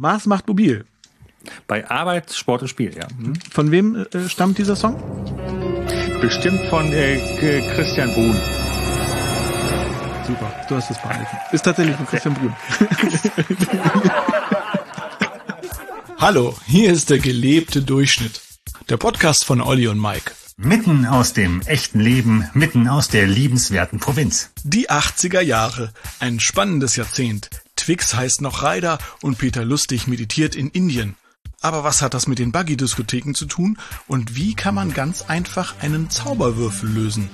Mars 0.00 0.24
macht 0.24 0.48
mobil. 0.48 0.86
Bei 1.66 1.88
Arbeit, 1.90 2.32
Sport 2.32 2.62
und 2.62 2.68
Spiel, 2.68 2.96
ja. 2.96 3.06
Hm? 3.18 3.34
Von 3.50 3.70
wem 3.70 4.06
äh, 4.14 4.30
stammt 4.30 4.56
dieser 4.56 4.74
Song? 4.74 4.96
Bestimmt 6.22 6.64
von 6.70 6.90
äh, 6.90 7.20
Christian 7.74 8.10
Brun. 8.14 8.34
Super, 10.26 10.50
du 10.70 10.76
hast 10.76 10.90
es 10.90 10.96
behalten. 10.96 11.36
Ist 11.52 11.62
tatsächlich 11.62 11.96
von 11.96 12.06
Christian 12.06 12.32
Brun. 12.32 12.56
Hallo, 16.18 16.56
hier 16.64 16.92
ist 16.92 17.10
der 17.10 17.18
gelebte 17.18 17.82
Durchschnitt. 17.82 18.40
Der 18.88 18.96
Podcast 18.96 19.44
von 19.44 19.60
Olli 19.60 19.86
und 19.86 20.00
Mike. 20.00 20.32
Mitten 20.56 21.04
aus 21.04 21.34
dem 21.34 21.60
echten 21.66 22.00
Leben, 22.00 22.48
mitten 22.54 22.88
aus 22.88 23.08
der 23.08 23.26
liebenswerten 23.26 23.98
Provinz. 23.98 24.50
Die 24.64 24.88
80er 24.88 25.42
Jahre, 25.42 25.92
ein 26.20 26.40
spannendes 26.40 26.96
Jahrzehnt. 26.96 27.50
Twix 27.80 28.14
heißt 28.14 28.42
noch 28.42 28.62
Ryder 28.62 28.98
und 29.22 29.38
Peter 29.38 29.64
Lustig 29.64 30.06
meditiert 30.06 30.54
in 30.54 30.68
Indien. 30.68 31.16
Aber 31.62 31.82
was 31.82 32.02
hat 32.02 32.12
das 32.12 32.26
mit 32.26 32.38
den 32.38 32.52
Buggy-Diskotheken 32.52 33.32
zu 33.34 33.46
tun 33.46 33.78
und 34.06 34.36
wie 34.36 34.54
kann 34.54 34.74
man 34.74 34.92
ganz 34.92 35.22
einfach 35.22 35.74
einen 35.80 36.10
Zauberwürfel 36.10 36.90
lösen? 36.90 37.30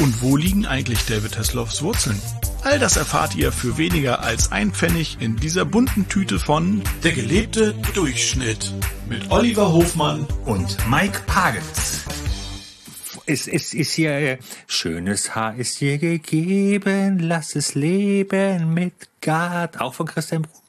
Und 0.00 0.22
wo 0.22 0.36
liegen 0.38 0.64
eigentlich 0.66 1.04
David 1.04 1.38
Hasselhoffs 1.38 1.82
Wurzeln? 1.82 2.20
All 2.62 2.78
das 2.78 2.96
erfahrt 2.96 3.34
ihr 3.34 3.52
für 3.52 3.76
weniger 3.76 4.20
als 4.20 4.50
ein 4.50 4.72
Pfennig 4.72 5.18
in 5.20 5.36
dieser 5.36 5.66
bunten 5.66 6.08
Tüte 6.08 6.38
von 6.38 6.82
Der 7.04 7.12
gelebte 7.12 7.74
Durchschnitt 7.94 8.72
mit 9.10 9.30
Oliver 9.30 9.72
Hofmann 9.72 10.26
und 10.46 10.78
Mike 10.88 11.20
Pagels. 11.26 12.04
Es, 13.26 13.46
es 13.46 13.74
ist 13.74 13.92
hier, 13.92 14.12
äh, 14.12 14.38
schönes 14.66 15.34
Haar 15.34 15.54
ist 15.56 15.80
dir 15.80 15.98
gegeben, 15.98 17.18
lass 17.20 17.54
es 17.54 17.74
leben 17.74 18.74
mit 18.74 18.94
Gott. 19.20 19.78
Auch 19.78 19.94
von 19.94 20.06
Christian 20.06 20.42
Brun. 20.42 20.62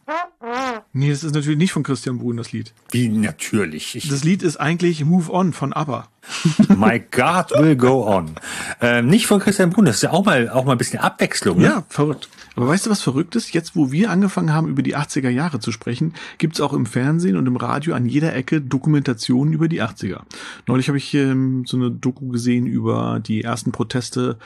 Nee, 0.91 1.09
das 1.09 1.23
ist 1.23 1.33
natürlich 1.33 1.57
nicht 1.57 1.71
von 1.71 1.83
Christian 1.83 2.19
Brun, 2.19 2.37
das 2.37 2.51
Lied. 2.51 2.73
Wie 2.91 3.07
natürlich. 3.07 3.95
Ich, 3.95 4.09
Das 4.09 4.23
Lied 4.23 4.43
ist 4.43 4.57
eigentlich 4.57 5.03
Move 5.03 5.31
On 5.31 5.53
von 5.53 5.73
ABBA. 5.73 6.07
my 6.77 6.99
God 6.99 7.51
will 7.51 7.75
go 7.75 8.05
on. 8.05 8.35
Ähm, 8.81 9.07
nicht 9.07 9.25
von 9.25 9.39
Christian 9.39 9.69
Brun, 9.71 9.85
das 9.85 9.95
ist 9.97 10.01
ja 10.03 10.11
auch 10.11 10.25
mal, 10.25 10.49
auch 10.49 10.65
mal 10.65 10.73
ein 10.73 10.77
bisschen 10.77 10.99
Abwechslung. 10.99 11.59
Ne? 11.59 11.65
Ja, 11.65 11.83
verrückt. 11.89 12.29
Aber 12.55 12.67
weißt 12.67 12.85
du, 12.85 12.89
was 12.89 13.01
verrückt 13.01 13.35
ist? 13.35 13.53
Jetzt, 13.53 13.75
wo 13.75 13.91
wir 13.91 14.11
angefangen 14.11 14.53
haben, 14.53 14.67
über 14.67 14.83
die 14.83 14.95
80er 14.95 15.29
Jahre 15.29 15.59
zu 15.59 15.71
sprechen, 15.71 16.13
gibt's 16.37 16.61
auch 16.61 16.73
im 16.73 16.85
Fernsehen 16.85 17.37
und 17.37 17.47
im 17.47 17.55
Radio 17.55 17.95
an 17.95 18.05
jeder 18.05 18.35
Ecke 18.35 18.61
Dokumentationen 18.61 19.53
über 19.53 19.67
die 19.67 19.81
80er. 19.81 20.21
Neulich 20.67 20.87
habe 20.87 20.97
ich 20.97 21.13
ähm, 21.13 21.65
so 21.65 21.77
eine 21.77 21.91
Doku 21.91 22.27
gesehen 22.27 22.67
über 22.67 23.19
die 23.19 23.43
ersten 23.43 23.71
Proteste 23.71 24.37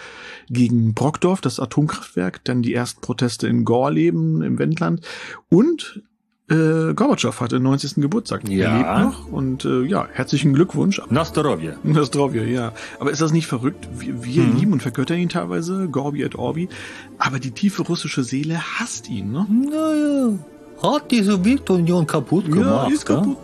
gegen 0.50 0.94
Brockdorf, 0.94 1.42
das 1.42 1.60
Atomkraftwerk, 1.60 2.44
dann 2.44 2.62
die 2.62 2.74
ersten 2.74 3.02
Proteste 3.02 3.48
in 3.48 3.66
Gorleben 3.66 4.42
im 4.42 4.60
Wendland 4.60 5.06
und 5.50 6.02
äh, 6.50 6.94
Gorbatschow 6.94 7.40
hatte 7.40 7.60
90. 7.60 7.96
Geburtstag. 7.96 8.48
Ja. 8.48 8.70
Er 8.70 8.78
lebt 8.78 9.06
noch 9.12 9.32
und 9.32 9.66
äh, 9.66 9.84
ja, 9.84 10.08
herzlichen 10.12 10.54
Glückwunsch. 10.54 11.02
Nostorovje. 11.10 11.78
Das 11.84 12.12
drauf 12.12 12.34
ja, 12.34 12.44
ja. 12.44 12.74
Aber 13.00 13.12
ist 13.12 13.22
das 13.22 13.32
nicht 13.32 13.48
verrückt? 13.48 13.88
Wir, 13.98 14.24
wir 14.24 14.44
lieben 14.44 14.74
und 14.74 14.82
vergöttern 14.82 15.18
ihn 15.20 15.30
teilweise, 15.30 15.88
Gorbi 15.90 16.24
et 16.24 16.36
Orbi, 16.36 16.70
aber 17.18 17.40
die 17.40 17.52
tiefe 17.52 17.82
russische 17.84 18.24
Seele 18.24 18.60
hasst 18.60 19.10
ihn, 19.10 19.32
ne? 19.32 19.46
Naja, 19.50 20.38
hat 20.82 21.12
die 21.12 21.24
Sowjetunion 21.24 22.08
kaputt 22.08 22.52
gemacht. 22.52 22.92
ist 22.92 23.06
gell? 23.06 23.18
kaputt. 23.18 23.38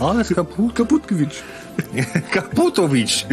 Alles 0.00 0.28
kaputt. 0.28 0.74
kaputt 0.74 1.08
gewünscht. 1.08 1.42
Kaputowitsch. 2.30 3.26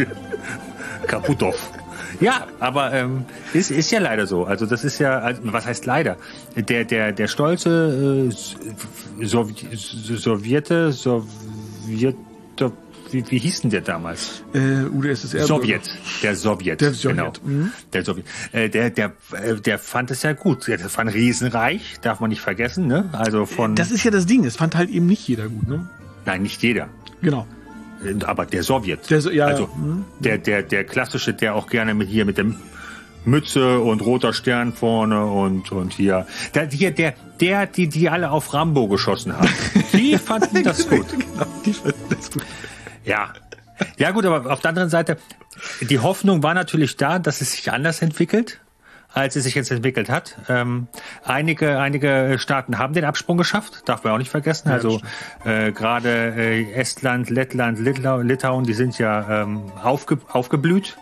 Kaputov. 1.06 1.70
Ja, 2.20 2.46
aber 2.60 2.92
ähm, 2.92 3.24
ist, 3.52 3.70
ist 3.70 3.90
ja 3.90 4.00
leider 4.00 4.26
so. 4.26 4.44
Also 4.44 4.66
das 4.66 4.84
ist 4.84 4.98
ja, 4.98 5.18
also, 5.18 5.40
was 5.44 5.66
heißt 5.66 5.86
leider? 5.86 6.16
Der, 6.56 6.84
der, 6.84 7.12
der 7.12 7.28
stolze 7.28 8.28
äh, 9.20 9.24
Sowjet, 9.24 9.78
Sowjete, 9.78 10.92
Sowjet, 10.92 12.16
wie, 13.12 13.30
wie 13.30 13.38
hieß 13.38 13.62
denn 13.62 13.70
der 13.70 13.82
damals? 13.82 14.42
Äh, 14.54 14.84
UdSSR. 14.84 15.46
Sowjet, 15.46 15.82
der 16.22 16.34
Sowjet, 16.34 16.80
Der 16.80 16.94
Sowjet, 16.94 17.16
genau, 17.16 17.32
mhm. 17.44 17.72
der 17.92 18.04
Sowjet. 18.04 18.24
Äh, 18.52 18.68
der, 18.70 18.90
der, 18.90 19.12
äh, 19.32 19.54
der 19.56 19.78
fand 19.78 20.10
es 20.10 20.22
ja 20.22 20.32
gut. 20.32 20.66
Das 20.68 20.96
war 20.96 21.04
ein 21.04 21.08
Riesenreich, 21.08 21.96
darf 22.00 22.20
man 22.20 22.30
nicht 22.30 22.40
vergessen, 22.40 22.86
ne? 22.86 23.10
Also 23.12 23.44
von, 23.46 23.74
Das 23.74 23.90
ist 23.90 24.04
ja 24.04 24.10
das 24.10 24.26
Ding, 24.26 24.44
es 24.44 24.56
fand 24.56 24.74
halt 24.74 24.90
eben 24.90 25.06
nicht 25.06 25.28
jeder 25.28 25.48
gut, 25.48 25.68
ne? 25.68 25.88
nein, 26.24 26.42
nicht 26.42 26.62
jeder. 26.62 26.88
Genau. 27.20 27.46
Aber 28.24 28.46
der 28.46 28.62
Sowjet. 28.62 29.10
Der 29.10 29.20
So- 29.20 29.30
ja, 29.30 29.46
also. 29.46 29.66
Mhm. 29.76 30.04
der, 30.20 30.38
der, 30.38 30.62
der 30.62 30.84
klassische, 30.84 31.34
der 31.34 31.54
auch 31.54 31.68
gerne 31.68 31.94
mit 31.94 32.08
hier 32.08 32.24
mit 32.24 32.38
dem 32.38 32.56
Mütze 33.24 33.78
und 33.78 34.02
roter 34.02 34.32
Stern 34.32 34.72
vorne 34.72 35.24
und, 35.26 35.70
und 35.70 35.92
hier. 35.94 36.26
Der, 36.54 36.68
hier, 36.68 36.90
der, 36.90 37.14
der, 37.40 37.66
die, 37.66 37.88
die 37.88 38.08
alle 38.10 38.30
auf 38.30 38.52
Rambo 38.52 38.88
geschossen 38.88 39.36
haben. 39.36 39.48
Die 39.92 40.18
fanden 40.18 40.64
das 40.64 40.88
gut. 40.88 41.06
genau, 41.10 41.46
die 41.64 41.72
fanden 41.72 42.04
das 42.10 42.30
gut. 42.30 42.44
Ja. 43.04 43.32
Ja 43.96 44.10
gut, 44.10 44.26
aber 44.26 44.50
auf 44.52 44.60
der 44.60 44.70
anderen 44.70 44.90
Seite, 44.90 45.18
die 45.80 45.98
Hoffnung 46.00 46.42
war 46.42 46.54
natürlich 46.54 46.96
da, 46.96 47.18
dass 47.18 47.40
es 47.40 47.52
sich 47.52 47.70
anders 47.72 48.02
entwickelt, 48.02 48.58
als 49.14 49.36
es 49.36 49.44
sich 49.44 49.54
jetzt 49.54 49.70
entwickelt 49.70 50.08
hat. 50.08 50.36
Ähm, 50.48 50.88
einige, 51.24 51.78
einige 51.78 52.36
Staaten 52.38 52.78
haben 52.78 52.94
den 52.94 53.04
Absprung 53.04 53.36
geschafft, 53.36 53.82
darf 53.86 54.04
man 54.04 54.14
auch 54.14 54.18
nicht 54.18 54.30
vergessen. 54.30 54.70
also 54.70 55.00
äh, 55.44 55.72
gerade 55.72 56.34
äh, 56.36 56.72
Estland, 56.72 57.30
Lettland, 57.30 57.78
Litau, 57.78 58.20
Litauen, 58.20 58.64
die 58.64 58.74
sind 58.74 58.98
ja 58.98 59.42
ähm, 59.42 59.72
aufge, 59.82 60.18
aufgeblüht. 60.28 60.96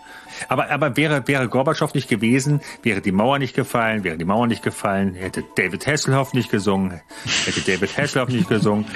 Aber, 0.48 0.70
aber 0.70 0.96
wäre, 0.96 1.26
wäre 1.26 1.48
Gorbatschow 1.48 1.92
nicht 1.92 2.08
gewesen, 2.08 2.60
wäre 2.82 3.00
die 3.00 3.12
Mauer 3.12 3.38
nicht 3.38 3.54
gefallen, 3.54 4.04
wäre 4.04 4.16
die 4.16 4.24
Mauer 4.24 4.46
nicht 4.46 4.62
gefallen, 4.62 5.14
hätte 5.14 5.44
David 5.56 5.86
Hasselhoff 5.86 6.32
nicht 6.32 6.50
gesungen, 6.50 7.00
hätte 7.44 7.60
David 7.60 7.96
Hasselhoff 7.96 8.28
nicht 8.28 8.48
gesungen, 8.48 8.86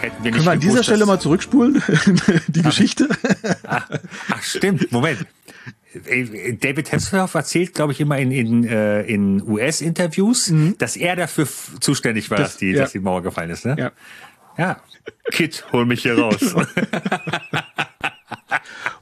hätten 0.00 0.24
wir 0.24 0.30
nicht 0.30 0.36
Können 0.36 0.46
wir 0.46 0.52
an 0.52 0.60
dieser 0.60 0.82
Stelle 0.82 1.04
mal 1.04 1.20
zurückspulen? 1.20 1.82
die 2.48 2.62
Geschichte? 2.62 3.08
Ach, 3.66 3.88
ach 4.30 4.42
stimmt, 4.42 4.90
Moment. 4.92 5.26
David 6.60 6.92
Hasselhoff 6.92 7.34
erzählt, 7.34 7.74
glaube 7.74 7.92
ich, 7.92 8.00
immer 8.00 8.18
in, 8.18 8.30
in, 8.30 8.64
äh, 8.64 9.02
in 9.02 9.42
US-Interviews, 9.42 10.52
dass 10.78 10.96
er 10.96 11.16
dafür 11.16 11.46
zuständig 11.80 12.30
war, 12.30 12.38
Das- 12.38 12.52
dass, 12.52 12.56
die, 12.58 12.70
ja. 12.72 12.82
dass 12.82 12.92
die 12.92 13.00
Mauer 13.00 13.22
gefallen 13.22 13.50
ist. 13.50 13.64
Ne? 13.66 13.76
ja. 13.78 13.92
ja. 14.56 14.80
Kid, 15.30 15.64
hol 15.72 15.86
mich 15.86 16.02
hier 16.02 16.18
raus. 16.18 16.36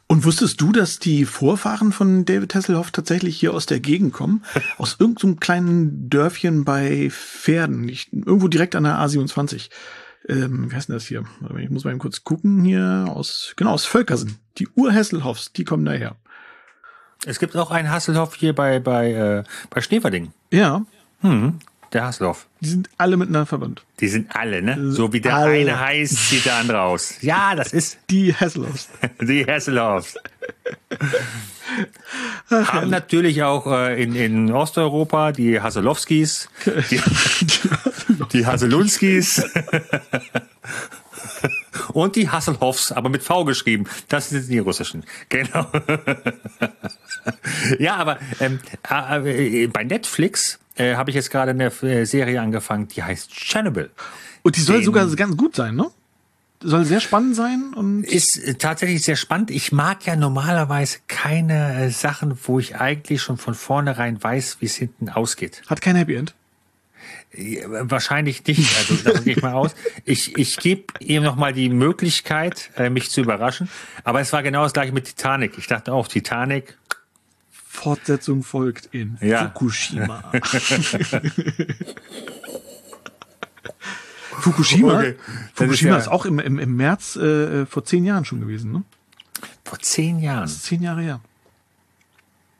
Und 0.08 0.24
wusstest 0.24 0.60
du, 0.60 0.70
dass 0.70 1.00
die 1.00 1.24
Vorfahren 1.24 1.90
von 1.92 2.24
David 2.24 2.54
Hasselhoff 2.54 2.92
tatsächlich 2.92 3.38
hier 3.38 3.52
aus 3.52 3.66
der 3.66 3.80
Gegend 3.80 4.12
kommen? 4.12 4.44
Aus 4.78 4.96
irgendeinem 5.00 5.40
kleinen 5.40 6.08
Dörfchen 6.08 6.64
bei 6.64 7.10
Pferden, 7.10 7.80
nicht, 7.82 8.12
irgendwo 8.12 8.46
direkt 8.46 8.76
an 8.76 8.84
der 8.84 8.98
A27. 8.98 9.68
Ähm, 10.28 10.70
wie 10.70 10.76
heißt 10.76 10.88
denn 10.88 10.94
das 10.94 11.06
hier? 11.06 11.24
Ich 11.58 11.70
muss 11.70 11.84
mal 11.84 11.90
eben 11.90 11.98
kurz 11.98 12.22
gucken 12.22 12.64
hier. 12.64 13.06
Aus, 13.08 13.52
genau, 13.56 13.72
aus 13.72 13.84
Völkersen. 13.84 14.38
Die 14.58 14.68
Ur-Hasselhoffs, 14.76 15.52
die 15.52 15.64
kommen 15.64 15.84
daher. 15.84 16.16
Es 17.26 17.38
gibt 17.38 17.56
auch 17.56 17.70
einen 17.70 17.90
Hasselhoff 17.90 18.34
hier 18.34 18.54
bei, 18.54 18.78
bei, 18.78 19.12
äh, 19.12 19.42
bei 19.70 19.80
Schneeverding. 19.80 20.32
Ja, 20.50 20.82
Der 21.92 22.04
Hasselhoff. 22.04 22.46
die 22.60 22.68
sind 22.68 22.88
alle 22.98 23.16
miteinander 23.16 23.46
verwandt. 23.46 23.84
Die 24.00 24.08
sind 24.08 24.34
alle, 24.34 24.62
ne? 24.62 24.92
So 24.92 25.12
wie 25.12 25.20
der 25.20 25.34
Alle. 25.36 25.52
eine 25.52 25.78
heißt, 25.80 26.30
sieht 26.30 26.44
der 26.46 26.56
andere 26.56 26.80
aus. 26.82 27.14
Ja, 27.20 27.54
das 27.54 27.72
ist 27.72 27.98
Die 28.10 28.34
Hasselhoffs. 28.34 28.88
die 29.20 29.44
Hasselhoffs. 29.46 30.16
Haben 32.50 32.90
natürlich 32.90 33.42
auch 33.42 33.66
äh, 33.66 34.00
in, 34.02 34.14
in 34.14 34.52
Osteuropa 34.52 35.32
die 35.32 35.60
Hasselowskis, 35.60 36.48
die, 36.90 37.00
die 38.32 38.46
Hasselunskis 38.46 39.42
und 41.96 42.14
die 42.14 42.28
Hasselhoffs, 42.28 42.92
aber 42.92 43.08
mit 43.08 43.22
V 43.22 43.44
geschrieben. 43.44 43.84
Das 44.08 44.28
sind 44.28 44.48
die 44.50 44.58
russischen. 44.58 45.04
Genau. 45.30 45.66
ja, 47.78 47.96
aber 47.96 48.18
ähm, 48.40 48.60
äh, 48.90 49.64
äh, 49.64 49.66
bei 49.66 49.84
Netflix 49.84 50.58
äh, 50.76 50.94
habe 50.94 51.10
ich 51.10 51.16
jetzt 51.16 51.30
gerade 51.30 51.50
eine 51.52 51.66
äh, 51.82 52.04
Serie 52.04 52.40
angefangen, 52.40 52.88
die 52.88 53.02
heißt 53.02 53.30
Chernobyl. 53.32 53.90
Und 54.42 54.56
die 54.56 54.60
soll 54.60 54.76
Den- 54.76 54.84
sogar 54.84 55.06
ganz 55.16 55.36
gut 55.36 55.56
sein, 55.56 55.74
ne? 55.74 55.90
Soll 56.62 56.86
sehr 56.86 57.00
spannend 57.00 57.36
sein 57.36 57.74
und 57.74 58.02
Ist 58.04 58.38
äh, 58.38 58.54
tatsächlich 58.54 59.02
sehr 59.02 59.16
spannend. 59.16 59.50
Ich 59.50 59.72
mag 59.72 60.06
ja 60.06 60.16
normalerweise 60.16 60.98
keine 61.06 61.90
Sachen, 61.90 62.38
wo 62.44 62.58
ich 62.58 62.76
eigentlich 62.76 63.20
schon 63.22 63.36
von 63.36 63.54
vornherein 63.54 64.22
weiß, 64.22 64.56
wie 64.60 64.66
es 64.66 64.74
hinten 64.74 65.10
ausgeht. 65.10 65.62
hat 65.68 65.80
kein 65.82 65.96
Happy 65.96 66.14
End. 66.14 66.34
Äh, 67.36 67.62
Wahrscheinlich 67.68 68.44
nicht, 68.46 68.76
also 68.78 68.96
davon 69.04 69.24
gehe 69.24 69.34
ich 69.36 69.42
mal 69.42 69.52
aus. 69.54 69.74
Ich, 70.04 70.36
ich 70.38 70.56
gebe 70.56 70.84
ihm 71.00 71.22
noch 71.22 71.36
mal 71.36 71.52
die 71.52 71.68
Möglichkeit, 71.68 72.70
äh, 72.76 72.90
mich 72.90 73.10
zu 73.10 73.20
überraschen. 73.20 73.68
Aber 74.04 74.20
es 74.20 74.32
war 74.32 74.42
genau 74.42 74.62
das 74.62 74.72
gleiche 74.72 74.92
mit 74.92 75.04
Titanic. 75.06 75.58
Ich 75.58 75.66
dachte 75.66 75.92
auch, 75.92 76.08
Titanic, 76.08 76.76
Fortsetzung 77.50 78.42
folgt 78.42 78.86
in 78.92 79.18
Ja. 79.20 79.44
Fukushima. 79.48 80.32
Fukushima, 84.38 84.98
Okay. 84.98 85.16
Fukushima 85.54 85.96
ist 85.96 86.00
ist, 86.02 86.06
ja- 86.06 86.12
auch 86.12 86.26
im, 86.26 86.38
im, 86.38 86.58
im 86.58 86.76
März 86.76 87.16
äh, 87.16 87.66
vor 87.66 87.84
zehn 87.84 88.04
Jahren 88.04 88.24
schon 88.24 88.40
gewesen, 88.40 88.72
ne? 88.72 88.82
vor 89.64 89.78
zehn 89.78 90.18
Jahren. 90.20 90.42
Das 90.42 90.52
ist 90.52 90.64
zehn 90.64 90.82
Jahre 90.82 91.02
her. 91.02 91.20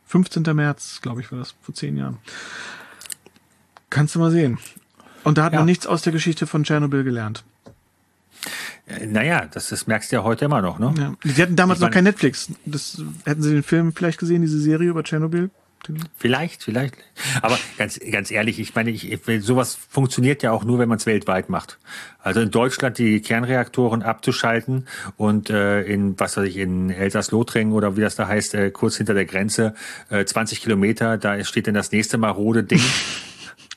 15. 0.06 0.42
März, 0.54 1.00
glaube 1.02 1.20
ich, 1.20 1.30
war 1.32 1.38
das 1.38 1.54
vor 1.62 1.74
zehn 1.74 1.96
Jahren. 1.96 2.18
Kannst 3.96 4.14
du 4.14 4.18
mal 4.18 4.30
sehen. 4.30 4.58
Und 5.24 5.38
da 5.38 5.44
hat 5.44 5.54
Ja. 5.54 5.60
man 5.60 5.66
nichts 5.66 5.86
aus 5.86 6.02
der 6.02 6.12
Geschichte 6.12 6.46
von 6.46 6.64
Tschernobyl 6.64 7.02
gelernt. 7.02 7.44
Äh, 8.86 9.06
Naja, 9.06 9.46
das, 9.50 9.70
das 9.70 9.86
merkst 9.86 10.12
du 10.12 10.16
ja 10.16 10.22
heute 10.22 10.44
immer 10.44 10.60
noch, 10.60 10.78
ne? 10.78 10.92
Ja. 10.98 11.14
Die 11.24 11.40
hatten 11.42 11.56
damals 11.56 11.78
Ich 11.80 11.84
noch 11.86 11.90
kein 11.90 12.04
Netflix. 12.04 12.50
Das, 12.66 13.02
hätten 13.24 13.42
sie 13.42 13.52
den 13.52 13.62
Film 13.62 13.94
vielleicht 13.94 14.18
gesehen, 14.18 14.42
diese 14.42 14.60
Serie 14.60 14.90
über 14.90 15.02
Tschernobyl? 15.02 15.48
Vielleicht, 16.18 16.64
vielleicht. 16.64 16.96
Aber 17.42 17.58
ganz, 17.78 17.98
ganz 18.10 18.30
ehrlich, 18.32 18.58
ich 18.58 18.74
meine, 18.74 18.90
ich, 18.90 19.10
ich, 19.12 19.20
sowas 19.44 19.78
funktioniert 19.88 20.42
ja 20.42 20.50
auch 20.50 20.64
nur, 20.64 20.78
wenn 20.78 20.88
man 20.88 20.98
es 20.98 21.06
weltweit 21.06 21.48
macht. 21.48 21.78
Also 22.20 22.40
in 22.40 22.50
Deutschland 22.50 22.98
die 22.98 23.20
Kernreaktoren 23.20 24.02
abzuschalten 24.02 24.88
und 25.16 25.48
äh, 25.48 25.82
in, 25.82 26.18
was 26.18 26.36
weiß 26.36 26.44
ich, 26.48 26.56
in 26.58 26.90
Elsass-Lothringen 26.90 27.72
oder 27.72 27.96
wie 27.96 28.00
das 28.00 28.16
da 28.16 28.26
heißt, 28.28 28.54
äh, 28.54 28.70
kurz 28.72 28.96
hinter 28.96 29.14
der 29.14 29.24
Grenze, 29.26 29.74
äh, 30.10 30.24
20 30.24 30.60
Kilometer, 30.60 31.18
da 31.18 31.42
steht 31.44 31.66
dann 31.68 31.74
das 31.74 31.92
nächste 31.92 32.18
marode 32.18 32.62
Ding. 32.64 32.82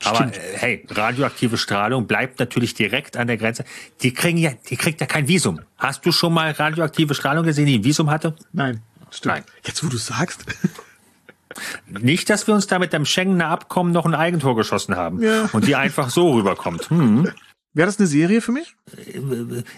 Aber 0.04 0.26
äh, 0.26 0.32
hey, 0.54 0.86
radioaktive 0.90 1.58
Strahlung 1.58 2.06
bleibt 2.06 2.38
natürlich 2.38 2.74
direkt 2.74 3.16
an 3.16 3.26
der 3.26 3.36
Grenze. 3.36 3.64
Die 4.02 4.12
kriegen 4.14 4.38
ja, 4.38 4.52
die 4.68 4.76
kriegt 4.76 5.00
ja 5.00 5.06
kein 5.06 5.28
Visum. 5.28 5.60
Hast 5.76 6.04
du 6.06 6.12
schon 6.12 6.32
mal 6.32 6.50
radioaktive 6.52 7.14
Strahlung 7.14 7.44
gesehen, 7.44 7.66
die 7.66 7.78
ein 7.78 7.84
Visum 7.84 8.10
hatte? 8.10 8.34
Nein, 8.52 8.82
stimmt. 9.10 9.34
Nein. 9.34 9.44
Jetzt, 9.64 9.84
wo 9.84 9.88
du 9.88 9.96
sagst. 9.98 10.44
Nicht, 11.88 12.30
dass 12.30 12.46
wir 12.46 12.54
uns 12.54 12.66
da 12.68 12.78
mit 12.78 12.92
dem 12.92 13.04
Schengener 13.04 13.48
Abkommen 13.48 13.92
noch 13.92 14.06
ein 14.06 14.14
Eigentor 14.14 14.54
geschossen 14.56 14.96
haben 14.96 15.20
Ja. 15.20 15.48
und 15.52 15.66
die 15.66 15.74
einfach 15.76 16.10
so 16.10 16.32
rüberkommt. 16.32 16.88
Hm. 16.90 17.30
Wäre 17.72 17.86
das 17.86 17.98
eine 18.00 18.08
Serie 18.08 18.40
für 18.40 18.50
mich? 18.50 18.74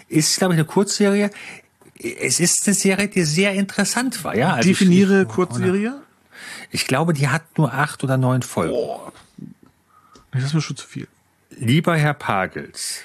Ist, 0.07 0.37
glaube 0.39 0.53
ich, 0.55 0.59
eine 0.59 0.65
Kurzserie. 0.65 1.29
Es 1.99 2.39
ist 2.39 2.65
eine 2.65 2.73
Serie, 2.73 3.07
die 3.07 3.21
sehr 3.23 3.53
interessant 3.53 4.23
war. 4.23 4.35
Ja, 4.35 4.53
also 4.53 4.67
Definiere 4.67 5.21
ich, 5.23 5.27
Kurzserie? 5.27 6.01
Ich 6.71 6.87
glaube, 6.87 7.13
die 7.13 7.27
hat 7.27 7.55
nur 7.57 7.71
acht 7.71 8.03
oder 8.03 8.17
neun 8.17 8.41
Folgen. 8.41 8.73
Das 10.33 10.43
ist 10.43 10.53
mir 10.53 10.61
schon 10.61 10.75
zu 10.77 10.87
viel. 10.87 11.07
Lieber 11.51 11.95
Herr 11.95 12.13
Pagels, 12.13 13.03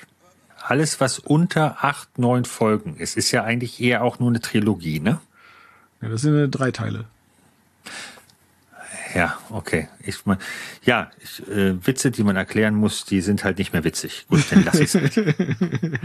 alles, 0.63 1.01
was 1.01 1.19
unter 1.19 1.85
acht, 1.85 2.19
neun 2.19 2.45
Folgen 2.45 2.97
ist, 2.97 3.17
ist 3.17 3.31
ja 3.31 3.45
eigentlich 3.45 3.81
eher 3.81 4.03
auch 4.03 4.19
nur 4.19 4.31
eine 4.31 4.41
Trilogie, 4.41 5.01
ne? 5.01 5.21
Ja, 6.01 6.09
das 6.09 6.23
sind 6.23 6.35
äh, 6.37 6.49
drei 6.49 6.71
Teile. 6.71 7.05
Ja, 9.15 9.39
okay. 9.51 9.89
Ich 10.05 10.27
mein, 10.27 10.39
ja, 10.85 11.11
ich, 11.23 11.47
äh, 11.49 11.75
Witze, 11.87 12.11
die 12.11 12.23
man 12.23 12.37
erklären 12.37 12.75
muss, 12.75 13.05
die 13.05 13.21
sind 13.23 13.43
halt 13.43 13.59
nicht 13.59 13.73
mehr 13.73 13.83
witzig. 13.85 14.27
Gut, 14.29 14.45
dann 14.51 14.65
lass 14.65 14.79
ich's. 14.81 14.95
Nein, 14.95 15.99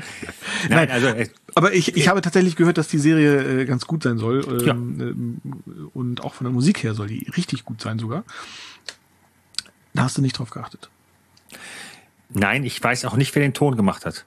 Nein. 0.70 0.92
also 0.92 1.08
äh, 1.08 1.28
Aber 1.54 1.74
ich, 1.74 1.98
ich 1.98 2.08
habe 2.08 2.22
tatsächlich 2.22 2.56
gehört, 2.56 2.78
dass 2.78 2.88
die 2.88 3.00
Serie 3.00 3.62
äh, 3.62 3.66
ganz 3.66 3.88
gut 3.88 4.04
sein 4.04 4.18
soll. 4.18 4.66
Ähm, 4.68 5.42
ähm, 5.46 5.90
Und 5.94 6.22
auch 6.22 6.34
von 6.34 6.46
der 6.46 6.54
Musik 6.54 6.84
her 6.84 6.94
soll 6.94 7.08
die 7.08 7.30
richtig 7.36 7.66
gut 7.66 7.82
sein 7.82 8.00
sogar. 8.00 8.24
Da 9.94 10.04
hast 10.04 10.18
du 10.18 10.22
nicht 10.22 10.40
drauf 10.40 10.50
geachtet. 10.50 10.90
Nein, 12.34 12.64
ich 12.64 12.84
weiß 12.84 13.06
auch 13.06 13.16
nicht, 13.16 13.34
wer 13.36 13.42
den 13.42 13.54
Ton 13.54 13.76
gemacht 13.76 14.06
hat. 14.06 14.26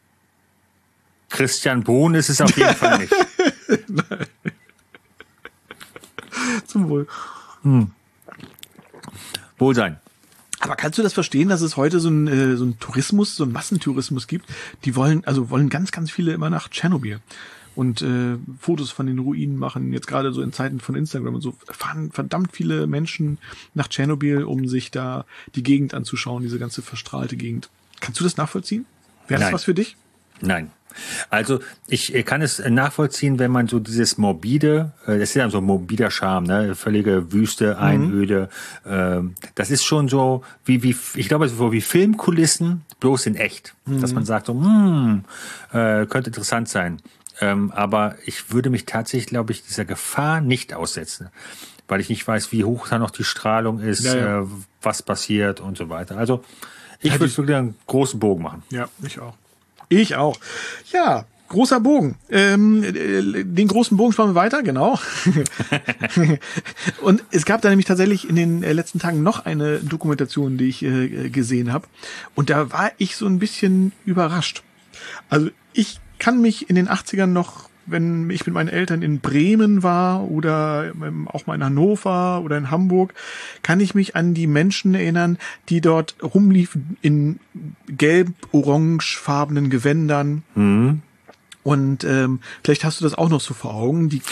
Christian 1.28 1.82
Bohn 1.82 2.14
ist 2.14 2.28
es 2.28 2.40
auf 2.40 2.56
jeden 2.56 2.74
Fall 2.74 2.98
nicht. 2.98 3.12
Zum 6.66 6.88
Wohl. 6.88 7.06
Wohl 9.58 9.74
sein. 9.74 9.98
Aber 10.60 10.76
kannst 10.76 10.98
du 10.98 11.02
das 11.02 11.12
verstehen, 11.12 11.48
dass 11.48 11.60
es 11.60 11.76
heute 11.76 12.00
so 12.00 12.08
ein, 12.08 12.26
äh, 12.28 12.56
so 12.56 12.64
ein 12.64 12.78
Tourismus, 12.78 13.36
so 13.36 13.44
ein 13.44 13.52
Massentourismus 13.52 14.26
gibt? 14.26 14.46
Die 14.84 14.96
wollen, 14.96 15.24
also 15.24 15.50
wollen 15.50 15.68
ganz, 15.68 15.92
ganz 15.92 16.10
viele 16.10 16.32
immer 16.32 16.50
nach 16.50 16.68
Tschernobyl 16.68 17.20
und 17.74 18.02
äh, 18.02 18.38
Fotos 18.58 18.90
von 18.90 19.06
den 19.06 19.18
Ruinen 19.18 19.58
machen. 19.58 19.92
Jetzt 19.92 20.06
gerade 20.06 20.32
so 20.32 20.42
in 20.42 20.52
Zeiten 20.52 20.80
von 20.80 20.94
Instagram 20.94 21.34
und 21.34 21.40
so 21.42 21.54
fahren 21.68 22.10
verdammt 22.10 22.52
viele 22.52 22.86
Menschen 22.86 23.38
nach 23.74 23.88
Tschernobyl, 23.88 24.44
um 24.44 24.66
sich 24.66 24.90
da 24.90 25.26
die 25.54 25.62
Gegend 25.62 25.92
anzuschauen, 25.92 26.42
diese 26.42 26.58
ganze 26.58 26.82
verstrahlte 26.82 27.36
Gegend. 27.36 27.68
Kannst 28.00 28.20
du 28.20 28.24
das 28.24 28.36
nachvollziehen? 28.36 28.86
Wäre 29.28 29.40
das 29.40 29.46
Nein. 29.48 29.54
was 29.54 29.64
für 29.64 29.74
dich? 29.74 29.96
Nein. 30.40 30.70
Also 31.28 31.60
ich 31.88 32.14
äh, 32.14 32.22
kann 32.22 32.40
es 32.40 32.58
nachvollziehen, 32.58 33.38
wenn 33.38 33.50
man 33.50 33.68
so 33.68 33.80
dieses 33.80 34.16
morbide, 34.16 34.92
äh, 35.06 35.18
das 35.18 35.30
ist 35.30 35.34
ja 35.34 35.50
so 35.50 35.58
ein 35.58 35.64
morbider 35.64 36.10
Charme, 36.10 36.46
ne? 36.46 36.74
völlige 36.74 37.32
Wüste, 37.32 37.78
Einöde. 37.78 38.48
ähm, 38.86 39.34
Das 39.56 39.70
ist 39.70 39.84
schon 39.84 40.08
so 40.08 40.42
wie 40.64 40.82
wie 40.82 40.96
ich 41.14 41.28
glaube 41.28 41.48
so 41.48 41.72
wie 41.72 41.82
Filmkulissen 41.82 42.82
bloß 43.00 43.26
in 43.26 43.34
echt, 43.34 43.74
dass 43.84 44.14
man 44.14 44.24
sagt 44.24 44.46
so, 44.46 44.54
hm, 44.54 45.24
äh, 45.72 46.06
könnte 46.06 46.30
interessant 46.30 46.68
sein. 46.70 47.02
Ähm, 47.42 47.70
aber 47.72 48.14
ich 48.24 48.50
würde 48.50 48.70
mich 48.70 48.86
tatsächlich, 48.86 49.26
glaube 49.26 49.52
ich, 49.52 49.62
dieser 49.62 49.84
Gefahr 49.84 50.40
nicht 50.40 50.72
aussetzen, 50.72 51.28
weil 51.88 52.00
ich 52.00 52.08
nicht 52.08 52.26
weiß, 52.26 52.50
wie 52.52 52.64
hoch 52.64 52.88
da 52.88 52.98
noch 52.98 53.10
die 53.10 53.24
Strahlung 53.24 53.80
ist, 53.80 54.04
Ja, 54.04 54.16
ja. 54.16 54.40
Äh, 54.40 54.46
was 54.80 55.02
passiert 55.02 55.60
und 55.60 55.76
so 55.76 55.90
weiter. 55.90 56.16
Also 56.16 56.42
ich 57.00 57.12
würde 57.18 57.36
wirklich 57.36 57.56
einen 57.56 57.74
großen 57.86 58.18
Bogen 58.18 58.42
machen. 58.42 58.62
Ja, 58.70 58.88
ich 59.04 59.18
auch. 59.18 59.34
Ich 59.88 60.16
auch. 60.16 60.38
Ja, 60.92 61.26
großer 61.48 61.80
Bogen. 61.80 62.16
Ähm, 62.28 62.82
äh, 62.82 63.44
den 63.44 63.68
großen 63.68 63.96
Bogen 63.96 64.12
spannen 64.12 64.34
wir 64.34 64.40
weiter, 64.40 64.62
genau. 64.62 64.98
Und 67.02 67.24
es 67.30 67.44
gab 67.44 67.62
da 67.62 67.68
nämlich 67.68 67.86
tatsächlich 67.86 68.28
in 68.28 68.36
den 68.36 68.62
äh, 68.62 68.72
letzten 68.72 68.98
Tagen 68.98 69.22
noch 69.22 69.44
eine 69.44 69.78
Dokumentation, 69.78 70.58
die 70.58 70.68
ich 70.68 70.82
äh, 70.82 71.30
gesehen 71.30 71.72
habe. 71.72 71.86
Und 72.34 72.50
da 72.50 72.72
war 72.72 72.92
ich 72.98 73.16
so 73.16 73.26
ein 73.26 73.38
bisschen 73.38 73.92
überrascht. 74.04 74.62
Also 75.28 75.50
ich 75.72 76.00
kann 76.18 76.40
mich 76.40 76.68
in 76.70 76.76
den 76.76 76.88
80ern 76.88 77.26
noch, 77.26 77.68
wenn 77.86 78.28
ich 78.30 78.46
mit 78.46 78.54
meinen 78.54 78.68
Eltern 78.68 79.02
in 79.02 79.20
Bremen 79.20 79.82
war 79.82 80.24
oder 80.30 80.92
ähm, 80.92 81.28
auch 81.28 81.46
mal 81.46 81.54
in 81.54 81.64
Hannover 81.64 82.40
oder 82.42 82.58
in 82.58 82.70
Hamburg, 82.70 83.14
kann 83.62 83.80
ich 83.80 83.94
mich 83.94 84.16
an 84.16 84.34
die 84.34 84.46
Menschen 84.46 84.94
erinnern, 84.94 85.38
die 85.68 85.80
dort 85.80 86.16
rumliefen 86.22 86.96
in 87.02 87.38
gelb-orangefarbenen 87.88 89.70
Gewändern. 89.70 90.42
Und 91.62 92.04
ähm, 92.04 92.40
vielleicht 92.62 92.84
hast 92.84 93.00
du 93.00 93.04
das 93.04 93.14
auch 93.14 93.28
noch 93.28 93.40
so 93.40 93.54
vor 93.54 93.74
Augen. 93.74 94.08
Die 94.08 94.22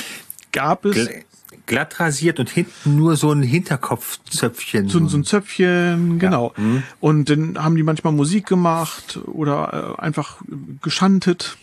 gab 0.53 0.85
es. 0.85 0.97
Gl- 0.97 1.25
glatt 1.67 1.99
rasiert 1.99 2.41
und 2.41 2.51
hinten 2.51 2.97
nur 2.97 3.17
so 3.17 3.33
ein 3.33 3.43
Hinterkopfzöpfchen. 3.43 4.91
so, 4.91 5.06
so 5.09 5.17
ein 5.17 5.25
Zöpfchen, 5.25 6.19
genau. 6.19 6.53
Und 7.01 7.31
dann 7.31 7.56
haben 7.56 7.75
die 7.77 7.83
manchmal 7.83 8.12
Musik 8.12 8.47
gemacht 8.47 9.19
oder 9.25 9.97
äh, 9.99 10.03
einfach 10.03 10.43
geschantet. 10.83 11.56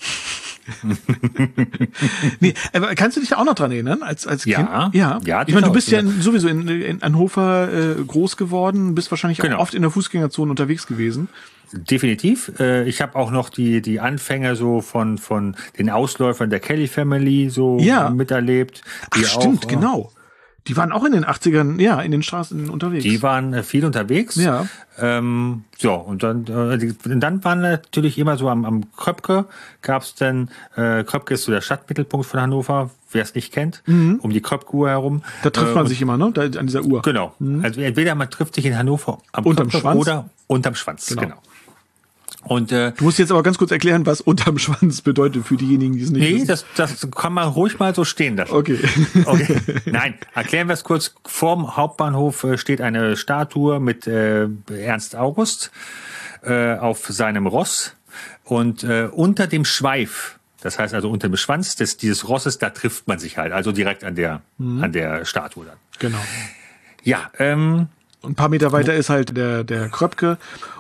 nee, 2.40 2.54
aber 2.74 2.94
kannst 2.96 3.18
du 3.18 3.22
dich 3.22 3.30
da 3.30 3.38
auch 3.38 3.46
noch 3.46 3.56
dran 3.56 3.72
erinnern, 3.72 4.04
als, 4.04 4.28
als 4.28 4.46
Ja. 4.46 4.58
Kind? 4.58 4.96
Ja, 4.96 5.20
Ja, 5.24 5.44
Ich 5.48 5.54
meine, 5.54 5.68
du 5.68 5.74
bist 5.74 5.90
ja 5.92 6.00
ja. 6.00 6.08
in, 6.10 6.22
sowieso 6.22 6.48
in, 6.48 6.68
in 6.68 7.02
Hannover 7.02 7.70
äh, 7.72 8.04
groß 8.04 8.38
geworden, 8.38 8.96
bist 8.96 9.12
wahrscheinlich 9.12 9.40
Genau. 9.40 9.58
auch 9.58 9.62
oft 9.62 9.74
in 9.74 9.82
der 9.82 9.92
Fußgängerzone 9.92 10.50
unterwegs 10.52 10.88
gewesen. 10.88 11.30
Definitiv. 11.74 12.52
Äh, 12.60 12.88
Ich 12.88 13.02
habe 13.02 13.16
auch 13.16 13.32
noch 13.32 13.50
die, 13.50 13.82
die 13.82 14.00
Anfänge 14.00 14.56
so 14.56 14.82
von, 14.82 15.18
von 15.18 15.56
den 15.78 15.90
Ausläufern 15.90 16.50
der 16.50 16.60
Kelly 16.60 16.88
Family 16.88 17.50
so 17.50 17.78
Ja. 17.80 18.10
miterlebt. 18.10 18.82
Ach, 19.12 19.18
stimmt, 19.24 19.66
auch, 19.66 19.70
äh, 19.72 19.76
genau. 19.76 20.12
Die 20.68 20.78
waren 20.78 20.92
auch 20.92 21.04
in 21.06 21.12
den 21.14 21.26
80ern, 21.26 21.82
ja, 21.82 22.00
in 22.02 22.12
den 22.12 22.22
Straßen 22.22 22.70
unterwegs. 22.70 23.04
Die 23.04 23.24
waren 23.24 23.54
äh, 23.54 23.64
viel 23.64 23.84
unterwegs. 23.84 24.36
Ja. 24.36 24.68
Ähm, 25.00 25.64
so, 25.78 25.94
und 25.96 26.22
dann, 26.22 26.46
äh, 26.46 26.94
dann 27.04 27.44
waren 27.44 27.62
natürlich 27.62 28.20
immer 28.20 28.38
so 28.38 28.48
am, 28.48 28.66
am 28.66 28.84
Kröpke, 28.96 29.46
gab's 29.82 30.14
dann, 30.14 30.52
äh, 30.76 31.04
Kröpke 31.04 31.34
ist 31.34 31.46
so 31.46 31.52
der 31.52 31.62
Stadtmittelpunkt 31.62 32.28
von 32.28 32.40
Hannover, 32.42 32.92
wer 33.12 33.24
es 33.24 33.34
nicht 33.34 33.52
kennt, 33.52 33.82
um 33.88 34.30
die 34.30 34.42
Kröpke-Uhr 34.42 34.90
herum. 34.90 35.16
Mhm. 35.16 35.22
da 35.42 35.50
trifft 35.50 35.72
Äh, 35.72 35.74
man 35.74 35.84
und- 35.84 35.90
sich 35.90 36.02
immer, 36.02 36.18
ne? 36.18 36.32
Da, 36.32 36.44
an 36.44 36.68
dieser 36.68 36.84
Uhr. 36.84 37.02
Genau. 37.02 37.34
Also 37.64 37.82
entweder 37.82 38.14
man 38.14 38.30
trifft 38.30 38.54
sich 38.54 38.66
in 38.66 38.78
Hannover 38.78 39.18
am 39.32 39.46
Unterm 39.46 39.68
Kröpke 39.70 39.82
Schwanz. 39.82 40.00
oder 40.02 40.30
unterm 40.48 40.76
Schwanz. 40.76 41.08
Genau. 41.08 41.22
Genau. 41.24 41.36
Und 42.44 42.72
äh, 42.72 42.92
Du 42.98 43.04
musst 43.04 43.20
jetzt 43.20 43.32
aber 43.32 43.44
ganz 43.44 43.58
kurz 43.58 43.72
erklären, 43.72 44.06
was 44.06 44.20
unterm 44.20 44.58
Schwanz 44.58 45.02
bedeutet 45.02 45.46
für 45.46 45.58
diejenigen, 45.58 45.96
die 45.96 46.04
es 46.04 46.10
nicht 46.10 46.22
nee, 46.22 46.36
wissen. 46.36 46.48
das, 46.48 46.66
das 46.76 47.08
kann 47.12 47.34
man 47.34 47.48
ruhig 47.48 47.80
mal 47.80 47.94
so 47.94 48.04
stehen 48.04 48.36
lassen. 48.36 48.54
Okay. 48.54 48.80
Okay. 49.26 49.62
Nein, 49.86 50.16
erklären 50.34 50.68
wir 50.68 50.74
es 50.74 50.84
kurz. 50.84 51.14
Vorm 51.26 51.78
Hauptbahnhof 51.78 52.44
äh, 52.44 52.58
steht 52.58 52.82
eine 52.82 53.16
Statue 53.16 53.80
mit 53.80 54.08
äh, 54.08 54.48
Ernst 54.70 55.16
August 55.16 55.72
äh, 56.44 56.76
auf 56.76 57.06
seinem 57.08 57.46
Ross 57.46 57.96
und 58.44 58.84
äh, 58.84 59.08
unter 59.12 59.48
dem 59.48 59.64
Schweif, 59.64 60.40
das 60.62 60.80
heißt 60.80 60.94
also 60.94 61.10
unter 61.10 61.30
dem 61.30 61.38
Schwanz 61.38 61.76
des, 61.76 61.98
dieses 61.98 62.28
Rosses, 62.28 62.58
da 62.58 62.72
trifft 62.72 63.08
man 63.08 63.20
sich 63.20 63.38
halt, 63.38 63.54
also 63.54 63.72
direkt 63.72 64.04
an 64.04 64.16
der, 64.16 64.42
an 64.60 64.92
der 64.92 65.26
Statue 65.26 65.66
dann. 65.66 65.78
Genau. 66.00 66.20
Ja, 67.04 67.32
ähm, 67.40 67.88
ein 68.24 68.36
paar 68.36 68.50
Meter 68.50 68.72
weiter 68.72 68.94
ist 68.94 69.10
halt 69.10 69.36
der, 69.36 69.64
der 69.64 69.90
Kröpke 69.90 70.38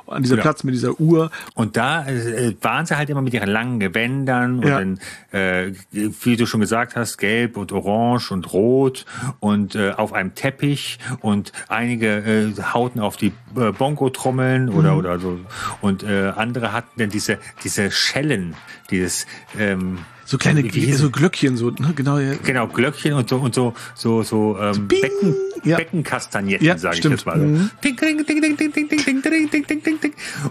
an 0.07 0.23
dieser 0.23 0.35
Genau. 0.35 0.43
Platz 0.43 0.63
mit 0.63 0.75
dieser 0.75 0.99
Uhr. 0.99 1.31
Und 1.55 1.77
da 1.77 2.05
äh, 2.05 2.53
waren 2.61 2.85
sie 2.85 2.97
halt 2.97 3.09
immer 3.09 3.21
mit 3.21 3.33
ihren 3.33 3.49
langen 3.49 3.79
Gewändern 3.79 4.59
und 4.59 4.67
Ja. 4.67 4.79
dann, 4.79 4.99
äh, 5.31 5.71
wie 5.91 6.35
du 6.35 6.45
schon 6.45 6.59
gesagt 6.59 6.95
hast, 6.95 7.17
gelb 7.17 7.57
und 7.57 7.71
orange 7.71 8.31
und 8.31 8.51
rot 8.53 9.05
und 9.39 9.75
äh, 9.75 9.91
auf 9.91 10.13
einem 10.13 10.35
Teppich 10.35 10.99
und 11.21 11.51
einige 11.69 12.17
äh, 12.17 12.53
hauten 12.73 12.99
auf 12.99 13.15
die 13.17 13.31
äh, 13.55 13.71
Bongo-Trommeln 13.71 14.65
Mhm. 14.65 14.75
oder 14.75 14.97
oder 14.97 15.19
so 15.19 15.39
und 15.81 16.03
äh, 16.03 16.33
andere 16.35 16.73
hatten 16.73 16.99
dann 16.99 17.09
diese 17.09 17.37
diese 17.63 17.89
Schellen, 17.89 18.55
dieses 18.89 19.25
ähm, 19.57 19.99
so 20.31 20.37
kleine 20.37 20.63
so 20.93 21.09
Glöckchen, 21.09 21.57
so, 21.57 21.71
ne? 21.71 21.91
Genau, 21.93 22.17
ja. 22.17 22.35
genau 22.41 22.65
Glöckchen 22.65 23.11
und 23.11 23.27
so 23.27 23.35
und 23.35 23.53
so, 23.53 23.73
so, 23.95 24.23
so, 24.23 24.57
ähm, 24.61 24.87
Becken, 24.87 25.35
ja. 25.65 25.75
Beckenkastagnetten, 25.75 26.65
ja, 26.65 26.77
sage 26.77 26.99
ich 26.99 27.03
jetzt 27.03 27.25
mal. 27.25 27.37
und 27.37 27.69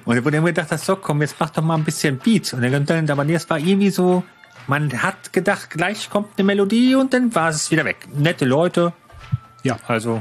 Und 0.04 0.22
wo 0.22 0.28
dann 0.28 0.44
gedacht 0.44 0.70
hast, 0.70 0.84
so 0.84 0.96
komm, 0.96 1.22
jetzt 1.22 1.36
mach 1.40 1.48
doch 1.48 1.62
mal 1.62 1.76
ein 1.76 1.84
bisschen 1.84 2.18
Beat. 2.18 2.52
Und 2.52 2.60
dann, 2.60 2.84
dann 2.84 3.08
aber 3.08 3.24
nee, 3.24 3.32
es 3.32 3.48
war 3.48 3.58
irgendwie 3.58 3.88
so, 3.88 4.22
man 4.66 5.02
hat 5.02 5.32
gedacht, 5.32 5.70
gleich 5.70 6.10
kommt 6.10 6.28
eine 6.36 6.44
Melodie 6.44 6.94
und 6.94 7.14
dann 7.14 7.34
war 7.34 7.48
es 7.48 7.70
wieder 7.70 7.86
weg. 7.86 8.06
Nette 8.14 8.44
Leute. 8.44 8.92
Ja. 9.62 9.78
Also. 9.86 10.20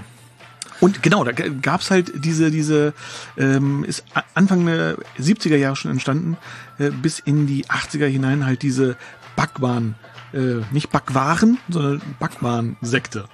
Und 0.79 1.03
genau, 1.03 1.25
da 1.25 1.33
gab 1.33 1.81
es 1.81 1.91
halt 1.91 2.23
diese, 2.23 2.49
diese, 2.49 2.93
ähm, 3.37 3.83
ist 3.83 4.05
Anfang 4.33 4.65
der 4.65 4.95
70er 5.19 5.57
Jahre 5.57 5.75
schon 5.75 5.91
entstanden, 5.91 6.37
äh, 6.77 6.91
bis 6.91 7.19
in 7.19 7.47
die 7.47 7.65
80er 7.65 8.05
hinein 8.05 8.45
halt 8.45 8.61
diese 8.61 8.95
Backwaren, 9.39 9.95
äh, 10.33 10.61
nicht 10.71 10.89
Backwaren, 10.91 11.57
sondern 11.69 12.01
Backwaren-Sekte. 12.19 13.25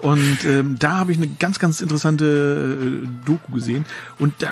Und 0.00 0.44
ähm, 0.44 0.76
da 0.78 0.98
habe 0.98 1.12
ich 1.12 1.18
eine 1.18 1.28
ganz, 1.28 1.58
ganz 1.58 1.80
interessante 1.80 3.04
äh, 3.04 3.08
Doku 3.24 3.52
gesehen 3.52 3.86
und 4.18 4.34
da 4.42 4.48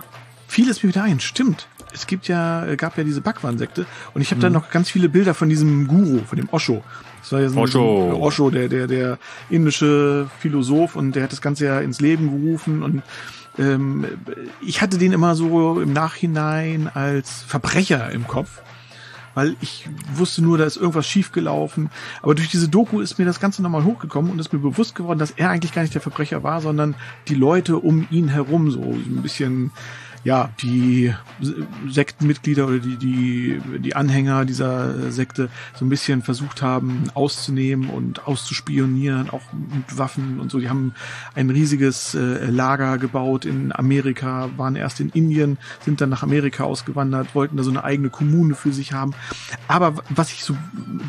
fiel 0.49 0.71
es 0.71 0.83
mir 0.83 0.89
wieder 0.89 1.03
ein. 1.03 1.21
Stimmt. 1.21 1.69
Es 1.93 2.07
gibt 2.07 2.27
ja, 2.27 2.67
äh, 2.67 2.77
gab 2.77 2.97
ja 2.97 3.05
diese 3.05 3.21
Backwaren-Sekte 3.21 3.85
und 4.15 4.23
ich 4.23 4.31
habe 4.31 4.41
da 4.41 4.49
noch 4.49 4.71
ganz 4.71 4.89
viele 4.91 5.09
Bilder 5.11 5.35
von 5.35 5.49
diesem 5.51 5.87
Guru, 5.87 6.21
von 6.25 6.37
dem 6.37 6.49
Osho. 6.51 6.83
Das 7.21 7.33
war 7.33 7.41
ja 7.41 7.49
so 7.51 7.57
ein- 7.59 7.63
Osho. 7.65 8.19
Osho, 8.21 8.51
der, 8.51 8.69
der, 8.69 8.87
der 8.87 9.19
indische 9.51 10.29
Philosoph 10.41 10.97
und 10.97 11.13
der 11.15 11.25
hat 11.25 11.33
das 11.33 11.43
Ganze 11.43 11.67
ja 11.67 11.81
ins 11.81 12.01
Leben 12.01 12.31
gerufen 12.31 12.83
und 12.83 13.03
ähm, 13.59 14.07
ich 14.63 14.81
hatte 14.81 14.97
den 14.99 15.13
immer 15.13 15.35
so 15.35 15.81
im 15.81 15.93
Nachhinein 15.93 16.91
als 16.93 17.43
Verbrecher 17.47 18.11
im 18.11 18.27
Kopf, 18.27 18.63
weil 19.35 19.57
ich 19.61 19.89
wusste 20.15 20.43
nur, 20.43 20.59
da 20.59 20.65
ist 20.65 20.77
irgendwas 20.77 21.07
schiefgelaufen. 21.07 21.91
Aber 22.23 22.35
durch 22.35 22.49
diese 22.49 22.69
Doku 22.69 23.01
ist 23.01 23.19
mir 23.19 23.25
das 23.25 23.41
Ganze 23.41 23.63
nochmal 23.63 23.85
hochgekommen 23.85 24.31
und 24.31 24.39
ist 24.39 24.53
mir 24.53 24.59
bewusst 24.59 24.95
geworden, 24.95 25.19
dass 25.19 25.33
er 25.33 25.51
eigentlich 25.51 25.73
gar 25.73 25.83
nicht 25.83 25.95
der 25.95 26.01
Verbrecher 26.01 26.43
war, 26.43 26.61
sondern 26.61 26.95
die 27.29 27.35
Leute 27.35 27.79
um 27.79 28.07
ihn 28.11 28.29
herum 28.29 28.71
so, 28.71 28.81
ein 28.81 29.21
bisschen 29.23 29.73
ja, 30.25 30.51
die 30.63 31.15
Sektenmitglieder 31.87 32.67
oder 32.67 32.79
die, 32.79 32.97
die, 32.97 33.61
die 33.79 33.95
Anhänger 33.95 34.47
dieser 34.47 35.13
Sekte 35.13 35.51
so 35.75 35.85
ein 35.85 35.91
bisschen 35.91 36.23
versucht 36.23 36.63
haben 36.63 37.11
auszunehmen 37.13 37.91
und 37.91 38.27
auszuspionieren, 38.27 39.29
auch 39.29 39.43
mit 39.53 39.99
Waffen 39.99 40.41
und 40.41 40.51
so. 40.51 40.59
Die 40.59 40.71
haben 40.71 40.95
ein 41.35 41.51
riesiges 41.51 42.15
äh, 42.15 42.47
Lager 42.47 42.97
gebaut 42.97 43.45
in 43.45 43.71
Amerika, 43.73 44.49
waren 44.57 44.77
erst 44.77 45.01
in 45.01 45.11
Indien, 45.11 45.59
sind 45.81 46.01
dann 46.01 46.09
nach 46.09 46.23
Amerika 46.23 46.65
ausgewandert, 46.65 47.35
wollten 47.35 47.59
da 47.59 47.63
so 47.63 47.71
eine 47.71 47.85
eigene 47.85 48.09
Kommune 48.09 48.55
für 48.55 48.73
sich 48.73 48.95
haben. 48.95 49.15
Aber 49.69 49.95
was 50.09 50.33
ich 50.33 50.43
so 50.43 50.57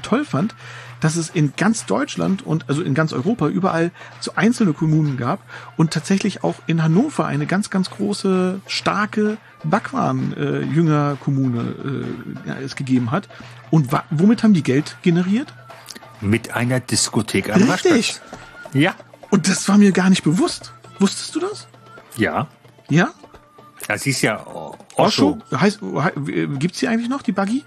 toll 0.03 0.25
fand, 0.25 0.55
dass 1.01 1.15
es 1.17 1.29
in 1.29 1.53
ganz 1.57 1.85
Deutschland 1.85 2.45
und 2.45 2.67
also 2.69 2.81
in 2.81 2.93
ganz 2.93 3.11
Europa 3.13 3.47
überall 3.47 3.91
so 4.19 4.31
einzelne 4.35 4.73
Kommunen 4.73 5.17
gab 5.17 5.39
und 5.77 5.91
tatsächlich 5.91 6.43
auch 6.43 6.55
in 6.67 6.81
Hannover 6.81 7.25
eine 7.25 7.45
ganz, 7.45 7.69
ganz 7.69 7.89
große, 7.89 8.61
starke 8.67 9.37
Backwaren-Jünger-Kommune 9.63 12.05
äh, 12.45 12.49
ja, 12.49 12.55
es 12.59 12.75
gegeben 12.75 13.11
hat. 13.11 13.27
Und 13.71 13.89
womit 14.11 14.43
haben 14.43 14.53
die 14.53 14.63
Geld 14.63 14.97
generiert? 15.01 15.53
mit 16.21 16.51
einer 16.55 16.79
Diskothek 16.79 17.53
am 17.53 17.69
Richtig. 17.69 18.21
Ja. 18.73 18.95
Und 19.31 19.49
das 19.49 19.67
war 19.67 19.77
mir 19.77 19.91
gar 19.91 20.09
nicht 20.09 20.23
bewusst. 20.23 20.71
Wusstest 20.97 21.35
du 21.35 21.41
das? 21.41 21.67
Ja. 22.15 22.47
Ja? 22.89 23.09
Das 23.89 24.03
hieß 24.03 24.21
ja 24.21 24.47
Osho? 24.47 24.77
Osho. 24.95 25.37
Heißt, 25.59 25.81
he- 26.25 26.47
gibt's 26.57 26.79
die 26.79 26.87
eigentlich 26.87 27.09
noch, 27.09 27.21
die 27.21 27.33
Buggy? 27.33 27.65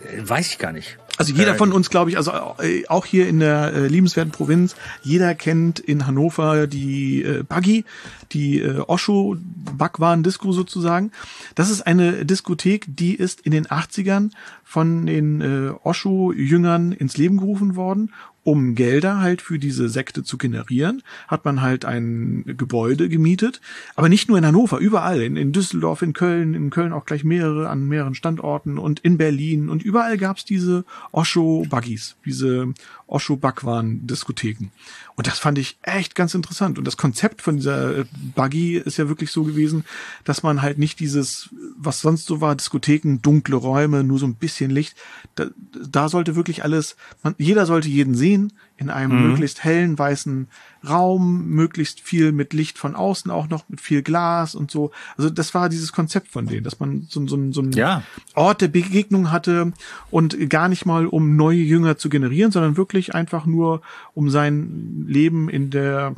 Äh, 0.00 0.28
Weiß 0.28 0.48
ich 0.48 0.58
gar 0.58 0.72
nicht. 0.72 0.98
Also 1.16 1.32
jeder 1.32 1.54
von 1.54 1.72
uns, 1.72 1.90
glaube 1.90 2.10
ich, 2.10 2.16
also 2.16 2.32
äh, 2.60 2.86
auch 2.88 3.06
hier 3.06 3.28
in 3.28 3.38
der 3.38 3.72
äh, 3.72 3.86
liebenswerten 3.86 4.32
Provinz, 4.32 4.74
jeder 5.02 5.34
kennt 5.34 5.78
in 5.78 6.06
Hannover 6.06 6.66
die 6.66 7.22
äh, 7.22 7.44
Buggy, 7.44 7.84
die 8.32 8.60
äh, 8.60 8.80
Osho 8.80 9.36
Backwaren 9.38 10.24
Disco 10.24 10.50
sozusagen. 10.52 11.12
Das 11.54 11.70
ist 11.70 11.82
eine 11.82 12.24
Diskothek, 12.24 12.86
die 12.88 13.14
ist 13.14 13.40
in 13.42 13.52
den 13.52 13.66
80ern 13.66 14.30
von 14.64 15.06
den 15.06 15.40
äh, 15.40 15.72
Osho 15.84 16.32
Jüngern 16.32 16.90
ins 16.90 17.16
Leben 17.16 17.36
gerufen 17.36 17.76
worden 17.76 18.10
um 18.44 18.74
Gelder 18.74 19.20
halt 19.20 19.42
für 19.42 19.58
diese 19.58 19.88
Sekte 19.88 20.22
zu 20.22 20.38
generieren, 20.38 21.02
hat 21.26 21.44
man 21.44 21.62
halt 21.62 21.84
ein 21.84 22.44
Gebäude 22.58 23.08
gemietet. 23.08 23.60
Aber 23.96 24.08
nicht 24.08 24.28
nur 24.28 24.38
in 24.38 24.46
Hannover, 24.46 24.78
überall. 24.78 25.22
In, 25.22 25.36
in 25.36 25.52
Düsseldorf, 25.52 26.02
in 26.02 26.12
Köln, 26.12 26.54
in 26.54 26.70
Köln 26.70 26.92
auch 26.92 27.06
gleich 27.06 27.24
mehrere, 27.24 27.68
an 27.68 27.88
mehreren 27.88 28.14
Standorten 28.14 28.78
und 28.78 29.00
in 29.00 29.16
Berlin. 29.16 29.70
Und 29.70 29.82
überall 29.82 30.18
gab's 30.18 30.44
diese 30.44 30.84
Osho-Buggies, 31.10 32.16
diese 32.26 32.72
Osho-Backwaren-Diskotheken. 33.06 34.70
Und 35.16 35.26
das 35.26 35.38
fand 35.38 35.58
ich 35.58 35.78
echt 35.82 36.14
ganz 36.14 36.34
interessant. 36.34 36.78
Und 36.78 36.84
das 36.84 36.96
Konzept 36.96 37.42
von 37.42 37.56
dieser 37.56 37.98
äh, 37.98 38.04
Buggy 38.34 38.76
ist 38.76 38.96
ja 38.96 39.08
wirklich 39.08 39.30
so 39.30 39.44
gewesen, 39.44 39.84
dass 40.24 40.42
man 40.42 40.62
halt 40.62 40.78
nicht 40.78 41.00
dieses, 41.00 41.50
was 41.76 42.00
sonst 42.00 42.26
so 42.26 42.40
war, 42.40 42.56
Diskotheken, 42.56 43.18
dunkle 43.22 43.56
Räume, 43.56 44.04
nur 44.04 44.18
so 44.18 44.26
ein 44.26 44.34
bisschen 44.34 44.70
Licht. 44.70 44.96
Da, 45.34 45.46
da 45.72 46.08
sollte 46.08 46.36
wirklich 46.36 46.64
alles, 46.64 46.96
man, 47.22 47.34
jeder 47.38 47.66
sollte 47.66 47.88
jeden 47.88 48.14
sehen, 48.14 48.52
in 48.76 48.90
einem 48.90 49.30
möglichst 49.30 49.62
hellen, 49.62 49.98
weißen 49.98 50.48
Raum, 50.86 51.46
möglichst 51.46 52.00
viel 52.00 52.32
mit 52.32 52.52
Licht 52.52 52.76
von 52.76 52.96
außen 52.96 53.30
auch 53.30 53.48
noch, 53.48 53.68
mit 53.68 53.80
viel 53.80 54.02
Glas 54.02 54.54
und 54.54 54.70
so. 54.70 54.90
Also 55.16 55.30
das 55.30 55.54
war 55.54 55.68
dieses 55.68 55.92
Konzept 55.92 56.28
von 56.28 56.46
denen, 56.46 56.64
dass 56.64 56.80
man 56.80 57.06
so, 57.08 57.26
so, 57.26 57.52
so 57.52 57.60
einen 57.60 57.72
Ja. 57.72 58.02
Ort 58.34 58.60
der 58.60 58.68
Begegnung 58.68 59.30
hatte 59.30 59.72
und 60.10 60.50
gar 60.50 60.68
nicht 60.68 60.86
mal 60.86 61.06
um 61.06 61.36
neue 61.36 61.60
Jünger 61.60 61.96
zu 61.96 62.08
generieren, 62.08 62.50
sondern 62.50 62.76
wirklich 62.76 63.14
einfach 63.14 63.46
nur 63.46 63.80
um 64.12 64.28
sein 64.28 65.04
Leben 65.06 65.48
in 65.48 65.70
der 65.70 66.16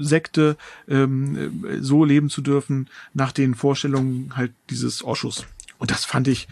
Sekte 0.00 0.56
ähm, 0.88 1.62
so 1.80 2.04
leben 2.04 2.30
zu 2.30 2.40
dürfen 2.40 2.88
nach 3.12 3.30
den 3.32 3.54
Vorstellungen 3.54 4.32
halt 4.36 4.52
dieses 4.70 5.04
Oschus. 5.04 5.44
Und 5.78 5.90
das 5.90 6.06
fand 6.06 6.28
ich 6.28 6.48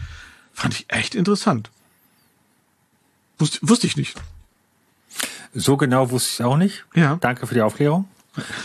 fand 0.53 0.75
ich 0.75 0.85
echt 0.89 1.15
interessant. 1.15 1.71
Wusste, 3.39 3.59
wusste 3.63 3.87
ich 3.87 3.97
nicht. 3.97 4.15
So 5.53 5.77
genau 5.77 6.09
wusste 6.11 6.29
ich 6.29 6.39
es 6.39 6.45
auch 6.45 6.57
nicht. 6.57 6.85
Ja. 6.95 7.17
Danke 7.21 7.45
für 7.47 7.53
die 7.53 7.61
Aufklärung. 7.61 8.05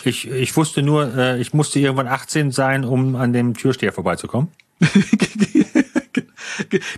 Ich, 0.04 0.26
ich 0.30 0.56
wusste 0.56 0.82
nur, 0.82 1.14
äh, 1.16 1.40
ich 1.40 1.52
musste 1.52 1.78
irgendwann 1.78 2.08
18 2.08 2.52
sein, 2.52 2.84
um 2.84 3.16
an 3.16 3.32
dem 3.34 3.54
Türsteher 3.54 3.92
vorbeizukommen. 3.92 4.48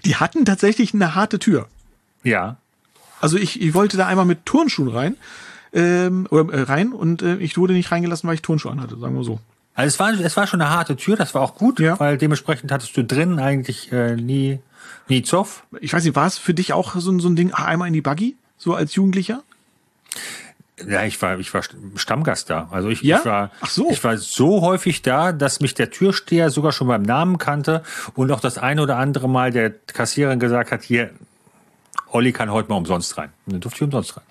Die 0.05 0.17
hatten 0.17 0.45
tatsächlich 0.45 0.95
eine 0.95 1.15
harte 1.15 1.39
Tür. 1.39 1.67
Ja. 2.23 2.57
Also 3.21 3.37
ich, 3.37 3.61
ich 3.61 3.75
wollte 3.75 3.97
da 3.97 4.07
einmal 4.07 4.25
mit 4.25 4.47
Turnschuhen 4.47 4.89
rein 4.89 5.17
ähm, 5.73 6.27
oder 6.31 6.53
äh, 6.55 6.63
rein 6.63 6.93
und 6.93 7.23
äh, 7.23 7.37
ich 7.37 7.59
wurde 7.59 7.73
nicht 7.75 7.91
reingelassen, 7.93 8.27
weil 8.29 8.35
ich 8.35 8.43
Turnschuhe 8.43 8.73
anhatte, 8.73 8.97
sagen 8.99 9.15
wir 9.17 9.25
so. 9.25 9.41
Also 9.75 9.89
es 9.89 9.99
war, 9.99 10.13
es 10.13 10.37
war 10.37 10.47
schon 10.47 10.61
eine 10.61 10.71
harte 10.71 10.97
Tür, 10.97 11.17
das 11.17 11.35
war 11.35 11.43
auch 11.43 11.55
gut, 11.55 11.81
Ja. 11.81 11.99
weil 12.01 12.17
dementsprechend 12.19 12.73
hattest 12.73 12.97
du 12.97 13.05
drin 13.05 13.39
eigentlich 13.39 13.93
äh, 13.93 14.17
nie, 14.17 14.59
nie 15.09 15.23
Zoff. 15.23 15.65
Ich 15.81 15.93
weiß 15.93 16.05
nicht, 16.05 16.17
war 16.17 16.27
es 16.27 16.39
für 16.39 16.55
dich 16.55 16.73
auch 16.73 16.95
so, 16.97 17.11
ein- 17.11 17.21
so 17.21 17.29
ein 17.29 17.37
Ding, 17.37 17.53
ah, 17.53 17.65
einmal 17.67 17.89
in 17.89 17.95
die 17.95 18.01
Buggy, 18.01 18.37
so 18.59 18.75
als 18.75 18.95
Jugendlicher? 18.95 19.43
Ja, 20.88 21.05
ich 21.05 21.21
war, 21.21 21.38
ich 21.38 21.52
war 21.52 21.62
Stammgast 21.97 22.49
da. 22.49 22.69
Also 22.71 22.88
ich, 22.88 23.02
Ja? 23.02 23.19
ich 23.19 23.25
war, 23.26 23.50
so. 23.69 23.90
ich 23.90 24.02
war 24.02 24.17
so 24.17 24.62
häufig 24.62 25.02
da, 25.02 25.33
dass 25.33 25.61
mich 25.61 25.75
der 25.75 25.90
Türsteher 25.90 26.49
sogar 26.50 26.73
schon 26.73 26.88
beim 26.88 27.02
Namen 27.02 27.37
kannte 27.38 27.83
und 28.14 28.31
auch 28.31 28.40
das 28.40 28.57
eine 28.57 28.83
oder 28.83 28.97
andere 28.97 29.29
Mal 29.29 29.50
der 29.50 29.71
Kassiererin 29.71 30.38
gesagt 30.38 30.73
hat, 30.73 30.83
hier, 30.83 31.11
Olli 32.12 32.33
kann 32.33 32.50
heute 32.50 32.71
mal 32.71 32.76
umsonst 32.76 33.19
rein. 33.19 33.31
Und 33.47 33.52
dann 33.55 33.61
durfte 33.61 33.79
ich 33.79 33.83
umsonst 33.83 34.17
rein. 34.17 34.25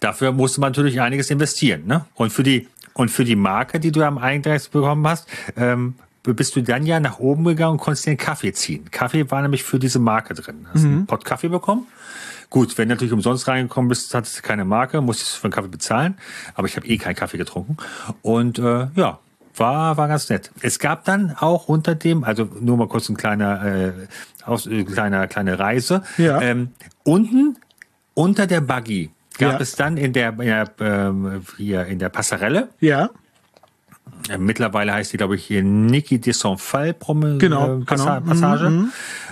Dafür 0.00 0.32
musste 0.32 0.60
man 0.60 0.70
natürlich 0.72 1.00
einiges 1.00 1.30
investieren, 1.30 1.86
ne? 1.86 2.06
Und 2.14 2.32
für 2.32 2.42
die, 2.42 2.66
und 2.94 3.10
für 3.10 3.24
die 3.24 3.36
Marke, 3.36 3.78
die 3.78 3.92
du 3.92 4.02
am 4.02 4.16
Eingang 4.18 4.58
bekommen 4.72 5.06
hast, 5.06 5.28
ähm, 5.56 5.94
bist 6.22 6.56
du 6.56 6.62
dann 6.62 6.86
ja 6.86 6.98
nach 7.00 7.18
oben 7.18 7.44
gegangen 7.44 7.72
und 7.72 7.78
konntest 7.78 8.06
einen 8.08 8.16
Kaffee 8.16 8.52
ziehen. 8.52 8.90
Kaffee 8.90 9.30
war 9.30 9.42
nämlich 9.42 9.64
für 9.64 9.78
diese 9.78 9.98
Marke 9.98 10.34
drin. 10.34 10.66
Hast 10.72 10.84
einen 10.84 11.06
Pott 11.06 11.24
Kaffee 11.24 11.48
bekommen. 11.48 11.86
Gut, 12.50 12.76
wenn 12.78 12.88
du 12.88 12.94
natürlich 12.96 13.12
umsonst 13.12 13.46
reingekommen 13.48 13.88
bist, 13.88 14.12
hattest 14.14 14.38
du 14.38 14.42
keine 14.42 14.64
Marke, 14.64 15.00
musstest 15.00 15.36
du 15.36 15.38
für 15.40 15.44
einen 15.44 15.52
Kaffee 15.52 15.68
bezahlen. 15.68 16.18
Aber 16.54 16.66
ich 16.66 16.76
habe 16.76 16.86
eh 16.86 16.98
keinen 16.98 17.14
Kaffee 17.14 17.38
getrunken. 17.38 17.76
Und 18.22 18.58
äh, 18.58 18.88
ja, 18.96 19.20
war, 19.56 19.96
war 19.96 20.08
ganz 20.08 20.28
nett. 20.30 20.50
Es 20.60 20.78
gab 20.80 21.04
dann 21.04 21.34
auch 21.38 21.68
unter 21.68 21.94
dem, 21.94 22.24
also 22.24 22.48
nur 22.60 22.76
mal 22.76 22.88
kurz 22.88 23.08
ein 23.08 23.16
kleiner, 23.16 23.64
äh, 23.64 23.92
aus, 24.44 24.66
äh, 24.66 24.82
kleiner, 24.84 25.26
kleine 25.28 25.58
Reise. 25.60 26.02
Ja. 26.18 26.40
Ähm, 26.40 26.70
unten 27.04 27.56
unter 28.14 28.46
der 28.48 28.60
Buggy 28.62 29.10
gab 29.38 29.52
Ja. 29.52 29.58
es 29.60 29.76
dann 29.76 29.96
in 29.96 30.12
der, 30.12 30.30
in 30.30 30.38
der 30.38 30.70
ähm, 30.80 31.42
hier 31.56 31.86
in 31.86 31.98
der 32.00 32.08
Passerelle, 32.08 32.68
Ja. 32.80 33.10
Äh, 34.28 34.38
mittlerweile 34.38 34.92
heißt 34.92 35.12
die, 35.12 35.16
glaube 35.16 35.36
ich, 35.36 35.44
hier 35.44 35.62
Niki 35.62 36.20
de 36.20 36.32
Sonfal 36.32 36.94
Prom 36.94 37.38
Genau, 37.38 37.80
äh, 37.80 37.84
Passa 37.84 38.18
genau. 38.18 38.32
Passage 38.32 38.84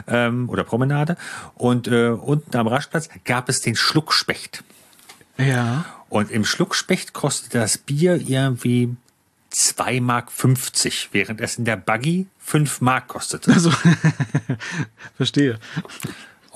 ähm, 0.06 0.48
oder 0.48 0.64
Promenade. 0.64 1.16
Und 1.54 1.88
äh, 1.88 2.08
unten 2.08 2.56
am 2.56 2.66
Rastplatz 2.66 3.08
gab 3.24 3.48
es 3.48 3.60
den 3.60 3.76
Schluckspecht. 3.76 4.64
Ja. 5.36 5.84
Und 6.08 6.30
im 6.30 6.44
Schluckspecht 6.44 7.12
kostete 7.12 7.58
das 7.58 7.78
Bier 7.78 8.16
irgendwie 8.16 8.96
2,50 9.52 10.00
Mark, 10.00 10.32
während 11.12 11.40
es 11.40 11.56
in 11.56 11.64
der 11.64 11.76
Buggy 11.76 12.26
5 12.38 12.80
Mark 12.80 13.08
kostete. 13.08 13.52
Also, 13.52 13.70
verstehe. 15.16 15.58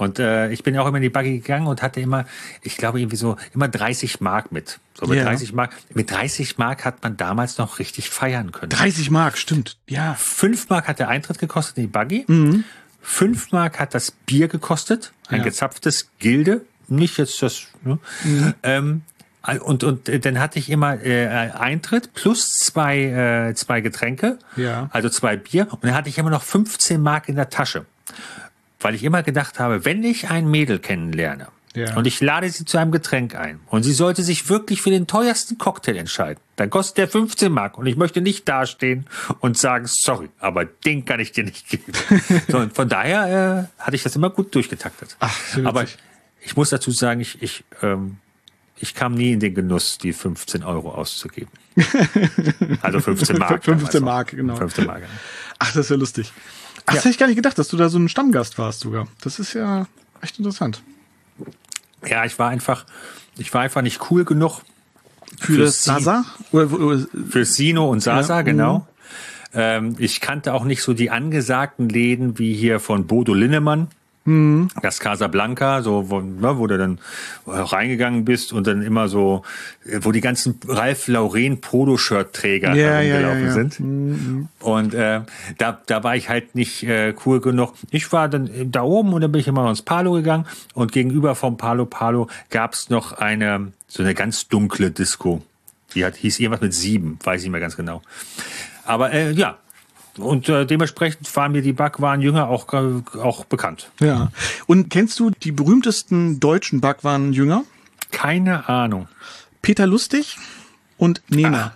Und 0.03 0.19
äh, 0.19 0.51
ich 0.51 0.63
bin 0.63 0.77
auch 0.79 0.87
immer 0.87 0.99
in 0.99 1.03
die 1.03 1.09
Buggy 1.09 1.39
gegangen 1.39 1.67
und 1.67 1.81
hatte 1.83 2.01
immer, 2.01 2.27
ich 2.63 2.77
glaube 2.77 3.01
irgendwie 3.01 3.17
so, 3.17 3.37
immer 3.55 3.69
30 3.69 4.21
Mark 4.21 4.53
mit. 4.53 4.79
So 4.95 5.07
mit 5.07 5.19
Ja. 5.19 5.25
30 5.25 5.53
Mark. 5.53 5.73
Mit 5.95 6.11
30 6.11 6.59
Mark 6.59 6.85
hat 6.85 7.03
man 7.03 7.17
damals 7.17 7.59
noch 7.59 7.79
richtig 7.79 8.11
feiern 8.11 8.53
können. 8.53 8.71
30 8.71 9.11
Mark, 9.11 9.39
stimmt. 9.39 9.79
Ja. 9.89 10.15
5 10.15 10.69
Mark 10.69 10.89
hat 10.89 10.99
der 10.99 11.09
Eintritt 11.09 11.39
gekostet 11.39 11.79
in 11.79 11.85
die 11.85 11.89
Buggy. 11.89 12.25
Mhm. 12.29 12.65
5 13.01 13.53
Mark 13.53 13.81
hat 13.81 13.95
das 13.95 14.11
Bier 14.11 14.49
gekostet. 14.49 15.13
Ein 15.29 15.39
Ja. 15.39 15.45
gezapftes 15.45 16.09
Gilde. 16.19 16.63
Nicht 16.89 17.17
jetzt 17.19 17.43
das. 17.43 17.63
Ne? 17.85 17.99
Mhm. 18.25 18.55
Ähm, 18.63 19.03
und, 19.65 19.83
und 19.83 20.09
äh, 20.09 20.21
dann 20.21 20.39
hatte 20.39 20.59
ich 20.61 20.71
immer 20.71 21.03
äh, 21.05 21.27
Eintritt 21.27 22.13
plus 22.15 22.59
zwei, 22.59 23.49
äh, 23.51 23.55
zwei 23.55 23.81
Getränke, 23.81 24.39
Ja. 24.57 24.89
also 24.93 25.09
zwei 25.09 25.37
Bier. 25.37 25.67
Und 25.73 25.83
dann 25.85 25.95
hatte 25.95 26.09
ich 26.09 26.19
immer 26.19 26.31
noch 26.31 26.43
15 26.43 27.01
Mark 27.01 27.29
in 27.29 27.35
der 27.37 27.49
Tasche. 27.51 27.87
Weil 28.83 28.95
ich 28.95 29.05
immer 29.05 29.23
gedacht 29.23 29.59
habe, 29.59 29.85
wenn 29.85 30.03
ich 30.05 30.29
ein 30.31 30.49
Mädel 30.51 30.79
kennenlerne 30.79 31.49
Ja. 31.75 31.95
und 31.97 32.07
ich 32.07 32.21
lade 32.21 32.49
sie 32.51 32.65
zu 32.65 32.77
einem 32.79 32.91
Getränk 32.93 33.35
ein 33.35 33.61
und 33.69 33.83
sie 33.83 33.93
sollte 33.93 34.23
sich 34.23 34.49
wirklich 34.51 34.83
für 34.83 34.91
den 34.91 35.07
teuersten 35.07 35.57
Cocktail 35.59 35.97
entscheiden, 35.97 36.41
dann 36.57 36.69
kostet 36.69 36.99
der 36.99 37.09
15 37.09 37.51
Mark 37.51 37.79
und 37.79 37.87
ich 37.87 37.97
möchte 37.97 38.21
nicht 38.21 38.49
dastehen 38.49 39.07
und 39.41 39.57
sagen, 39.57 39.87
sorry, 39.87 40.29
aber 40.39 40.65
den 40.67 41.05
kann 41.05 41.21
ich 41.21 41.33
dir 41.33 41.45
nicht 41.45 41.69
geben. 41.69 41.93
so, 42.49 42.59
und 42.59 42.75
von 42.75 42.89
daher 42.89 43.69
äh, 43.79 43.83
hatte 43.83 43.97
ich 43.97 44.03
das 44.03 44.17
immer 44.17 44.31
gut 44.31 44.55
durchgetaktet. 44.55 45.17
Ach, 45.21 45.35
aber 45.65 45.85
ich 46.41 46.57
muss 46.57 46.71
dazu 46.71 46.91
sagen, 46.91 47.21
ich, 47.21 47.41
ich, 47.41 47.65
ähm, 47.83 48.17
ich 48.77 48.95
kam 48.95 49.15
nie 49.15 49.33
in 49.33 49.41
den 49.41 49.55
Genuss, 49.55 49.97
die 49.99 50.13
15 50.13 50.65
Euro 50.65 50.91
auszugeben. 50.91 51.51
Also 52.83 53.01
15 53.01 53.39
Mark. 53.39 53.65
15 53.65 53.71
damals 53.75 53.95
noch. 53.95 54.01
Mark, 54.03 54.29
genau. 54.31 54.57
15 54.57 54.87
Mark. 54.87 55.03
ja. 55.03 55.07
Ach, 55.59 55.69
das 55.69 55.77
ist 55.87 55.91
ja 55.91 55.97
lustig. 55.97 56.33
Ach, 56.87 56.95
das 56.95 57.05
hätte 57.05 57.11
ich 57.11 57.19
gar 57.19 57.27
nicht 57.27 57.37
gedacht, 57.37 57.59
dass 57.59 57.69
du 57.69 57.77
da 57.77 57.89
so 57.89 57.99
ein 57.99 58.09
Stammgast 58.09 58.59
warst 58.59 58.81
sogar. 58.81 59.07
Das 59.21 59.39
ist 59.39 59.55
ja 59.55 59.87
echt 60.21 60.39
interessant. 60.39 60.83
Ja, 62.07 62.25
ich 62.25 62.39
war 62.39 62.49
einfach, 62.49 62.87
ich 63.39 63.53
war 63.55 63.63
einfach 63.63 63.83
nicht 63.83 64.11
cool 64.11 64.25
genug 64.25 64.63
Für, 65.39 65.53
Für. 65.53 65.69
Sasa? 65.69 66.25
Oder, 66.51 66.73
oder, 66.73 67.07
für 67.29 67.45
Sino 67.45 67.89
und 67.89 68.01
Sasa, 68.01 68.37
Ja, 68.37 68.43
genau. 68.43 68.87
Ähm, 69.55 69.97
ich 69.99 70.21
kannte 70.21 70.55
auch 70.55 70.65
nicht 70.65 70.83
so 70.83 70.95
die 70.95 71.11
angesagten 71.11 71.89
Läden 71.89 72.39
wie 72.39 72.55
hier 72.55 72.81
von 72.81 73.07
Bodo 73.07 73.35
Linnemann. 73.35 73.89
Mhm. 74.25 74.69
Das 74.83 75.01
Casablanca, 75.01 75.83
so 75.83 76.09
wo, 76.09 76.21
ne, 76.21 76.59
wo 76.59 76.67
du 76.67 76.79
dann 76.79 76.99
reingegangen 77.47 78.25
bist 78.25 78.53
und 78.53 78.67
dann 78.67 78.83
immer 78.83 79.09
so, 79.09 79.43
äh, 79.85 79.99
wo 80.03 80.13
die 80.13 80.21
ganzen 80.21 80.61
Ralf 80.69 81.09
Lauren 81.09 81.61
Polo-Shirt-Träger 81.61 82.75
Ja, 82.75 83.01
ja, 83.01 83.01
ja, 83.01 83.15
herumgelaufen 83.15 83.47
ja. 83.47 83.53
sind. 83.53 84.49
Und 84.61 84.95
äh, 84.95 85.23
da, 85.59 85.81
da 85.87 86.05
war 86.05 86.17
ich 86.17 86.29
halt 86.29 86.55
nicht 86.55 86.85
äh, 86.85 87.15
cool 87.27 87.41
genug. 87.41 87.75
Ich 87.91 88.13
war 88.13 88.29
dann 88.29 88.51
da 88.71 88.83
oben 88.83 89.13
und 89.13 89.23
dann 89.23 89.33
bin 89.33 89.41
ich 89.41 89.49
immer 89.49 89.69
ins 89.69 89.83
Palo 89.83 90.13
gegangen 90.13 90.47
und 90.75 90.93
gegenüber 90.93 91.35
vom 91.35 91.57
Palo 91.57 91.87
Palo 91.87 92.29
gab's 92.51 92.91
noch 92.91 93.13
eine 93.13 93.73
so 93.89 94.03
eine 94.03 94.15
ganz 94.15 94.49
dunkle 94.49 94.91
Disco. 94.91 95.43
Die 95.95 96.05
hat, 96.05 96.17
hieß 96.17 96.39
irgendwas 96.39 96.63
mit 96.63 96.73
sieben, 96.73 97.19
weiß 97.23 97.41
ich 97.41 97.45
nicht 97.45 97.53
mehr 97.53 97.61
ganz 97.61 97.77
genau. 97.77 98.01
Aber 98.85 99.13
äh, 99.13 99.33
ja, 99.33 99.59
und 100.19 100.49
äh, 100.49 100.67
dementsprechend 100.67 101.35
waren 101.37 101.53
mir 101.53 101.63
die 101.63 101.73
Backwaren 101.73 102.21
jünger 102.21 102.49
auch, 102.49 102.73
äh, 102.73 103.19
auch 103.19 103.45
bekannt. 103.45 103.91
ja. 104.01 104.31
Und 104.67 104.91
kennst 104.91 105.19
du 105.19 105.31
die 105.31 105.53
berühmtesten 105.53 106.41
deutschen 106.41 106.81
Backwaren-Jünger? 106.81 107.65
Keine 108.11 108.69
Ahnung. 108.69 109.09
Peter 109.63 109.87
Lustig 109.87 110.37
und 110.99 111.23
Nena. 111.29 111.73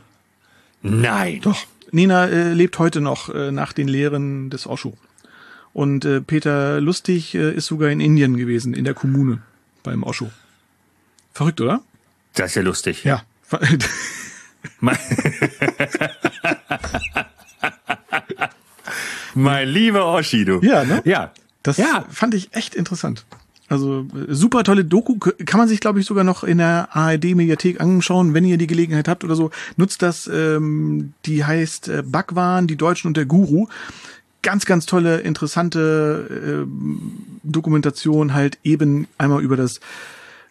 Nein. 0.83 1.41
Doch. 1.43 1.59
Nena 1.93 2.27
äh, 2.27 2.53
lebt 2.53 2.79
heute 2.79 3.01
noch 3.01 3.35
äh, 3.35 3.53
nach 3.53 3.73
den 3.73 3.89
Lehren 3.89 4.51
des 4.51 4.67
Osho. 4.67 4.97
Und 5.73 6.05
äh, 6.05 6.21
Peter 6.21 6.81
Lustig 6.81 7.35
äh, 7.35 7.53
ist 7.53 7.67
sogar 7.67 7.91
in 7.91 8.01
Indien 8.01 8.37
gewesen, 8.37 8.75
in 8.75 8.85
der 8.85 8.95
Kommune 8.95 9.43
beim 9.83 10.03
Osho. 10.03 10.31
Verrückt, 11.33 11.61
oder? 11.61 11.83
Das 12.35 12.51
ist 12.51 12.57
ja 12.57 12.63
lustig. 12.63 13.05
Ja. 13.05 13.23
Mein, 19.37 19.69
lieber 19.69 20.07
Oschi, 20.07 20.45
du. 20.45 20.61
Ja, 20.63 20.85
ne? 20.85 21.03
Ja. 21.05 21.31
Das 21.63 21.77
Ja. 21.77 22.05
fand 22.11 22.35
ich 22.35 22.49
echt 22.55 22.75
interessant. 22.75 23.25
Also 23.69 24.07
äh, 24.29 24.33
super 24.33 24.63
tolle 24.65 24.85
Doku, 24.85 25.17
kann 25.19 25.59
man 25.59 25.69
sich 25.69 25.81
glaube 25.81 25.99
ich 26.01 26.07
sogar 26.07 26.23
noch 26.25 26.45
in 26.45 26.59
der 26.59 26.89
ARD-Mediathek 26.93 27.81
anschauen, 27.81 28.33
wenn 28.35 28.45
ihr 28.45 28.59
die 28.59 28.69
Gelegenheit 28.69 29.09
habt 29.09 29.25
oder 29.25 29.35
so. 29.35 29.51
Nutzt 29.77 30.03
das, 30.03 30.27
ähm, 30.33 31.13
die 31.27 31.45
heißt 31.45 31.89
äh, 31.89 32.03
Backwaren, 32.07 32.67
die 32.69 32.77
Deutschen 32.77 33.09
und 33.09 33.17
der 33.17 33.27
Guru. 33.27 33.67
Ganz, 34.43 34.65
ganz 34.65 34.87
tolle, 34.87 35.19
interessante 35.19 36.65
ähm, 36.69 37.13
Dokumentation 37.43 38.33
halt 38.35 38.59
eben 38.63 39.09
einmal 39.19 39.43
über 39.43 39.57
das 39.57 39.81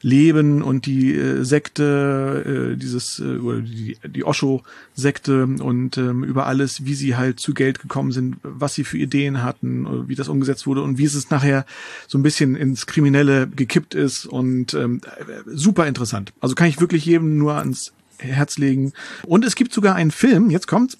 Leben 0.01 0.61
und 0.61 0.85
die 0.85 1.13
äh, 1.13 1.43
Sekte, 1.43 2.73
äh, 2.73 2.77
dieses 2.77 3.19
äh, 3.19 3.37
oder 3.37 3.61
die, 3.61 3.97
die 4.05 4.23
Osho-Sekte 4.23 5.43
und 5.43 5.97
ähm, 5.97 6.23
über 6.23 6.47
alles, 6.47 6.85
wie 6.85 6.93
sie 6.93 7.15
halt 7.15 7.39
zu 7.39 7.53
Geld 7.53 7.79
gekommen 7.79 8.11
sind, 8.11 8.37
was 8.43 8.75
sie 8.75 8.83
für 8.83 8.97
Ideen 8.97 9.41
hatten, 9.41 9.85
äh, 9.85 10.07
wie 10.07 10.15
das 10.15 10.29
umgesetzt 10.29 10.67
wurde 10.67 10.81
und 10.81 10.97
wie 10.97 11.05
es 11.05 11.29
nachher 11.29 11.65
so 12.07 12.17
ein 12.17 12.23
bisschen 12.23 12.55
ins 12.55 12.85
Kriminelle 12.85 13.47
gekippt 13.47 13.95
ist 13.95 14.25
und 14.25 14.73
ähm, 14.73 15.01
äh, 15.03 15.41
super 15.47 15.87
interessant. 15.87 16.33
Also 16.39 16.55
kann 16.55 16.67
ich 16.67 16.79
wirklich 16.79 17.05
jedem 17.05 17.37
nur 17.37 17.55
ans 17.55 17.93
Herz 18.17 18.57
legen. 18.57 18.93
Und 19.23 19.43
es 19.45 19.55
gibt 19.55 19.73
sogar 19.73 19.95
einen 19.95 20.11
Film, 20.11 20.49
jetzt 20.49 20.67
kommt's, 20.67 20.97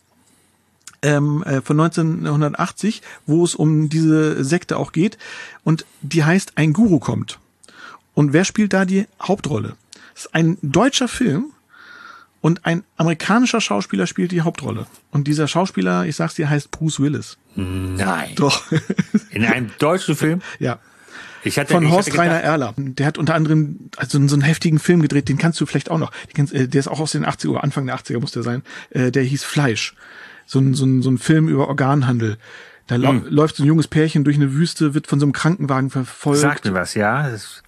ähm, 1.02 1.44
äh, 1.44 1.62
von 1.62 1.80
1980, 1.80 3.02
wo 3.26 3.44
es 3.44 3.56
um 3.56 3.90
diese 3.90 4.44
Sekte 4.44 4.78
auch 4.78 4.92
geht 4.92 5.18
und 5.64 5.86
die 6.02 6.24
heißt 6.24 6.54
Ein 6.56 6.74
Guru 6.74 7.00
kommt. 7.00 7.40
Und 8.16 8.34
wer 8.34 8.44
spielt 8.46 8.74
da 8.74 8.86
die 8.86 9.06
Hauptrolle? 9.22 9.76
Das 10.16 10.26
ist 10.26 10.34
ein 10.36 10.58
deutscher 10.64 11.08
Film 11.08 11.52
und 12.42 12.66
ein 12.66 12.84
amerikanischer 12.98 13.60
Schauspieler 13.62 14.08
spielt 14.08 14.32
die 14.32 14.42
Hauptrolle. 14.42 14.88
Und 15.12 15.28
dieser 15.28 15.48
Schauspieler, 15.48 16.06
ich 16.06 16.16
sag's 16.16 16.36
dir, 16.36 16.50
heißt 16.50 16.72
Bruce 16.72 17.00
Willis. 17.00 17.38
Nein. 17.56 18.32
Doch. 18.36 18.64
In 19.30 19.46
einem 19.46 19.70
deutschen 19.80 20.16
Film? 20.16 20.42
ja. 20.60 20.80
Ich 21.44 21.60
hatte, 21.60 21.74
Von 21.74 21.92
Horst 21.92 22.18
Rainer 22.18 22.40
Erler. 22.42 22.74
Der 22.78 23.06
hat 23.06 23.20
unter 23.20 23.36
anderem 23.36 23.92
also 23.98 24.26
so 24.28 24.34
einen 24.36 24.42
heftigen 24.42 24.80
Film 24.80 25.02
gedreht, 25.04 25.30
den 25.30 25.38
kannst 25.38 25.62
du 25.62 25.68
vielleicht 25.68 25.92
auch 25.92 26.00
noch. 26.00 26.12
Kennst, 26.34 26.54
äh, 26.54 26.68
der 26.68 26.80
ist 26.80 26.88
auch 26.88 27.00
aus 27.00 27.12
den 27.12 27.24
80er, 27.24 27.50
oder 27.50 27.64
Anfang 27.64 27.86
der 27.86 27.96
80er 28.00 28.20
muss 28.20 28.32
der 28.32 28.42
sein. 28.42 28.64
Äh, 28.90 29.12
der 29.12 29.22
hieß 29.22 29.44
Fleisch. 29.44 29.94
So 30.48 30.58
ein, 30.60 30.74
so 30.74 30.86
ein, 30.86 31.04
so 31.04 31.12
ein 31.12 31.20
Film 31.20 31.48
über 31.48 31.68
Organhandel. 31.68 32.38
Da 32.88 32.96
Hm. 32.96 33.26
läuft 33.30 33.58
so 33.58 33.64
ein 33.64 33.68
junges 33.68 33.88
Pärchen 33.88 34.24
durch 34.24 34.38
eine 34.38 34.54
Wüste, 34.54 34.94
wird 34.96 35.06
von 35.08 35.20
so 35.20 35.26
einem 35.26 35.34
Krankenwagen 35.34 35.90
verfolgt. 35.92 36.40
Sagt 36.42 36.66
mir 36.66 36.74
was, 36.74 36.94
ja. 36.96 37.30
Das- 37.30 37.62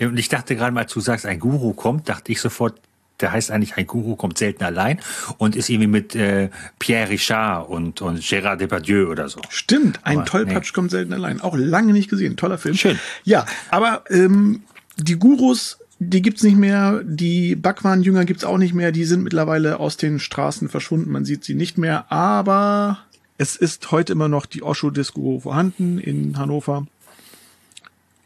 Und 0.00 0.18
ich 0.18 0.28
dachte 0.28 0.56
gerade 0.56 0.72
mal, 0.72 0.82
als 0.82 0.92
du 0.92 1.00
sagst, 1.00 1.26
ein 1.26 1.38
Guru 1.38 1.72
kommt, 1.72 2.08
dachte 2.08 2.32
ich 2.32 2.40
sofort, 2.40 2.78
der 3.20 3.32
heißt 3.32 3.50
eigentlich, 3.50 3.76
ein 3.76 3.86
Guru 3.86 4.16
kommt 4.16 4.36
selten 4.36 4.64
allein 4.64 5.00
und 5.38 5.56
ist 5.56 5.70
irgendwie 5.70 5.86
mit 5.86 6.14
äh, 6.14 6.50
Pierre 6.78 7.10
Richard 7.10 7.68
und, 7.68 8.02
und 8.02 8.20
Gérard 8.20 8.56
Depardieu 8.56 9.08
oder 9.08 9.28
so. 9.28 9.40
Stimmt, 9.48 10.00
ein 10.02 10.18
Aber, 10.18 10.26
Tollpatsch 10.26 10.72
kommt 10.72 10.90
selten 10.90 11.12
allein. 11.12 11.40
Auch 11.40 11.56
lange 11.56 11.92
nicht 11.92 12.10
gesehen. 12.10 12.36
Toller 12.36 12.58
Film. 12.58 12.74
Schön. 12.74 12.98
Ja, 13.24 13.46
aber 13.70 14.04
ähm, 14.10 14.62
die 14.96 15.18
Gurus, 15.18 15.78
die 16.00 16.20
gibt's 16.20 16.42
nicht 16.42 16.56
mehr. 16.56 17.00
Die 17.04 17.54
Backwaren-Jünger 17.54 18.24
gibt's 18.24 18.44
auch 18.44 18.58
nicht 18.58 18.74
mehr. 18.74 18.90
Die 18.92 19.04
sind 19.04 19.22
mittlerweile 19.22 19.78
aus 19.78 19.96
den 19.96 20.18
Straßen 20.18 20.68
verschwunden. 20.68 21.10
Man 21.10 21.24
sieht 21.24 21.44
sie 21.44 21.54
nicht 21.54 21.78
mehr. 21.78 22.10
Aber 22.10 22.98
es 23.38 23.56
ist 23.56 23.90
heute 23.92 24.12
immer 24.12 24.28
noch 24.28 24.46
die 24.46 24.62
Osho-Disco 24.62 25.40
vorhanden 25.40 25.98
in 25.98 26.38
Hannover. 26.38 26.86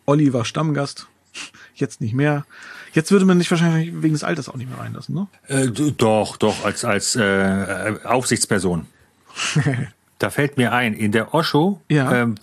Olli 0.07 0.33
war 0.33 0.45
Stammgast. 0.45 1.07
Jetzt 1.77 2.01
nicht 2.01 2.15
mehr. 2.15 2.45
Jetzt 2.93 3.11
würde 3.12 3.25
man 3.27 3.39
dich 3.39 3.51
wahrscheinlich 3.51 3.93
wegen 4.03 4.15
des 4.15 4.25
Alters 4.25 4.49
auch 4.49 4.57
nicht 4.57 4.69
mehr 4.69 4.79
reinlassen, 4.79 5.15
ne? 5.15 5.27
Äh, 5.49 5.69
doch, 5.69 6.37
doch, 6.39 6.65
als, 6.65 6.85
als 6.85 7.15
äh, 7.17 7.23
äh, 7.23 8.05
Aufsichtsperson. 8.05 8.87
da 10.19 10.31
fällt 10.31 10.57
mir 10.57 10.73
ein, 10.73 10.95
in 10.95 11.12
der 11.12 11.35
Osho 11.35 11.81
Ja. 11.91 12.11
ähm, 12.23 12.37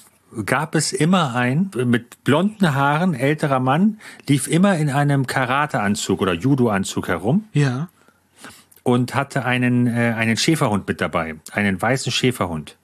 gab 0.46 0.76
es 0.76 0.94
immer 0.94 1.36
einen 1.36 1.72
mit 1.86 2.24
blonden 2.24 2.74
Haaren, 2.76 3.14
älterer 3.16 3.60
Mann, 3.60 4.00
lief 4.28 4.48
immer 4.48 4.78
in 4.78 4.90
einem 4.90 5.26
Karateanzug 5.28 6.22
oder 6.22 6.34
Judo-Anzug 6.34 7.08
herum 7.08 7.46
Ja. 7.54 7.90
und 8.84 9.16
hatte 9.16 9.46
einen, 9.46 9.88
äh, 9.88 10.14
einen 10.16 10.38
Schäferhund 10.38 10.88
mit 10.88 11.02
dabei, 11.02 11.36
einen 11.52 11.82
weißen 11.82 12.12
Schäferhund. 12.12 12.78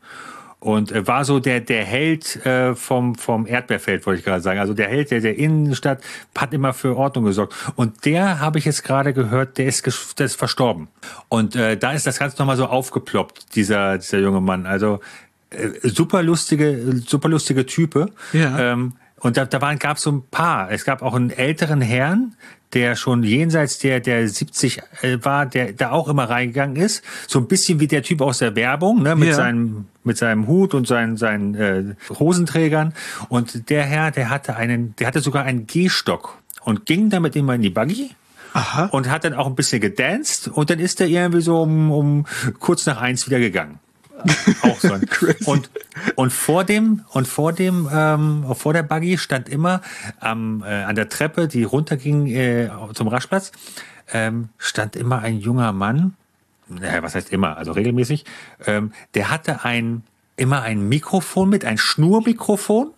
Und 0.59 0.91
äh, 0.91 1.07
war 1.07 1.23
so 1.23 1.39
der, 1.39 1.61
der 1.61 1.85
Held 1.85 2.45
äh, 2.45 2.75
vom, 2.75 3.15
vom 3.15 3.47
Erdbeerfeld, 3.47 4.05
wollte 4.05 4.19
ich 4.19 4.25
gerade 4.25 4.41
sagen. 4.41 4.59
Also 4.59 4.73
der 4.73 4.89
Held 4.89 5.09
der, 5.11 5.21
der 5.21 5.37
Innenstadt 5.37 6.01
hat 6.37 6.53
immer 6.53 6.73
für 6.73 6.97
Ordnung 6.97 7.25
gesorgt. 7.25 7.53
Und 7.75 8.05
der, 8.05 8.39
habe 8.39 8.59
ich 8.59 8.65
jetzt 8.65 8.83
gerade 8.83 9.13
gehört, 9.13 9.57
der 9.57 9.67
ist, 9.67 10.19
der 10.19 10.25
ist 10.25 10.35
verstorben. 10.35 10.89
Und 11.29 11.55
äh, 11.55 11.77
da 11.77 11.93
ist 11.93 12.05
das 12.05 12.19
Ganze 12.19 12.37
nochmal 12.39 12.57
so 12.57 12.65
aufgeploppt, 12.65 13.55
dieser, 13.55 13.97
dieser 13.97 14.19
junge 14.19 14.41
Mann. 14.41 14.65
Also 14.65 14.99
äh, 15.49 15.69
super 15.83 16.23
lustige, 16.23 17.01
super 17.05 17.29
lustige 17.29 17.65
Type. 17.65 18.07
Ja. 18.33 18.73
Ähm, 18.73 18.93
Und 19.19 19.37
da, 19.37 19.45
da 19.45 19.61
waren, 19.61 19.79
gab 19.79 19.97
es 19.97 20.03
so 20.03 20.11
ein 20.11 20.23
paar. 20.29 20.71
Es 20.71 20.85
gab 20.85 21.01
auch 21.01 21.13
einen 21.13 21.29
älteren 21.31 21.81
Herrn, 21.81 22.35
der 22.73 22.95
schon 22.95 23.23
jenseits 23.23 23.79
der, 23.79 23.99
der 23.99 24.27
70 24.27 24.81
äh, 25.01 25.17
war, 25.23 25.45
der 25.45 25.73
da 25.73 25.91
auch 25.91 26.07
immer 26.07 26.29
reingegangen 26.29 26.75
ist. 26.75 27.03
So 27.27 27.39
ein 27.39 27.47
bisschen 27.47 27.79
wie 27.79 27.87
der 27.87 28.03
Typ 28.03 28.21
aus 28.21 28.37
der 28.39 28.55
Werbung, 28.55 29.01
ne, 29.03 29.15
mit 29.15 29.29
Ja. 29.29 29.35
seinem, 29.35 29.85
mit 30.03 30.17
seinem 30.17 30.47
Hut 30.47 30.73
und 30.73 30.87
seinen, 30.87 31.17
seinen 31.17 31.55
äh, 31.55 31.83
Hosenträgern. 32.17 32.93
Und 33.27 33.69
der 33.69 33.83
Herr, 33.83 34.11
der 34.11 34.29
hatte 34.29 34.55
einen, 34.55 34.95
der 34.97 35.07
hatte 35.07 35.19
sogar 35.21 35.43
einen 35.43 35.67
Gehstock 35.67 36.37
und 36.63 36.85
ging 36.85 37.09
damit 37.09 37.35
immer 37.35 37.55
in 37.55 37.61
die 37.61 37.69
Buggy. 37.71 38.11
Aha. 38.53 38.85
Und 38.85 39.09
hat 39.09 39.25
dann 39.25 39.33
auch 39.35 39.45
ein 39.47 39.53
bisschen 39.55 39.79
gedanced 39.79 40.47
und 40.47 40.71
dann 40.71 40.79
ist 40.79 40.99
er 41.01 41.07
irgendwie 41.07 41.41
so 41.41 41.61
um, 41.61 41.91
um 41.91 42.25
kurz 42.59 42.85
nach 42.87 42.99
eins 42.99 43.27
wieder 43.27 43.39
gegangen. 43.39 43.79
Auch 44.61 44.79
so 44.79 44.93
ein. 44.93 45.07
und, 45.45 45.69
und 46.15 46.33
vor 46.33 46.63
dem, 46.63 47.05
und 47.11 47.27
vor 47.27 47.53
dem, 47.53 47.89
ähm, 47.91 48.45
vor 48.55 48.73
der 48.73 48.83
Buggy 48.83 49.17
stand 49.17 49.49
immer 49.49 49.81
am, 50.19 50.63
äh, 50.63 50.83
an 50.83 50.95
der 50.95 51.09
Treppe, 51.09 51.47
die 51.47 51.63
runterging 51.63 52.27
äh, 52.27 52.69
zum 52.93 53.07
Raschplatz, 53.07 53.51
ähm, 54.11 54.49
stand 54.57 54.95
immer 54.95 55.19
ein 55.19 55.39
junger 55.39 55.71
Mann, 55.71 56.15
naja, 56.67 57.01
was 57.03 57.15
heißt 57.15 57.31
immer, 57.31 57.57
also 57.57 57.71
regelmäßig, 57.71 58.25
ähm, 58.65 58.91
der 59.13 59.29
hatte 59.29 59.63
ein, 59.63 60.03
immer 60.35 60.61
ein 60.61 60.87
Mikrofon 60.87 61.49
mit, 61.49 61.65
ein 61.65 61.77
Schnurmikrofon, 61.77 62.91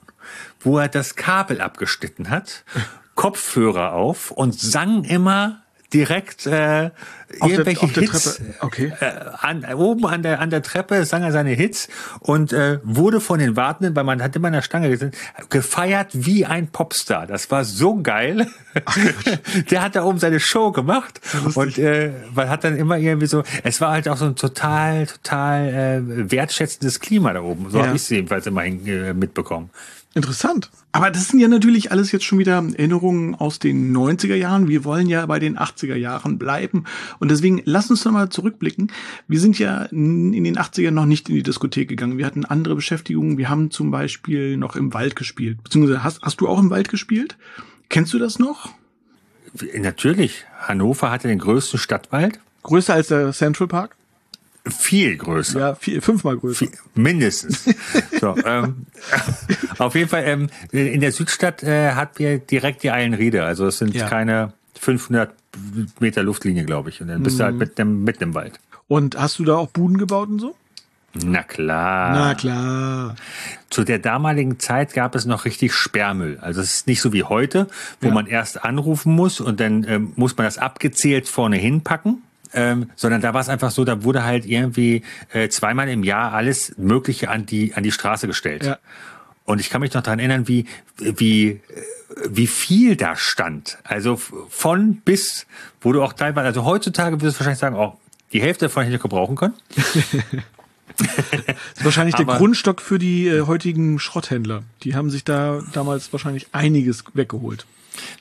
wo 0.59 0.77
er 0.77 0.87
das 0.87 1.15
Kabel 1.15 1.61
abgeschnitten 1.61 2.29
hat, 2.29 2.63
Kopfhörer 3.15 3.93
auf 3.93 4.31
und 4.31 4.59
sang 4.59 5.03
immer 5.03 5.61
direkt 5.93 6.45
äh, 6.47 6.91
Auf 7.39 7.49
irgendwelche 7.51 7.87
der 7.87 8.03
Hits 8.03 8.41
okay. 8.61 8.93
äh, 8.99 9.05
an, 9.39 9.65
oben 9.73 10.05
an 10.05 10.23
der 10.23 10.39
an 10.39 10.49
der 10.49 10.61
Treppe 10.61 11.05
sang 11.05 11.23
er 11.23 11.31
seine 11.31 11.51
Hits 11.51 11.87
und 12.19 12.53
äh, 12.53 12.79
wurde 12.83 13.19
von 13.19 13.39
den 13.39 13.55
Wartenden, 13.55 13.95
weil 13.95 14.03
man 14.03 14.21
hat 14.21 14.35
immer 14.35 14.47
an 14.47 14.53
der 14.53 14.61
Stange 14.61 14.89
gesessen, 14.89 15.11
gefeiert 15.49 16.09
wie 16.13 16.45
ein 16.45 16.67
Popstar. 16.67 17.27
Das 17.27 17.51
war 17.51 17.65
so 17.65 18.01
geil. 18.01 18.47
der 19.71 19.81
hat 19.81 19.95
da 19.95 20.03
oben 20.03 20.19
seine 20.19 20.39
Show 20.39 20.71
gemacht 20.71 21.19
und 21.55 21.77
äh, 21.77 22.11
man 22.33 22.49
hat 22.49 22.63
dann 22.63 22.77
immer 22.77 22.97
irgendwie 22.97 23.27
so, 23.27 23.43
es 23.63 23.81
war 23.81 23.91
halt 23.91 24.07
auch 24.07 24.17
so 24.17 24.25
ein 24.25 24.35
total 24.35 25.05
total 25.07 25.67
äh, 25.67 26.31
wertschätzendes 26.31 26.99
Klima 26.99 27.33
da 27.33 27.41
oben. 27.41 27.69
So 27.69 27.77
Ja. 27.79 27.87
habe 27.87 27.95
ich 27.95 28.03
es 28.03 28.09
jedenfalls 28.09 28.45
immerhin 28.47 28.85
äh, 28.87 29.13
mitbekommen. 29.13 29.69
Interessant. 30.13 30.69
Aber 30.91 31.09
das 31.09 31.29
sind 31.29 31.39
ja 31.39 31.47
natürlich 31.47 31.91
alles 31.91 32.11
jetzt 32.11 32.25
schon 32.25 32.37
wieder 32.37 32.55
Erinnerungen 32.55 33.33
aus 33.33 33.59
den 33.59 33.95
90er 33.95 34.35
Jahren. 34.35 34.67
Wir 34.67 34.83
wollen 34.83 35.07
ja 35.07 35.25
bei 35.25 35.39
den 35.39 35.57
80er 35.57 35.95
Jahren 35.95 36.37
bleiben. 36.37 36.83
Und 37.19 37.31
deswegen 37.31 37.61
lass 37.63 37.89
uns 37.89 38.03
noch 38.03 38.11
mal 38.11 38.29
zurückblicken. 38.29 38.91
Wir 39.29 39.39
sind 39.39 39.57
ja 39.57 39.83
in 39.83 40.43
den 40.43 40.57
80ern 40.57 40.91
noch 40.91 41.05
nicht 41.05 41.29
in 41.29 41.35
die 41.35 41.43
Diskothek 41.43 41.87
gegangen. 41.87 42.17
Wir 42.17 42.25
hatten 42.25 42.43
andere 42.43 42.75
Beschäftigungen. 42.75 43.37
Wir 43.37 43.49
haben 43.49 43.71
zum 43.71 43.89
Beispiel 43.89 44.57
noch 44.57 44.75
im 44.75 44.93
Wald 44.93 45.15
gespielt. 45.15 45.63
Beziehungsweise 45.63 46.03
hast, 46.03 46.21
hast 46.21 46.41
du 46.41 46.49
auch 46.49 46.59
im 46.59 46.69
Wald 46.69 46.89
gespielt? 46.89 47.37
Kennst 47.87 48.13
du 48.13 48.19
das 48.19 48.37
noch? 48.37 48.69
Natürlich, 49.77 50.45
Hannover 50.59 51.11
hatte 51.11 51.27
den 51.27 51.39
größten 51.39 51.77
Stadtwald, 51.79 52.39
Größer 52.63 52.93
als 52.93 53.07
der 53.07 53.33
Central 53.33 53.67
Park? 53.67 53.95
Viel 54.67 55.17
größer. 55.17 55.59
Ja, 55.59 55.75
vier, 55.75 56.01
fünfmal 56.01 56.37
größer. 56.37 56.65
Viel- 56.67 56.71
Mindestens. 56.95 57.65
so, 58.19 58.35
ähm, 58.45 58.85
auf 59.79 59.95
jeden 59.95 60.09
Fall, 60.09 60.23
ähm, 60.25 60.49
in 60.71 61.01
der 61.01 61.11
Südstadt 61.11 61.63
äh, 61.63 61.91
hat 61.93 62.19
wir 62.19 62.39
direkt 62.39 62.83
die 62.83 62.91
Eilenriede. 62.91 63.43
Also 63.43 63.65
es 63.67 63.77
sind 63.79 63.93
Ja. 63.95 64.07
keine 64.07 64.53
500 64.79 65.33
Meter 65.99 66.23
Luftlinie, 66.23 66.63
glaube 66.65 66.89
ich. 66.89 67.01
Und 67.01 67.07
dann 67.07 67.23
bist 67.23 67.39
du 67.39 67.43
halt 67.43 67.55
mit 67.55 67.77
dem, 67.77 68.03
mit 68.03 68.21
dem 68.21 68.33
Wald. 68.33 68.59
Und 68.87 69.17
hast 69.19 69.39
du 69.39 69.45
da 69.45 69.55
auch 69.55 69.67
Buden 69.69 69.97
gebaut 69.97 70.29
und 70.29 70.39
so? 70.39 70.55
Na 71.13 71.43
klar. 71.43 72.11
Na 72.13 72.35
klar. 72.35 73.15
Zu 73.69 73.83
der 73.83 73.99
damaligen 73.99 74.59
Zeit 74.59 74.93
gab 74.93 75.13
es 75.13 75.25
noch 75.25 75.43
richtig 75.43 75.73
Sperrmüll. 75.73 76.37
Also 76.39 76.61
es 76.61 76.73
ist 76.75 76.87
nicht 76.87 77.01
so 77.01 77.11
wie 77.11 77.23
heute, 77.23 77.67
wo 77.99 78.07
Ja. 78.07 78.13
man 78.13 78.27
erst 78.27 78.63
anrufen 78.63 79.13
muss 79.13 79.41
und 79.41 79.59
dann 79.59 79.83
ähm, 79.89 80.13
muss 80.15 80.37
man 80.37 80.45
das 80.45 80.57
abgezählt 80.57 81.27
vorne 81.27 81.57
hinpacken. 81.57 82.21
Ähm, 82.53 82.89
sondern 82.95 83.21
da 83.21 83.33
war 83.33 83.41
es 83.41 83.49
einfach 83.49 83.71
so, 83.71 83.85
da 83.85 84.03
wurde 84.03 84.23
halt 84.23 84.45
irgendwie 84.45 85.03
äh, 85.31 85.47
zweimal 85.49 85.87
im 85.89 86.03
Jahr 86.03 86.33
alles 86.33 86.73
Mögliche 86.77 87.29
an 87.29 87.45
die 87.45 87.73
an 87.75 87.83
die 87.83 87.91
Straße 87.91 88.27
gestellt. 88.27 88.65
Ja. 88.65 88.77
Und 89.45 89.59
ich 89.59 89.69
kann 89.69 89.81
mich 89.81 89.93
noch 89.93 90.03
daran 90.03 90.19
erinnern, 90.19 90.47
wie 90.47 90.65
wie 90.97 91.49
äh, 91.49 91.59
wie 92.29 92.47
viel 92.47 92.95
da 92.97 93.15
stand. 93.15 93.77
Also 93.83 94.17
von 94.49 94.97
bis, 94.97 95.47
wo 95.79 95.93
du 95.93 96.03
auch 96.03 96.13
teilweise, 96.13 96.45
also 96.47 96.65
heutzutage 96.65 97.21
würdest 97.21 97.37
du 97.37 97.39
wahrscheinlich 97.39 97.59
sagen, 97.59 97.75
oh, 97.77 97.97
die 98.33 98.41
Hälfte 98.41 98.65
davon 98.65 98.83
hätte 98.83 98.95
ich 98.97 99.01
gebrauchen 99.01 99.35
können. 99.37 99.53
Das 99.75 101.07
ist 101.77 101.85
wahrscheinlich 101.85 102.15
der 102.15 102.27
Aber- 102.27 102.37
Grundstock 102.37 102.81
für 102.81 102.99
die 102.99 103.27
äh, 103.27 103.41
heutigen 103.41 103.97
Schrotthändler. 103.99 104.63
Die 104.83 104.95
haben 104.95 105.09
sich 105.09 105.23
da 105.23 105.61
damals 105.73 106.11
wahrscheinlich 106.11 106.47
einiges 106.51 107.03
weggeholt. 107.13 107.65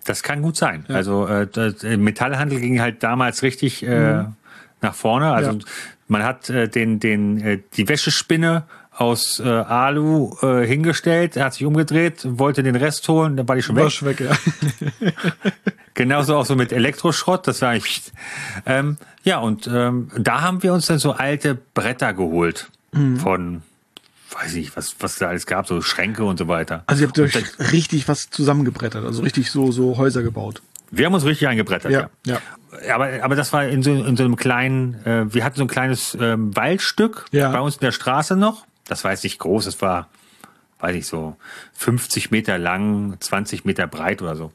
Das 0.05 0.23
kann 0.23 0.43
gut 0.43 0.57
sein. 0.57 0.85
Also 0.89 1.27
äh, 1.27 1.47
der 1.47 1.99
Metallhandel 1.99 2.61
ging 2.61 2.81
halt 2.81 3.03
damals 3.03 3.43
richtig 3.43 3.83
äh, 3.83 4.25
nach 4.83 4.95
vorne. 4.95 5.33
Also 5.33 5.53
Ja. 5.53 5.59
man 6.09 6.23
hat 6.25 6.51
äh, 6.51 6.69
den, 6.69 7.01
den, 7.01 7.41
äh, 7.41 7.59
die 7.75 7.89
Wäschespinne 7.89 8.65
aus 8.93 9.41
äh, 9.41 9.49
Alu 9.49 10.35
äh, 10.43 10.67
hingestellt, 10.67 11.37
hat 11.37 11.55
sich 11.55 11.65
umgedreht, 11.65 12.21
wollte 12.25 12.63
den 12.63 12.77
Rest 12.77 13.09
holen, 13.09 13.37
dann 13.37 13.49
war 13.49 13.57
die 13.57 13.63
schon 13.63 13.77
weg. 13.77 13.85
Wasch 13.85 14.03
weg, 14.03 14.21
ja. 14.21 14.33
Genauso 15.95 16.37
auch 16.37 16.45
so 16.47 16.55
mit 16.57 16.73
Elektroschrott, 16.73 17.47
das 17.47 17.63
war 17.63 17.77
ich. 17.77 18.03
Ähm, 18.67 18.97
ja, 19.25 19.39
und 19.39 19.69
ähm, 19.73 20.11
da 20.19 20.43
haben 20.43 20.63
wir 20.63 20.73
uns 20.73 20.87
dann 20.87 20.99
so 20.99 21.13
alte 21.13 21.55
Bretter 21.55 22.13
geholt 22.15 22.71
von, 23.19 23.63
weiß 24.33 24.55
ich, 24.55 24.77
was, 24.77 24.97
was 25.01 25.17
da 25.17 25.29
alles 25.29 25.47
gab, 25.47 25.67
so 25.67 25.81
Schränke 25.83 26.25
und 26.25 26.39
so 26.39 26.49
weiter. 26.49 26.85
Also 26.87 27.03
ihr 27.03 27.09
habt 27.09 27.19
euch 27.19 27.35
richtig 27.73 28.09
was 28.09 28.31
zusammengebrettert, 28.31 29.05
also 29.05 29.23
richtig 29.23 29.51
so, 29.51 29.73
so 29.73 29.97
Häuser 29.97 30.23
gebaut. 30.23 30.63
Wir 30.93 31.07
haben 31.07 31.15
uns 31.15 31.25
richtig 31.25 31.47
eingebrettert, 31.49 31.93
ja. 31.93 32.11
ja. 32.27 32.39
Ja, 32.87 32.95
Aber, 32.97 33.09
aber 33.23 33.37
das 33.37 33.53
war 33.53 33.67
in 33.67 33.83
so, 33.83 33.93
in 33.93 34.17
so 34.17 34.25
einem 34.25 34.37
kleinen, 34.37 34.95
äh, 35.05 35.33
wir 35.33 35.45
hatten 35.45 35.57
so 35.57 35.63
ein 35.65 35.69
kleines 35.69 36.17
ähm, 36.21 36.55
Waldstück 36.57 37.27
Ja. 37.33 37.51
bei 37.51 37.61
uns 37.61 37.77
in 37.77 37.81
der 37.81 37.93
Straße 37.93 38.37
noch. 38.37 38.65
Das 38.87 39.05
war 39.05 39.11
jetzt 39.13 39.25
nicht 39.25 39.39
groß, 39.39 39.65
das 39.67 39.81
war, 39.83 40.09
weiß 40.81 40.95
ich 40.97 41.07
so, 41.07 41.37
50 41.75 42.31
Meter 42.31 42.59
lang, 42.59 43.17
20 43.21 43.65
Meter 43.65 43.87
breit 43.87 44.23
oder 44.23 44.37
so. 44.37 44.53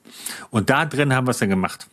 Und 0.49 0.69
da 0.69 0.85
drin 0.85 1.13
haben 1.13 1.27
wir 1.27 1.31
es 1.31 1.37
dann 1.39 1.49
gemacht. 1.49 1.87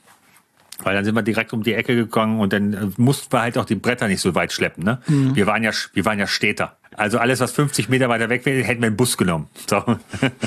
Weil 0.84 0.94
dann 0.96 1.04
sind 1.04 1.14
wir 1.14 1.22
direkt 1.22 1.52
um 1.52 1.62
die 1.62 1.74
Ecke 1.74 1.94
gegangen 1.94 2.40
und 2.40 2.52
dann 2.52 2.72
äh, 2.72 2.86
mussten 2.96 3.32
wir 3.32 3.40
halt 3.42 3.56
auch 3.58 3.64
die 3.64 3.76
Bretter 3.76 4.08
nicht 4.08 4.20
so 4.20 4.34
weit 4.34 4.52
schleppen. 4.52 4.82
Ne? 4.84 5.00
Mhm. 5.06 5.36
Wir 5.36 5.46
waren 5.46 5.62
ja, 5.62 5.70
wir 5.92 6.04
waren 6.04 6.18
ja 6.18 6.26
Städter. 6.26 6.76
Also 6.96 7.18
alles, 7.18 7.40
was 7.40 7.52
50 7.52 7.88
Meter 7.88 8.08
weiter 8.08 8.28
weg 8.28 8.44
wäre, 8.44 8.62
hätten 8.64 8.82
wir 8.82 8.88
einen 8.88 8.96
Bus 8.96 9.16
genommen. 9.16 9.48
So. 9.68 9.82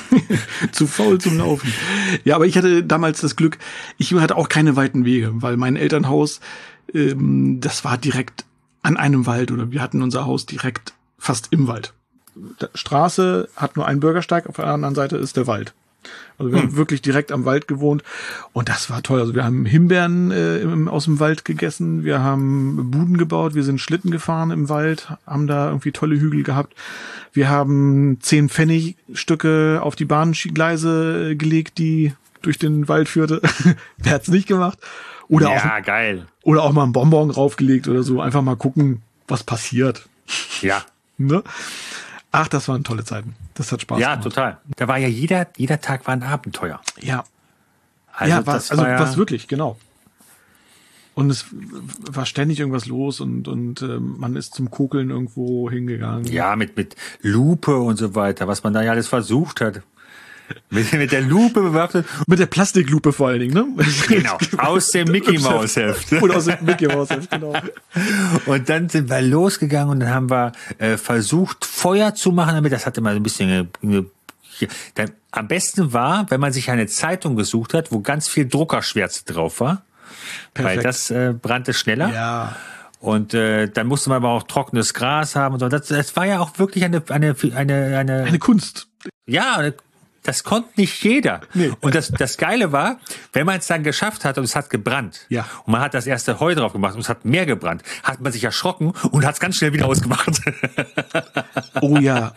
Zu 0.71 0.87
faul 0.87 1.19
zum 1.19 1.37
Laufen. 1.37 1.73
Ja, 2.23 2.35
aber 2.35 2.45
ich 2.45 2.57
hatte 2.57 2.83
damals 2.83 3.21
das 3.21 3.35
Glück, 3.35 3.57
ich 3.97 4.13
hatte 4.13 4.35
auch 4.35 4.49
keine 4.49 4.75
weiten 4.75 5.05
Wege, 5.05 5.31
weil 5.33 5.57
mein 5.57 5.75
Elternhaus, 5.75 6.39
ähm, 6.93 7.59
das 7.61 7.83
war 7.83 7.97
direkt 7.97 8.45
an 8.83 8.97
einem 8.97 9.25
Wald 9.25 9.51
oder 9.51 9.71
wir 9.71 9.81
hatten 9.81 10.01
unser 10.01 10.25
Haus 10.25 10.45
direkt 10.45 10.93
fast 11.17 11.47
im 11.51 11.67
Wald. 11.67 11.93
Straße 12.73 13.49
hat 13.55 13.75
nur 13.75 13.87
einen 13.87 13.99
Bürgersteig, 13.99 14.47
auf 14.47 14.57
der 14.57 14.67
anderen 14.67 14.95
Seite 14.95 15.17
ist 15.17 15.37
der 15.37 15.47
Wald. 15.47 15.73
Also 16.37 16.51
wir 16.51 16.61
haben 16.61 16.75
wirklich 16.75 17.01
direkt 17.01 17.31
am 17.31 17.45
Wald 17.45 17.67
gewohnt 17.67 18.03
und 18.51 18.67
das 18.67 18.89
war 18.89 19.01
toll. 19.01 19.21
Also 19.21 19.35
wir 19.35 19.45
haben 19.45 19.65
Himbeeren 19.65 20.31
äh, 20.31 20.57
im, 20.57 20.87
aus 20.87 21.05
dem 21.05 21.19
Wald 21.19 21.45
gegessen, 21.45 22.03
wir 22.03 22.19
haben 22.19 22.91
Buden 22.91 23.17
gebaut, 23.17 23.55
wir 23.55 23.63
sind 23.63 23.79
Schlitten 23.79 24.11
gefahren 24.11 24.51
im 24.51 24.67
Wald, 24.67 25.07
haben 25.25 25.47
da 25.47 25.67
irgendwie 25.67 25.91
tolle 25.91 26.19
Hügel 26.19 26.43
gehabt. 26.43 26.75
Wir 27.31 27.49
haben 27.49 28.17
zehn 28.21 28.49
Pfennigstücke 28.49 29.79
auf 29.81 29.95
die 29.95 30.05
Bahngleise 30.05 31.31
äh, 31.31 31.35
gelegt, 31.35 31.77
die 31.77 32.13
durch 32.41 32.59
den 32.59 32.87
Wald 32.87 33.09
führte. 33.09 33.41
Wer 33.97 34.11
hat's 34.11 34.27
nicht 34.27 34.47
gemacht? 34.47 34.79
Oder 35.27 35.49
auch 35.49 35.63
ja, 35.63 35.79
geil. 35.79 36.27
oder 36.43 36.63
auch 36.63 36.71
mal 36.71 36.83
einen 36.83 36.91
Bonbon 36.91 37.31
raufgelegt 37.31 37.87
oder 37.87 38.03
so. 38.03 38.21
Einfach 38.21 38.41
mal 38.41 38.55
gucken, 38.55 39.01
was 39.27 39.43
passiert. 39.43 40.07
Ja. 40.61 40.83
Ne? 41.17 41.43
Ach, 42.37 42.47
das 42.49 42.67
waren 42.67 42.83
tolle 42.83 43.03
Zeiten. 43.05 43.33
Das 43.53 43.71
hat 43.71 43.81
Spaß 43.81 43.99
Ja, 43.99 44.11
gemacht. 44.15 44.23
total. 44.23 44.57
Da 44.75 44.87
war 44.89 44.97
ja 44.97 45.07
jeder, 45.07 45.47
jeder 45.55 45.79
Tag 45.79 46.05
war 46.05 46.13
ein 46.13 46.23
Abenteuer. 46.23 46.81
Ja, 47.01 47.23
Also 48.13 48.29
ja, 48.35 48.45
war, 48.45 48.55
das 48.55 48.71
also 48.71 48.83
war 48.83 48.89
ja, 48.89 48.99
was 48.99 49.15
wirklich, 49.15 49.47
genau. 49.47 49.77
Und 51.13 51.29
es 51.29 51.45
war 52.11 52.25
ständig 52.25 52.59
irgendwas 52.59 52.87
los 52.87 53.21
und, 53.21 53.47
und 53.47 53.81
ähm, 53.81 54.15
man 54.17 54.35
ist 54.35 54.53
zum 54.53 54.69
Kokeln 54.69 55.09
irgendwo 55.11 55.69
hingegangen. 55.71 56.25
Ja, 56.25 56.57
mit, 56.57 56.75
mit 56.75 56.97
Lupe 57.21 57.77
und 57.77 57.95
so 57.95 58.15
weiter, 58.15 58.49
was 58.49 58.63
man 58.63 58.73
da 58.73 58.81
ja 58.83 58.91
alles 58.91 59.07
versucht 59.07 59.61
hat. 59.61 59.81
Mit, 60.69 60.91
mit 60.93 61.11
der 61.11 61.21
Lupe 61.21 61.61
bewaffnet. 61.61 62.05
Mit 62.27 62.39
der 62.39 62.45
Plastiklupe 62.47 63.13
vor 63.13 63.29
allen 63.29 63.39
Dingen, 63.39 63.53
ne? 63.53 63.85
Genau, 64.07 64.37
aus 64.57 64.91
dem 64.91 65.09
Mickey 65.11 65.37
Mouse 65.39 65.75
Heft. 65.75 66.11
Oder 66.13 66.37
aus 66.37 66.45
dem 66.45 66.57
Mickey 66.61 66.87
Mouse 66.87 67.09
Heft, 67.09 67.31
genau. 67.31 67.53
Und 68.45 68.69
dann 68.69 68.89
sind 68.89 69.09
wir 69.09 69.21
losgegangen 69.21 69.89
und 69.89 69.99
dann 70.01 70.09
haben 70.09 70.29
wir 70.29 70.51
äh, 70.77 70.97
versucht, 70.97 71.65
Feuer 71.65 72.13
zu 72.15 72.31
machen, 72.31 72.55
damit 72.55 72.71
das 72.71 72.85
hatte 72.85 73.01
mal 73.01 73.13
so 73.13 73.19
ein 73.19 73.23
bisschen 73.23 73.49
eine, 73.49 73.67
eine. 73.81 74.05
Dann, 74.95 75.11
am 75.31 75.47
besten 75.47 75.91
war, 75.93 76.29
wenn 76.29 76.39
man 76.39 76.53
sich 76.53 76.69
eine 76.71 76.87
Zeitung 76.87 77.35
gesucht 77.35 77.73
hat, 77.73 77.91
wo 77.91 77.99
ganz 77.99 78.27
viel 78.27 78.47
Druckerschwärze 78.47 79.25
drauf 79.25 79.59
war, 79.59 79.83
weil 80.55 80.63
Perfekt. 80.63 80.85
das 80.85 81.11
äh, 81.11 81.33
brannte 81.39 81.73
schneller. 81.73 82.09
Ja, 82.13 82.55
Und 82.99 83.33
äh, 83.33 83.67
dann 83.67 83.87
musste 83.87 84.09
man 84.09 84.17
aber 84.17 84.29
auch 84.29 84.43
trockenes 84.43 84.93
Gras 84.93 85.35
haben 85.35 85.53
und 85.55 85.59
so. 85.59 85.67
Das, 85.67 85.87
das 85.87 86.15
war 86.15 86.25
ja 86.25 86.39
auch 86.39 86.57
wirklich 86.57 86.85
eine 86.85 87.03
eine 87.09 87.35
eine 87.53 87.97
eine, 87.97 88.23
eine 88.23 88.39
Kunst. 88.39 88.87
ja 89.25 89.57
eine, 89.57 89.73
das 90.25 90.43
konnte 90.43 90.69
nicht 90.77 91.03
jeder. 91.03 91.41
Nee. 91.53 91.71
Und 91.81 91.95
das, 91.95 92.09
das 92.09 92.37
Geile 92.37 92.71
war, 92.71 92.99
wenn 93.31 93.45
man 93.45 93.59
es 93.59 93.67
dann 93.67 93.83
geschafft 93.83 94.25
hat 94.25 94.37
und 94.37 94.43
es 94.43 94.55
hat 94.55 94.69
gebrannt. 94.69 95.25
Ja. 95.29 95.45
Und 95.65 95.71
man 95.73 95.81
hat 95.81 95.93
das 95.93 96.07
erste 96.07 96.39
Heu 96.39 96.55
drauf 96.55 96.73
gemacht 96.73 96.95
und 96.95 97.01
es 97.01 97.09
hat 97.09 97.25
mehr 97.25 97.45
gebrannt, 97.45 97.83
hat 98.03 98.21
man 98.21 98.31
sich 98.31 98.43
erschrocken 98.43 98.93
und 99.11 99.25
hat 99.25 99.35
es 99.35 99.39
ganz 99.39 99.55
schnell 99.55 99.73
wieder 99.73 99.85
ausgemacht. 99.85 100.41
Oh 101.81 101.97
ja, 101.97 102.31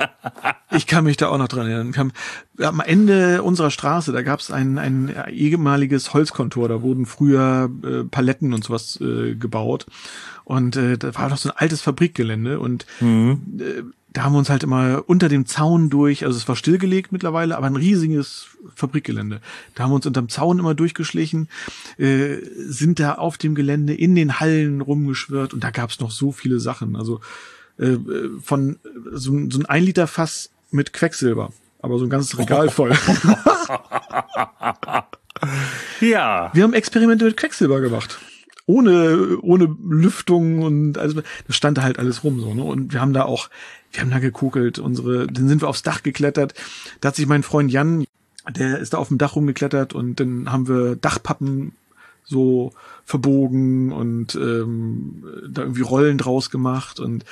ich 0.70 0.86
kann 0.86 1.04
mich 1.04 1.16
da 1.16 1.28
auch 1.28 1.38
noch 1.38 1.48
dran 1.48 1.66
erinnern. 1.66 1.94
Wir 1.94 2.00
haben, 2.00 2.12
am 2.60 2.80
Ende 2.80 3.42
unserer 3.42 3.70
Straße, 3.70 4.12
da 4.12 4.22
gab 4.22 4.40
es 4.40 4.50
ein, 4.50 4.78
ein 4.78 5.14
ehemaliges 5.30 6.12
Holzkontor, 6.12 6.68
da 6.68 6.82
wurden 6.82 7.06
früher 7.06 7.70
äh, 7.84 8.04
Paletten 8.04 8.52
und 8.52 8.64
sowas 8.64 8.98
äh, 9.00 9.34
gebaut. 9.34 9.86
Und 10.44 10.76
äh, 10.76 10.98
da 10.98 11.14
war 11.14 11.28
noch 11.28 11.38
so 11.38 11.50
ein 11.50 11.56
altes 11.56 11.82
Fabrikgelände 11.82 12.58
und 12.58 12.86
äh, 13.00 13.82
da 14.18 14.24
haben 14.24 14.32
wir 14.32 14.40
uns 14.40 14.50
halt 14.50 14.64
immer 14.64 15.04
unter 15.06 15.28
dem 15.28 15.46
Zaun 15.46 15.90
durch, 15.90 16.24
also 16.24 16.36
es 16.36 16.48
war 16.48 16.56
stillgelegt 16.56 17.12
mittlerweile, 17.12 17.56
aber 17.56 17.68
ein 17.68 17.76
riesiges 17.76 18.48
Fabrikgelände. 18.74 19.40
Da 19.76 19.84
haben 19.84 19.92
wir 19.92 19.94
uns 19.94 20.06
unterm 20.06 20.28
Zaun 20.28 20.58
immer 20.58 20.74
durchgeschlichen, 20.74 21.48
äh, 21.98 22.38
sind 22.66 22.98
da 22.98 23.14
auf 23.14 23.38
dem 23.38 23.54
Gelände 23.54 23.94
in 23.94 24.16
den 24.16 24.40
Hallen 24.40 24.80
rumgeschwirrt 24.80 25.54
und 25.54 25.62
da 25.62 25.70
gab 25.70 25.90
es 25.90 26.00
noch 26.00 26.10
so 26.10 26.32
viele 26.32 26.58
Sachen. 26.58 26.96
Also 26.96 27.20
äh, 27.78 27.96
von 28.42 28.80
so, 29.12 29.32
ein- 29.34 29.52
so 29.52 29.60
ein 29.60 29.66
ein 29.66 29.84
Liter 29.84 30.08
Fass 30.08 30.50
mit 30.72 30.92
Quecksilber, 30.92 31.52
aber 31.80 31.96
so 32.00 32.04
ein 32.04 32.10
ganzes 32.10 32.36
Regal 32.40 32.70
voll. 32.70 32.90
ja. 36.00 36.50
Wir 36.52 36.62
haben 36.64 36.74
Experimente 36.74 37.24
mit 37.24 37.36
Quecksilber 37.36 37.80
gemacht. 37.80 38.18
Ohne, 38.68 39.38
ohne 39.40 39.74
Lüftung 39.88 40.60
und 40.60 40.98
alles. 40.98 41.16
Das 41.46 41.56
stand 41.56 41.78
da 41.78 41.82
halt 41.82 41.98
alles 41.98 42.22
rum, 42.22 42.38
so, 42.38 42.52
ne? 42.52 42.62
Und 42.62 42.92
wir 42.92 43.00
haben 43.00 43.14
da 43.14 43.24
auch, 43.24 43.48
wir 43.92 44.02
haben 44.02 44.10
da 44.10 44.18
gekokelt, 44.18 44.78
unsere, 44.78 45.26
dann 45.26 45.48
sind 45.48 45.62
wir 45.62 45.68
aufs 45.68 45.82
Dach 45.82 46.02
geklettert. 46.02 46.52
Da 47.00 47.08
hat 47.08 47.16
sich 47.16 47.26
mein 47.26 47.42
Freund 47.42 47.72
Jan, 47.72 48.04
der 48.46 48.78
ist 48.78 48.92
da 48.92 48.98
auf 48.98 49.08
dem 49.08 49.16
Dach 49.16 49.36
rumgeklettert 49.36 49.94
und 49.94 50.20
dann 50.20 50.52
haben 50.52 50.68
wir 50.68 50.96
Dachpappen 50.96 51.72
so 52.24 52.74
verbogen 53.06 53.90
und 53.90 54.34
ähm, 54.34 55.24
da 55.48 55.62
irgendwie 55.62 55.80
Rollen 55.80 56.18
draus 56.18 56.50
gemacht 56.50 57.00
und 57.00 57.24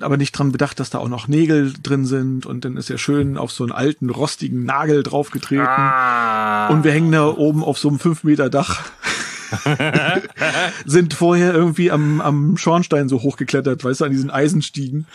aber 0.00 0.16
nicht 0.16 0.32
dran 0.32 0.50
bedacht, 0.50 0.80
dass 0.80 0.88
da 0.88 0.96
auch 0.96 1.10
noch 1.10 1.28
Nägel 1.28 1.74
drin 1.82 2.06
sind 2.06 2.46
und 2.46 2.64
dann 2.64 2.78
ist 2.78 2.88
er 2.88 2.96
schön 2.96 3.36
auf 3.36 3.52
so 3.52 3.64
einen 3.64 3.72
alten, 3.72 4.08
rostigen 4.08 4.64
Nagel 4.64 5.02
draufgetreten. 5.02 5.66
Ah. 5.66 6.68
Und 6.68 6.84
wir 6.84 6.92
hängen 6.92 7.12
da 7.12 7.26
oben 7.26 7.62
auf 7.62 7.78
so 7.78 7.88
einem 7.88 7.98
5 7.98 8.24
Meter 8.24 8.48
Dach. 8.48 8.90
sind 10.84 11.14
vorher 11.14 11.54
irgendwie 11.54 11.90
am, 11.90 12.20
am 12.20 12.56
Schornstein 12.56 13.08
so 13.08 13.22
hochgeklettert, 13.22 13.84
weißt 13.84 14.00
du, 14.00 14.04
an 14.06 14.10
diesen 14.10 14.30
Eisenstiegen. 14.30 15.06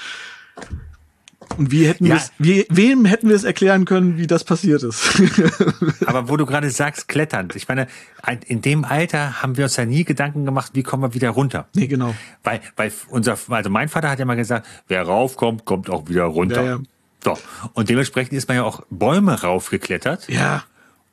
Und 1.57 1.71
wie 1.71 1.85
hätten 1.85 2.05
Ja. 2.05 2.19
wir 2.39 2.65
wem 2.69 3.05
hätten 3.05 3.27
wir 3.29 3.35
es 3.35 3.43
erklären 3.43 3.85
können, 3.85 4.17
wie 4.17 4.25
das 4.27 4.43
passiert 4.43 4.81
ist? 4.81 5.21
Aber 6.05 6.29
wo 6.29 6.37
du 6.37 6.45
gerade 6.45 6.69
sagst, 6.69 7.07
klettern. 7.07 7.49
Ich 7.53 7.67
meine, 7.67 7.87
ein- 8.23 8.39
in 8.47 8.61
dem 8.61 8.85
Alter 8.85 9.41
haben 9.43 9.55
wir 9.57 9.65
uns 9.65 9.75
ja 9.75 9.85
nie 9.85 10.03
Gedanken 10.03 10.45
gemacht, 10.45 10.71
wie 10.73 10.83
kommen 10.83 11.03
wir 11.03 11.13
wieder 11.13 11.29
runter. 11.29 11.67
nee, 11.75 11.87
genau. 11.87 12.15
Weil, 12.43 12.61
weil 12.75 12.91
unser, 13.09 13.37
also 13.49 13.69
mein 13.69 13.89
Vater 13.89 14.09
hat 14.09 14.19
ja 14.19 14.25
mal 14.25 14.35
gesagt, 14.35 14.65
wer 14.87 15.03
raufkommt, 15.03 15.65
kommt 15.65 15.89
auch 15.89 16.07
wieder 16.07 16.23
runter. 16.23 16.63
Ja, 16.63 16.69
ja. 16.77 16.79
So. 17.23 17.37
Und 17.73 17.89
dementsprechend 17.89 18.33
ist 18.33 18.47
man 18.47 18.57
ja 18.57 18.63
auch 18.63 18.81
Bäume 18.89 19.39
raufgeklettert. 19.41 20.29
Ja. 20.29 20.63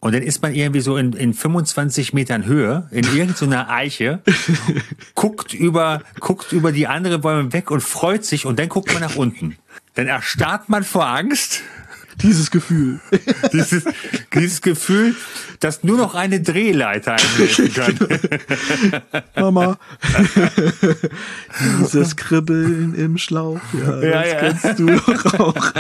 Und 0.01 0.15
dann 0.15 0.23
ist 0.23 0.41
man 0.41 0.55
irgendwie 0.55 0.81
so 0.81 0.97
in, 0.97 1.13
in 1.13 1.35
25 1.35 2.15
Metern 2.15 2.47
Höhe 2.47 2.89
in 2.91 3.05
irgendeiner 3.05 3.69
Eiche, 3.69 4.21
guckt 5.15 5.53
über, 5.53 6.03
guckt 6.21 6.53
über 6.53 6.73
die 6.73 6.87
anderen 6.87 7.21
Bäume 7.21 7.53
weg 7.53 7.71
und 7.71 7.83
freut 7.83 8.25
sich 8.25 8.47
und 8.47 8.59
dann 8.59 8.71
guckt 8.71 8.93
man 8.95 9.03
nach 9.03 9.17
unten. 9.17 9.57
Dann 9.95 10.07
erstarrt 10.07 10.71
man 10.71 10.85
vor 10.85 11.07
Angst. 11.07 11.63
Dieses 12.23 12.51
Gefühl. 12.51 13.01
Dieses, 13.53 13.85
dieses 14.35 14.61
Gefühl, 14.61 15.15
dass 15.61 15.85
nur 15.85 15.97
noch 15.97 16.15
eine 16.15 16.41
Drehleiter 16.41 17.13
einem 17.13 17.37
helfen 17.37 17.73
kann. 19.11 19.23
Mama. 19.37 19.79
Dieses 21.81 22.17
Kribbeln 22.17 22.95
im 22.95 23.17
Schlauch. 23.17 23.61
Ja, 23.73 24.03
Ja, 24.03 24.11
das 24.11 24.29
ja. 24.29 24.39
kennst 24.39 24.79
du 24.79 24.87
doch 24.87 25.41
auch. 25.41 25.73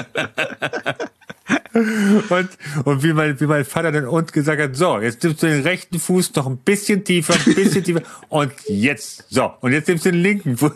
Und, 1.72 2.48
und 2.85 3.02
wie, 3.02 3.12
mein, 3.12 3.38
wie 3.40 3.46
mein 3.46 3.64
Vater 3.64 3.92
dann 3.92 4.06
und 4.06 4.33
gesagt 4.33 4.61
hat, 4.61 4.76
so, 4.76 4.98
jetzt 4.98 5.22
nimmst 5.22 5.42
du 5.42 5.46
den 5.46 5.62
rechten 5.62 6.00
Fuß 6.00 6.35
noch 6.35 6.46
ein 6.46 6.56
bisschen 6.59 7.04
tiefer, 7.04 7.35
ein 7.35 7.54
bisschen 7.54 7.85
tiefer 7.85 8.02
und 8.28 8.52
jetzt, 8.68 9.24
so, 9.28 9.52
und 9.61 9.72
jetzt 9.72 9.87
nimmst 9.87 10.04
du 10.04 10.11
den 10.11 10.20
linken 10.20 10.56
Fuß. 10.56 10.72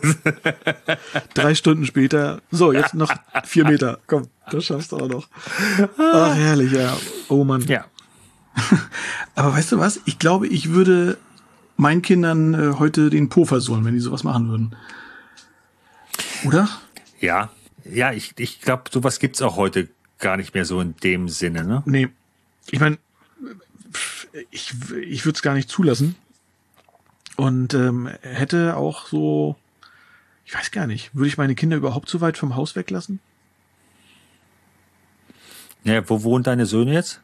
Drei 1.33 1.53
Stunden 1.53 1.85
später. 1.85 2.41
So, 2.49 2.71
jetzt 2.71 2.93
noch 2.93 3.13
vier 3.43 3.65
Meter. 3.65 3.99
Komm, 4.07 4.27
das 4.49 4.65
schaffst 4.65 4.93
du 4.93 4.97
auch 4.97 5.09
noch. 5.09 5.27
Ach, 5.97 6.35
herrlich, 6.35 6.71
ja. 6.71 6.95
Oh 7.27 7.43
Mann. 7.43 7.61
Ja. 7.63 7.85
Aber 9.35 9.53
weißt 9.53 9.73
du 9.73 9.79
was? 9.79 9.99
Ich 10.05 10.17
glaube, 10.17 10.47
ich 10.47 10.71
würde 10.71 11.17
meinen 11.75 12.01
Kindern 12.01 12.53
äh, 12.53 12.73
heute 12.79 13.09
den 13.09 13.27
Po 13.27 13.43
versohlen, 13.43 13.83
wenn 13.83 13.93
die 13.93 13.99
sowas 13.99 14.23
machen 14.23 14.47
würden. 14.47 14.75
Oder? 16.45 16.69
Ja, 17.19 17.49
ja, 17.83 18.11
ich, 18.13 18.33
ich 18.37 18.61
glaube, 18.61 18.83
sowas 18.91 19.19
gibt's 19.19 19.41
auch 19.41 19.57
heute 19.57 19.89
gar 20.19 20.37
nicht 20.37 20.53
mehr 20.53 20.65
so 20.65 20.79
in 20.81 20.95
dem 20.97 21.29
Sinne, 21.29 21.63
ne? 21.63 21.83
Nee. 21.85 22.09
Ich 22.71 22.79
meine, 22.79 22.97
ich, 24.51 24.73
ich 25.01 25.25
würde 25.25 25.35
es 25.35 25.41
gar 25.41 25.53
nicht 25.53 25.69
zulassen. 25.69 26.15
Und 27.37 27.73
ähm, 27.73 28.09
hätte 28.21 28.77
auch 28.77 29.07
so, 29.07 29.55
ich 30.45 30.53
weiß 30.55 30.71
gar 30.71 30.87
nicht, 30.87 31.13
würde 31.15 31.27
ich 31.27 31.37
meine 31.37 31.55
Kinder 31.55 31.77
überhaupt 31.77 32.09
so 32.09 32.21
weit 32.21 32.37
vom 32.37 32.55
Haus 32.55 32.75
weglassen? 32.75 33.19
Ja, 35.83 36.07
wo 36.09 36.23
wohnen 36.23 36.43
deine 36.43 36.65
Söhne 36.65 36.93
jetzt? 36.93 37.21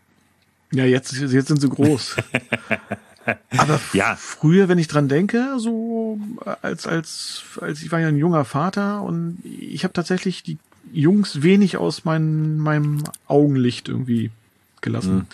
Ja, 0.72 0.86
jetzt, 0.86 1.14
jetzt 1.14 1.48
sind 1.48 1.62
sie 1.62 1.70
groß. 1.70 2.18
Aber 3.58 3.80
Ja. 3.94 4.16
früher, 4.16 4.68
wenn 4.68 4.78
ich 4.80 4.88
dran 4.88 5.08
denke, 5.08 5.56
so 5.58 6.20
als 6.62 6.88
als 6.88 7.44
als 7.60 7.82
ich 7.82 7.92
war 7.92 8.00
ja 8.00 8.08
ein 8.08 8.18
junger 8.18 8.46
Vater 8.46 9.02
und 9.02 9.40
ich 9.44 9.84
habe 9.84 9.94
tatsächlich 9.94 10.44
die 10.44 10.58
Jungs 10.94 11.42
wenig 11.42 11.78
aus 11.78 12.06
mein, 12.06 12.58
meinem 12.58 13.04
Augenlicht 13.28 13.90
irgendwie 13.90 14.32
gelassen. 14.82 15.28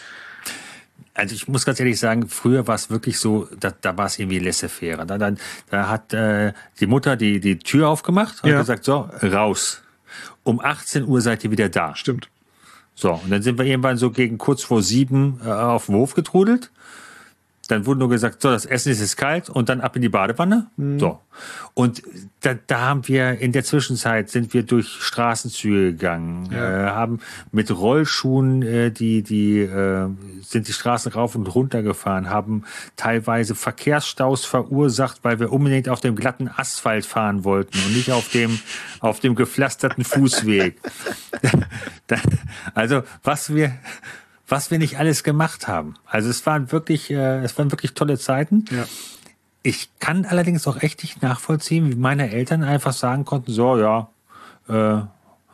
Also 1.13 1.33
ich 1.33 1.47
muss 1.47 1.65
ganz 1.65 1.79
ehrlich 1.79 1.99
sagen, 1.99 2.27
früher 2.27 2.67
war 2.67 2.75
es 2.75 2.89
wirklich 2.91 3.17
so, 3.17 3.47
da, 3.59 3.73
da 3.81 3.97
war 3.97 4.05
es 4.05 4.19
irgendwie 4.19 4.37
laissez-faire. 4.39 5.05
Da, 5.05 5.17
da, 5.17 5.31
da 5.69 5.89
hat 5.89 6.13
äh, 6.13 6.53
die 6.79 6.85
Mutter 6.85 7.15
die, 7.15 7.39
die 7.39 7.57
Tür 7.57 7.89
aufgemacht 7.89 8.43
und 8.43 8.51
Ja. 8.51 8.59
gesagt, 8.59 8.83
so, 8.85 9.09
raus. 9.23 9.81
Um 10.43 10.59
18 10.61 11.05
Uhr 11.07 11.19
seid 11.21 11.43
ihr 11.43 11.51
wieder 11.51 11.69
da. 11.69 11.95
Stimmt. 11.95 12.29
So, 12.93 13.13
und 13.13 13.31
dann 13.31 13.41
sind 13.41 13.57
wir 13.57 13.65
irgendwann 13.65 13.97
so 13.97 14.11
gegen 14.11 14.37
kurz 14.37 14.63
vor 14.63 14.81
sieben 14.83 15.39
äh, 15.43 15.49
auf 15.49 15.87
den 15.87 15.95
Hof 15.95 16.13
getrudelt. 16.13 16.71
Dann 17.67 17.85
wurde 17.85 17.99
nur 17.99 18.09
gesagt, 18.09 18.41
so, 18.41 18.49
das 18.49 18.65
Essen 18.65 18.91
ist 18.91 19.01
jetzt 19.01 19.17
kalt 19.17 19.49
und 19.49 19.67
dann 19.69 19.81
ab 19.81 19.95
in 19.95 20.01
die 20.01 20.09
Badewanne. 20.09 20.67
So. 20.97 21.19
Und 21.73 22.01
da, 22.41 22.55
da 22.65 22.79
haben 22.81 23.07
wir 23.07 23.39
in 23.39 23.51
der 23.51 23.63
Zwischenzeit 23.63 24.29
sind 24.29 24.53
wir 24.53 24.63
durch 24.63 24.87
Straßenzüge 24.87 25.91
gegangen, 25.91 26.49
Ja. 26.51 26.87
äh, 26.87 26.89
haben 26.91 27.19
mit 27.51 27.69
Rollschuhen 27.69 28.61
äh, 28.63 28.89
die, 28.91 29.21
die 29.21 29.59
äh, 29.59 30.07
sind 30.41 30.67
die 30.67 30.73
Straßen 30.73 31.11
rauf 31.11 31.35
und 31.35 31.45
runter 31.53 31.83
gefahren, 31.83 32.29
haben 32.29 32.63
teilweise 32.95 33.53
Verkehrsstaus 33.53 34.45
verursacht, 34.45 35.19
weil 35.23 35.39
wir 35.39 35.51
unbedingt 35.51 35.89
auf 35.89 35.99
dem 35.99 36.15
glatten 36.15 36.49
Asphalt 36.55 37.05
fahren 37.05 37.43
wollten 37.43 37.77
und 37.85 37.93
nicht 37.95 38.11
auf 38.11 38.29
dem, 38.29 38.59
auf 39.01 39.19
dem 39.19 39.35
gepflasterten 39.35 40.03
Fußweg. 40.03 40.79
Also 42.73 43.03
was 43.23 43.53
wir, 43.53 43.73
was 44.47 44.71
wir 44.71 44.79
nicht 44.79 44.97
alles 44.97 45.23
gemacht 45.23 45.67
haben. 45.67 45.95
Also 46.05 46.29
es 46.29 46.45
waren 46.45 46.71
wirklich, 46.71 47.11
äh, 47.11 47.43
es 47.43 47.57
waren 47.57 47.71
wirklich 47.71 47.93
tolle 47.93 48.17
Zeiten. 48.17 48.65
Ja. 48.71 48.85
Ich 49.63 49.89
kann 49.99 50.25
allerdings 50.25 50.67
auch 50.67 50.81
echt 50.81 51.03
nicht 51.03 51.21
nachvollziehen, 51.21 51.91
wie 51.91 51.95
meine 51.95 52.31
Eltern 52.31 52.63
einfach 52.63 52.93
sagen 52.93 53.25
konnten, 53.25 53.51
so 53.51 53.77
ja, 53.77 54.09
äh, 54.69 55.01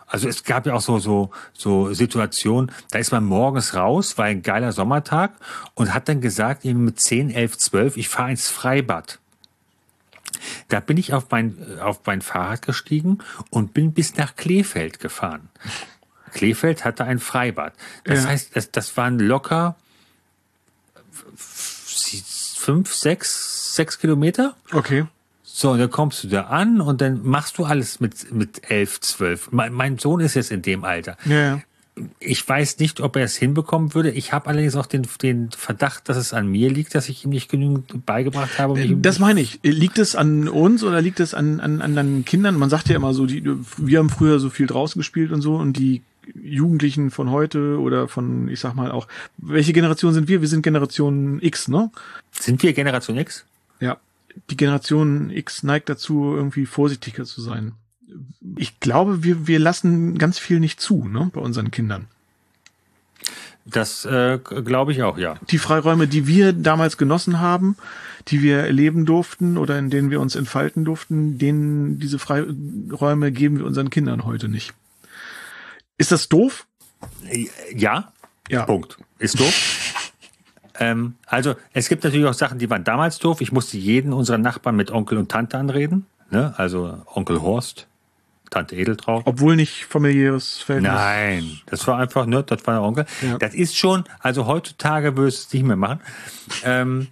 also 0.06 0.28
es 0.28 0.44
gab 0.44 0.68
ja 0.68 0.76
auch 0.76 0.82
so 0.82 1.00
so 1.00 1.32
so 1.54 1.92
Situationen, 1.92 2.72
da 2.92 3.00
ist 3.00 3.12
man 3.12 3.24
morgens 3.24 3.74
raus, 3.74 4.18
war 4.20 4.26
ein 4.26 4.44
geiler 4.44 4.72
Sommertag 4.72 5.32
und 5.74 5.92
hat 5.94 6.08
dann 6.08 6.22
gesagt, 6.22 6.66
eben 6.66 6.86
mit 6.86 7.02
10, 7.02 7.32
11, 7.32 7.58
12, 7.58 7.98
ich 7.98 8.10
fahre 8.10 8.30
ins 8.30 8.48
Freibad. 8.50 9.20
Da 10.68 10.80
bin 10.80 10.98
ich 10.98 11.14
auf 11.14 11.32
mein, 11.32 11.58
auf 11.80 12.02
mein 12.06 12.22
Fahrrad 12.22 12.62
gestiegen 12.64 13.20
und 13.50 13.74
bin 13.74 13.94
bis 13.94 14.16
nach 14.18 14.36
Kleefeld 14.36 15.00
gefahren. 15.00 15.50
Kleefeld 16.34 16.84
hatte 16.86 17.06
ein 17.06 17.20
Freibad. 17.20 17.74
Das 18.04 18.24
Ja. 18.24 18.30
heißt, 18.30 18.56
das, 18.56 18.72
das 18.72 18.96
waren 18.98 19.20
locker 19.20 19.76
fünf, 21.36 22.94
sechs, 22.94 23.76
sechs 23.76 24.00
Kilometer. 24.00 24.56
Okay. 24.72 25.06
So, 25.44 25.72
und 25.72 25.80
dann 25.80 25.92
kommst 25.92 26.24
du 26.24 26.28
da 26.30 26.42
an 26.46 26.82
und 26.82 27.02
dann 27.02 27.24
machst 27.24 27.58
du 27.58 27.66
alles 27.66 28.00
mit, 28.00 28.32
mit 28.34 28.72
elf, 28.72 29.00
zwölf. 29.02 29.52
Mein, 29.52 29.72
mein 29.74 29.98
Sohn 30.00 30.20
ist 30.20 30.34
jetzt 30.34 30.52
in 30.52 30.62
dem 30.62 30.84
Alter. 30.84 31.18
Ja. 31.26 31.62
Ich 32.20 32.48
weiß 32.48 32.80
nicht, 32.80 33.02
ob 33.02 33.16
er 33.18 33.24
es 33.24 33.36
hinbekommen 33.36 33.94
würde. 33.94 34.10
Ich 34.10 34.34
habe 34.34 34.48
allerdings 34.48 34.76
auch 34.76 34.88
den, 34.88 35.08
den 35.22 35.52
Verdacht, 35.52 36.10
dass 36.10 36.18
es 36.18 36.34
an 36.34 36.48
mir 36.48 36.72
liegt, 36.72 36.96
dass 36.96 37.08
ich 37.08 37.24
ihm 37.24 37.30
nicht 37.30 37.52
genügend 37.52 38.04
beigebracht 38.08 38.58
habe. 38.58 38.74
um 38.74 38.80
mich- 38.80 38.96
Das 39.02 39.20
meine 39.20 39.42
ich. 39.42 39.60
Liegt 39.62 40.00
es 40.00 40.16
an 40.16 40.50
uns 40.50 40.84
oder 40.84 41.02
liegt 41.02 41.20
es 41.20 41.36
an, 41.36 41.60
an 41.60 41.82
anderen 41.84 42.26
Kindern? 42.26 42.56
Man 42.58 42.72
sagt 42.72 42.90
ja 42.90 42.96
immer 42.96 43.14
so, 43.14 43.28
die, 43.28 43.44
wir 43.78 44.00
haben 44.00 44.10
früher 44.10 44.40
so 44.40 44.50
viel 44.50 44.66
draußen 44.66 45.00
gespielt 45.00 45.32
und 45.32 45.42
so 45.44 45.56
und 45.56 45.74
die 45.74 46.02
Jugendlichen 46.36 47.12
von 47.12 47.30
heute 47.30 47.80
oder 47.80 48.08
von, 48.08 48.48
ich 48.48 48.60
sag 48.60 48.76
mal 48.76 48.92
auch, 48.92 49.08
welche 49.38 49.74
Generation 49.74 50.14
sind 50.14 50.28
wir? 50.28 50.42
Wir 50.42 50.48
sind 50.48 50.62
Generation 50.62 51.40
X, 51.42 51.68
ne? 51.68 51.92
Sind 52.32 52.62
wir 52.64 52.74
Generation 52.74 53.18
X? 53.18 53.46
Ja. 53.80 53.98
Die 54.50 54.58
Generation 54.58 55.30
X 55.30 55.64
neigt 55.64 55.90
dazu, 55.90 56.34
irgendwie 56.36 56.66
vorsichtiger 56.66 57.26
zu 57.26 57.42
sein. 57.42 57.74
Ich 58.56 58.80
glaube, 58.80 59.24
wir, 59.24 59.48
wir 59.48 59.60
lassen 59.60 60.18
ganz 60.18 60.40
viel 60.40 60.60
nicht 60.60 60.80
zu, 60.80 61.08
ne, 61.08 61.30
bei 61.34 61.42
unseren 61.42 61.72
Kindern. 61.72 62.08
Das 63.66 64.06
äh, 64.06 64.40
glaube 64.40 64.92
ich 64.92 65.04
auch, 65.04 65.18
ja. 65.18 65.36
Die 65.50 65.58
Freiräume, 65.58 66.08
die 66.08 66.28
wir 66.28 66.52
damals 66.52 66.98
genossen 66.98 67.40
haben, 67.40 67.78
die 68.28 68.42
wir 68.42 68.58
erleben 68.58 69.06
durften 69.06 69.58
oder 69.58 69.80
in 69.80 69.90
denen 69.90 70.10
wir 70.10 70.20
uns 70.20 70.36
entfalten 70.36 70.84
durften, 70.84 71.38
denen 71.38 72.00
diese 72.00 72.20
Freiräume 72.20 73.32
geben 73.32 73.60
wir 73.60 73.66
unseren 73.66 73.90
Kindern 73.90 74.26
heute 74.26 74.50
nicht. 74.50 74.74
Ist 76.04 76.12
das 76.12 76.28
doof? 76.28 76.68
Ja. 77.74 78.12
Ja. 78.50 78.66
Punkt. 78.66 78.98
Ist 79.20 79.40
doof. 79.40 80.12
ähm, 80.82 81.16
also 81.28 81.56
es 81.72 81.88
gibt 81.88 82.04
natürlich 82.04 82.28
auch 82.28 82.34
Sachen, 82.34 82.60
die 82.60 82.70
waren 82.70 82.84
damals 82.84 83.20
doof. 83.20 83.40
Ich 83.40 83.54
musste 83.54 83.78
jeden 83.78 84.12
unserer 84.12 84.38
Nachbarn 84.38 84.76
mit 84.76 84.92
Onkel 84.92 85.18
und 85.18 85.32
Tante 85.32 85.58
anreden. 85.58 86.06
Ne? 86.30 86.54
Also 86.58 87.02
Onkel 87.06 87.42
Horst, 87.42 87.88
Tante 88.50 88.76
Edeltraut. 88.76 89.24
Obwohl 89.24 89.56
nicht 89.56 89.86
familiäres 89.86 90.58
Verhältnis. 90.58 90.92
Nein, 90.92 91.62
das 91.68 91.88
war 91.88 92.00
einfach, 92.00 92.26
ne, 92.26 92.44
das 92.44 92.68
war 92.68 92.74
der 92.74 92.84
Onkel. 92.84 93.06
Ja. 93.22 93.38
Das 93.38 93.54
ist 93.54 93.78
schon, 93.78 94.04
also 94.20 94.46
heutzutage 94.46 95.16
würde 95.16 95.30
es 95.30 95.54
nicht 95.54 95.64
mehr 95.64 95.78
machen. 95.78 96.02
Ähm, 96.66 97.08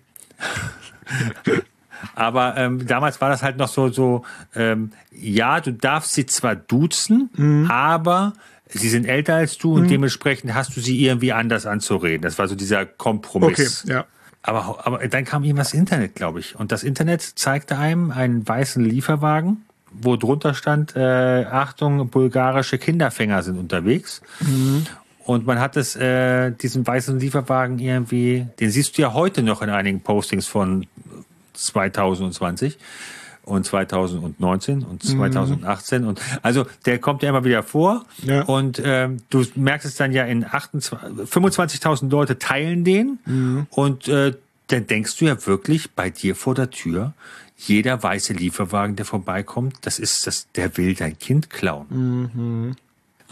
aber 2.13 2.57
ähm, 2.57 2.85
damals 2.85 3.21
war 3.21 3.29
das 3.29 3.41
halt 3.41 3.55
noch 3.55 3.69
so, 3.69 3.87
so 3.87 4.25
ähm, 4.53 4.91
ja, 5.13 5.61
du 5.61 5.71
darfst 5.71 6.11
sie 6.11 6.25
zwar 6.25 6.57
duzen, 6.57 7.29
mhm. 7.37 7.71
aber 7.71 8.33
sie 8.73 8.89
sind 8.89 9.05
älter 9.05 9.35
als 9.35 9.57
du 9.57 9.75
und 9.75 9.83
mhm. 9.83 9.89
dementsprechend 9.89 10.53
hast 10.53 10.75
du 10.75 10.81
sie 10.81 11.03
irgendwie 11.05 11.33
anders 11.33 11.65
anzureden. 11.65 12.21
Das 12.21 12.37
war 12.39 12.47
so 12.47 12.55
dieser 12.55 12.85
Kompromiss. 12.85 13.83
Okay, 13.83 13.93
ja. 13.93 14.05
Aber, 14.43 14.87
aber 14.87 15.07
dann 15.07 15.25
kam 15.25 15.55
das 15.55 15.73
Internet, 15.73 16.15
glaube 16.15 16.39
ich. 16.39 16.55
Und 16.55 16.71
das 16.71 16.83
Internet 16.83 17.21
zeigte 17.21 17.77
einem 17.77 18.11
einen 18.11 18.47
weißen 18.47 18.83
Lieferwagen, 18.83 19.65
wo 19.91 20.15
drunter 20.15 20.53
stand, 20.53 20.95
äh, 20.95 21.45
Achtung, 21.45 22.09
bulgarische 22.09 22.79
Kinderfänger 22.79 23.43
sind 23.43 23.57
unterwegs. 23.57 24.21
Mhm. 24.39 24.85
Und 25.23 25.45
man 25.45 25.59
hat 25.59 25.77
es, 25.77 25.95
äh, 25.95 26.51
diesen 26.51 26.85
weißen 26.87 27.19
Lieferwagen 27.19 27.77
irgendwie, 27.77 28.47
den 28.59 28.71
siehst 28.71 28.97
du 28.97 29.03
ja 29.03 29.13
heute 29.13 29.43
noch 29.43 29.61
in 29.61 29.69
einigen 29.69 30.01
Postings 30.01 30.47
von 30.47 30.87
2020 31.53 32.79
und 33.43 33.65
2019 33.65 34.83
und 34.83 35.03
2018 35.03 36.01
mhm. 36.01 36.07
und 36.09 36.21
also 36.41 36.65
der 36.85 36.99
kommt 36.99 37.23
ja 37.23 37.29
immer 37.29 37.43
wieder 37.43 37.63
vor 37.63 38.05
ja. 38.23 38.43
und 38.43 38.79
äh, 38.79 39.09
du 39.29 39.43
merkst 39.55 39.87
es 39.87 39.95
dann 39.95 40.11
ja 40.11 40.23
in 40.25 40.45
25.000 40.45 42.09
Leute 42.09 42.39
teilen 42.39 42.83
den 42.83 43.19
mhm. 43.25 43.67
und 43.71 44.07
äh, 44.07 44.33
dann 44.67 44.87
denkst 44.87 45.17
du 45.17 45.25
ja 45.25 45.45
wirklich 45.47 45.91
bei 45.91 46.09
dir 46.09 46.35
vor 46.35 46.55
der 46.55 46.69
Tür 46.69 47.13
jeder 47.57 48.01
weiße 48.01 48.33
Lieferwagen, 48.33 48.95
der 48.95 49.05
vorbeikommt, 49.05 49.75
das 49.81 49.99
ist 49.99 50.25
das, 50.25 50.47
der 50.53 50.77
will 50.77 50.95
dein 50.95 51.19
Kind 51.19 51.49
klauen. 51.49 51.87
Mhm 51.89 52.75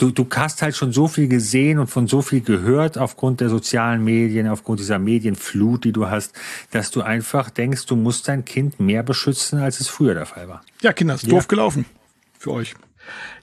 du, 0.01 0.12
du 0.12 0.27
hast 0.35 0.62
halt 0.62 0.75
schon 0.75 0.91
so 0.91 1.07
viel 1.07 1.27
gesehen 1.27 1.79
und 1.79 1.88
von 1.88 2.07
so 2.07 2.21
viel 2.21 2.41
gehört 2.41 2.97
aufgrund 2.97 3.41
der 3.41 3.49
sozialen 3.49 4.03
Medien, 4.03 4.47
aufgrund 4.47 4.79
dieser 4.79 4.99
Medienflut, 4.99 5.83
die 5.83 5.91
du 5.91 6.07
hast, 6.09 6.33
dass 6.71 6.91
du 6.91 7.01
einfach 7.01 7.49
denkst, 7.49 7.85
du 7.85 7.95
musst 7.95 8.27
dein 8.27 8.45
Kind 8.45 8.79
mehr 8.79 9.03
beschützen, 9.03 9.59
als 9.59 9.79
es 9.79 9.88
früher 9.88 10.13
der 10.13 10.25
Fall 10.25 10.47
war. 10.47 10.62
Ja, 10.81 10.93
Kinder, 10.93 11.15
ist 11.15 11.23
ja. 11.23 11.29
doof 11.29 11.47
gelaufen 11.47 11.85
für 12.38 12.51
euch. 12.51 12.75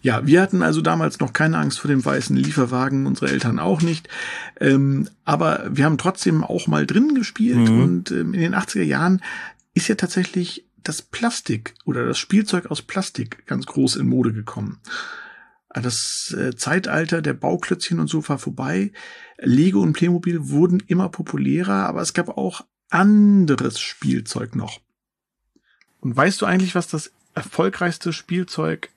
Ja, 0.00 0.24
wir 0.26 0.40
hatten 0.40 0.62
also 0.62 0.80
damals 0.80 1.18
noch 1.18 1.32
keine 1.32 1.58
Angst 1.58 1.80
vor 1.80 1.88
dem 1.88 2.04
weißen 2.04 2.36
Lieferwagen, 2.36 3.06
unsere 3.06 3.30
Eltern 3.30 3.58
auch 3.58 3.82
nicht. 3.82 4.08
Ähm, 4.60 5.08
aber 5.24 5.64
wir 5.70 5.84
haben 5.84 5.98
trotzdem 5.98 6.44
auch 6.44 6.66
mal 6.68 6.86
drin 6.86 7.14
gespielt 7.14 7.68
mhm. 7.68 7.82
und 7.82 8.10
ähm, 8.10 8.32
in 8.32 8.40
den 8.40 8.54
80er 8.54 8.82
Jahren 8.82 9.22
ist 9.74 9.88
ja 9.88 9.96
tatsächlich 9.96 10.64
das 10.84 11.02
Plastik 11.02 11.74
oder 11.84 12.06
das 12.06 12.18
Spielzeug 12.18 12.66
aus 12.66 12.82
Plastik 12.82 13.44
ganz 13.46 13.66
groß 13.66 13.96
in 13.96 14.08
Mode 14.08 14.32
gekommen. 14.32 14.78
Das 15.82 16.34
äh, 16.36 16.56
Zeitalter 16.56 17.20
der 17.20 17.34
Bauklötzchen 17.34 18.00
und 18.00 18.08
so 18.08 18.26
war 18.28 18.38
vorbei. 18.38 18.92
Lego 19.38 19.80
und 19.80 19.92
Playmobil 19.92 20.48
wurden 20.48 20.82
immer 20.86 21.10
populärer, 21.10 21.86
aber 21.86 22.00
es 22.00 22.14
gab 22.14 22.30
auch 22.30 22.62
anderes 22.88 23.80
Spielzeug 23.80 24.56
noch. 24.56 24.80
Und 26.00 26.16
weißt 26.16 26.40
du 26.40 26.46
eigentlich, 26.46 26.74
was 26.74 26.88
das 26.88 27.12
erfolgreichste 27.34 28.12
Spielzeug 28.12 28.90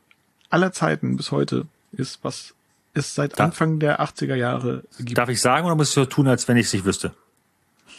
aller 0.49 0.71
Zeiten 0.71 1.17
bis 1.17 1.31
heute 1.31 1.67
ist, 1.91 2.19
was 2.23 2.53
es 2.93 3.13
seit 3.13 3.39
Anfang 3.39 3.79
der 3.79 4.01
80er 4.01 4.35
Jahre 4.35 4.83
gibt? 4.99 5.17
Darf 5.17 5.29
ich 5.29 5.41
sagen 5.41 5.65
oder 5.65 5.75
muss 5.75 5.89
ich 5.89 5.95
so 5.95 6.05
tun, 6.05 6.27
als 6.27 6.47
wenn 6.47 6.57
ich 6.57 6.67
es 6.67 6.73
nicht 6.73 6.85
wüsste? 6.85 7.13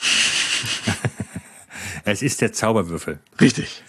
es 2.04 2.22
ist 2.22 2.40
der 2.40 2.52
Zauberwürfel. 2.52 3.18
Richtig. 3.40 3.82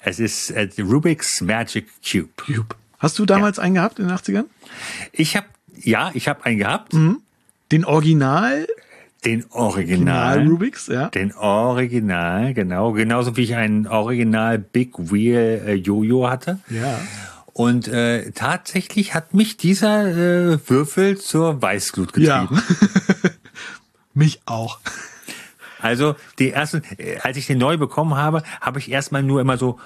Es 0.00 0.20
ist 0.20 0.50
äh, 0.50 0.68
Rubik's 0.78 1.40
Magic 1.40 1.88
Cube. 2.02 2.30
Cube. 2.36 2.76
Hast 2.98 3.18
du 3.18 3.26
damals 3.26 3.58
ja. 3.58 3.64
einen 3.64 3.74
gehabt 3.74 3.98
in 3.98 4.08
den 4.08 4.16
80ern? 4.16 4.44
Ich 5.12 5.36
habe, 5.36 5.46
ja, 5.76 6.10
ich 6.14 6.28
habe 6.28 6.44
einen 6.44 6.58
gehabt. 6.58 6.94
Mhm. 6.94 7.20
Den 7.70 7.84
Original? 7.84 8.66
Den 9.24 9.44
Original. 9.50 10.36
Original 10.36 10.48
Rubix, 10.48 10.86
ja. 10.86 11.08
Den 11.08 11.34
Original, 11.34 12.54
genau. 12.54 12.92
Genauso 12.92 13.36
wie 13.36 13.42
ich 13.42 13.54
einen 13.56 13.86
Original 13.86 14.58
Big 14.58 14.92
Wheel 14.96 15.62
äh, 15.66 15.74
Jojo 15.74 16.28
hatte. 16.28 16.60
Ja. 16.70 17.00
Und 17.52 17.88
äh, 17.88 18.30
tatsächlich 18.30 19.14
hat 19.14 19.34
mich 19.34 19.56
dieser 19.56 20.06
äh, 20.52 20.58
Würfel 20.68 21.18
zur 21.18 21.60
Weißglut 21.60 22.12
getrieben. 22.12 22.48
Ja. 22.52 23.30
mich 24.14 24.40
auch. 24.46 24.78
Also 25.80 26.14
die 26.38 26.50
ersten, 26.50 26.82
äh, 26.96 27.18
als 27.22 27.36
ich 27.36 27.46
den 27.46 27.58
neu 27.58 27.76
bekommen 27.76 28.14
habe, 28.14 28.42
habe 28.60 28.78
ich 28.78 28.90
erstmal 28.90 29.22
nur 29.22 29.40
immer 29.40 29.58
so 29.58 29.78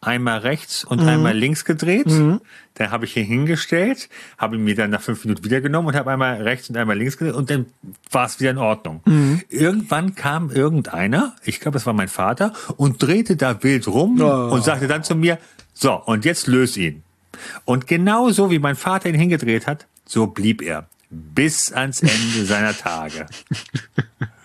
einmal 0.00 0.38
rechts 0.38 0.84
und 0.84 1.02
mhm. 1.02 1.08
einmal 1.08 1.36
links 1.36 1.64
gedreht. 1.64 2.06
Mhm. 2.06 2.40
Dann 2.74 2.90
habe 2.90 3.04
ich 3.04 3.14
hier 3.14 3.24
hingestellt, 3.24 4.08
habe 4.36 4.56
ihn 4.56 4.64
mir 4.64 4.76
dann 4.76 4.90
nach 4.90 5.00
fünf 5.00 5.24
Minuten 5.24 5.44
wieder 5.44 5.60
genommen 5.60 5.88
und 5.88 5.96
habe 5.96 6.10
einmal 6.12 6.40
rechts 6.42 6.70
und 6.70 6.76
einmal 6.76 6.96
links 6.96 7.16
gedreht 7.16 7.34
und 7.34 7.50
dann 7.50 7.66
war 8.10 8.26
es 8.26 8.38
wieder 8.38 8.50
in 8.50 8.58
Ordnung. 8.58 9.00
Mhm. 9.04 9.42
Irgendwann 9.48 10.14
kam 10.14 10.50
irgendeiner, 10.50 11.34
ich 11.44 11.58
glaube, 11.60 11.78
es 11.78 11.86
war 11.86 11.92
mein 11.92 12.08
Vater, 12.08 12.52
und 12.76 13.02
drehte 13.02 13.36
da 13.36 13.62
wild 13.62 13.88
rum 13.88 14.20
oh. 14.20 14.52
und 14.52 14.64
sagte 14.64 14.86
dann 14.86 15.02
zu 15.02 15.16
mir, 15.16 15.38
so, 15.74 15.94
und 15.94 16.24
jetzt 16.24 16.46
löse 16.46 16.80
ihn. 16.80 17.02
Und 17.64 17.86
genau 17.86 18.30
so, 18.30 18.50
wie 18.50 18.58
mein 18.58 18.76
Vater 18.76 19.08
ihn 19.08 19.14
hingedreht 19.14 19.66
hat, 19.66 19.86
so 20.06 20.26
blieb 20.26 20.62
er 20.62 20.88
bis 21.10 21.72
ans 21.72 22.02
Ende 22.02 22.44
seiner 22.44 22.76
Tage. 22.76 23.26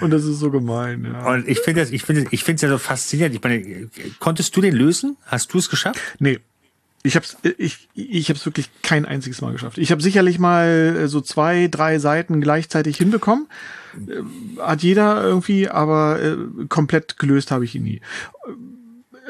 Und 0.00 0.10
das 0.10 0.24
ist 0.24 0.38
so 0.38 0.50
gemein, 0.50 1.04
ja. 1.04 1.32
Und 1.32 1.48
ich 1.48 1.60
finde 1.60 1.80
das, 1.80 1.90
ich 1.90 2.02
finde, 2.02 2.26
ich 2.30 2.44
finde 2.44 2.56
es 2.56 2.62
ja 2.62 2.68
so 2.68 2.78
faszinierend. 2.78 3.34
Ich 3.34 3.42
meine, 3.42 3.88
konntest 4.18 4.56
du 4.56 4.60
den 4.60 4.74
lösen? 4.74 5.16
Hast 5.26 5.52
du 5.52 5.58
es 5.58 5.68
geschafft? 5.68 6.00
Nee. 6.18 6.40
Ich 7.04 7.16
hab's, 7.16 7.36
ich, 7.58 7.88
ich 7.94 8.30
hab's 8.30 8.46
wirklich 8.46 8.70
kein 8.82 9.04
einziges 9.04 9.40
Mal 9.40 9.52
geschafft. 9.52 9.76
Ich 9.78 9.90
habe 9.90 10.00
sicherlich 10.00 10.38
mal 10.38 10.96
äh, 10.96 11.08
so 11.08 11.20
zwei, 11.20 11.66
drei 11.68 11.98
Seiten 11.98 12.40
gleichzeitig 12.40 12.96
hinbekommen. 12.96 13.48
Äh, 14.06 14.60
hat 14.60 14.82
jeder 14.82 15.22
irgendwie, 15.22 15.68
aber 15.68 16.22
äh, 16.22 16.36
komplett 16.68 17.18
gelöst 17.18 17.50
habe 17.50 17.64
ich 17.64 17.74
ihn 17.74 17.82
nie. 17.82 18.00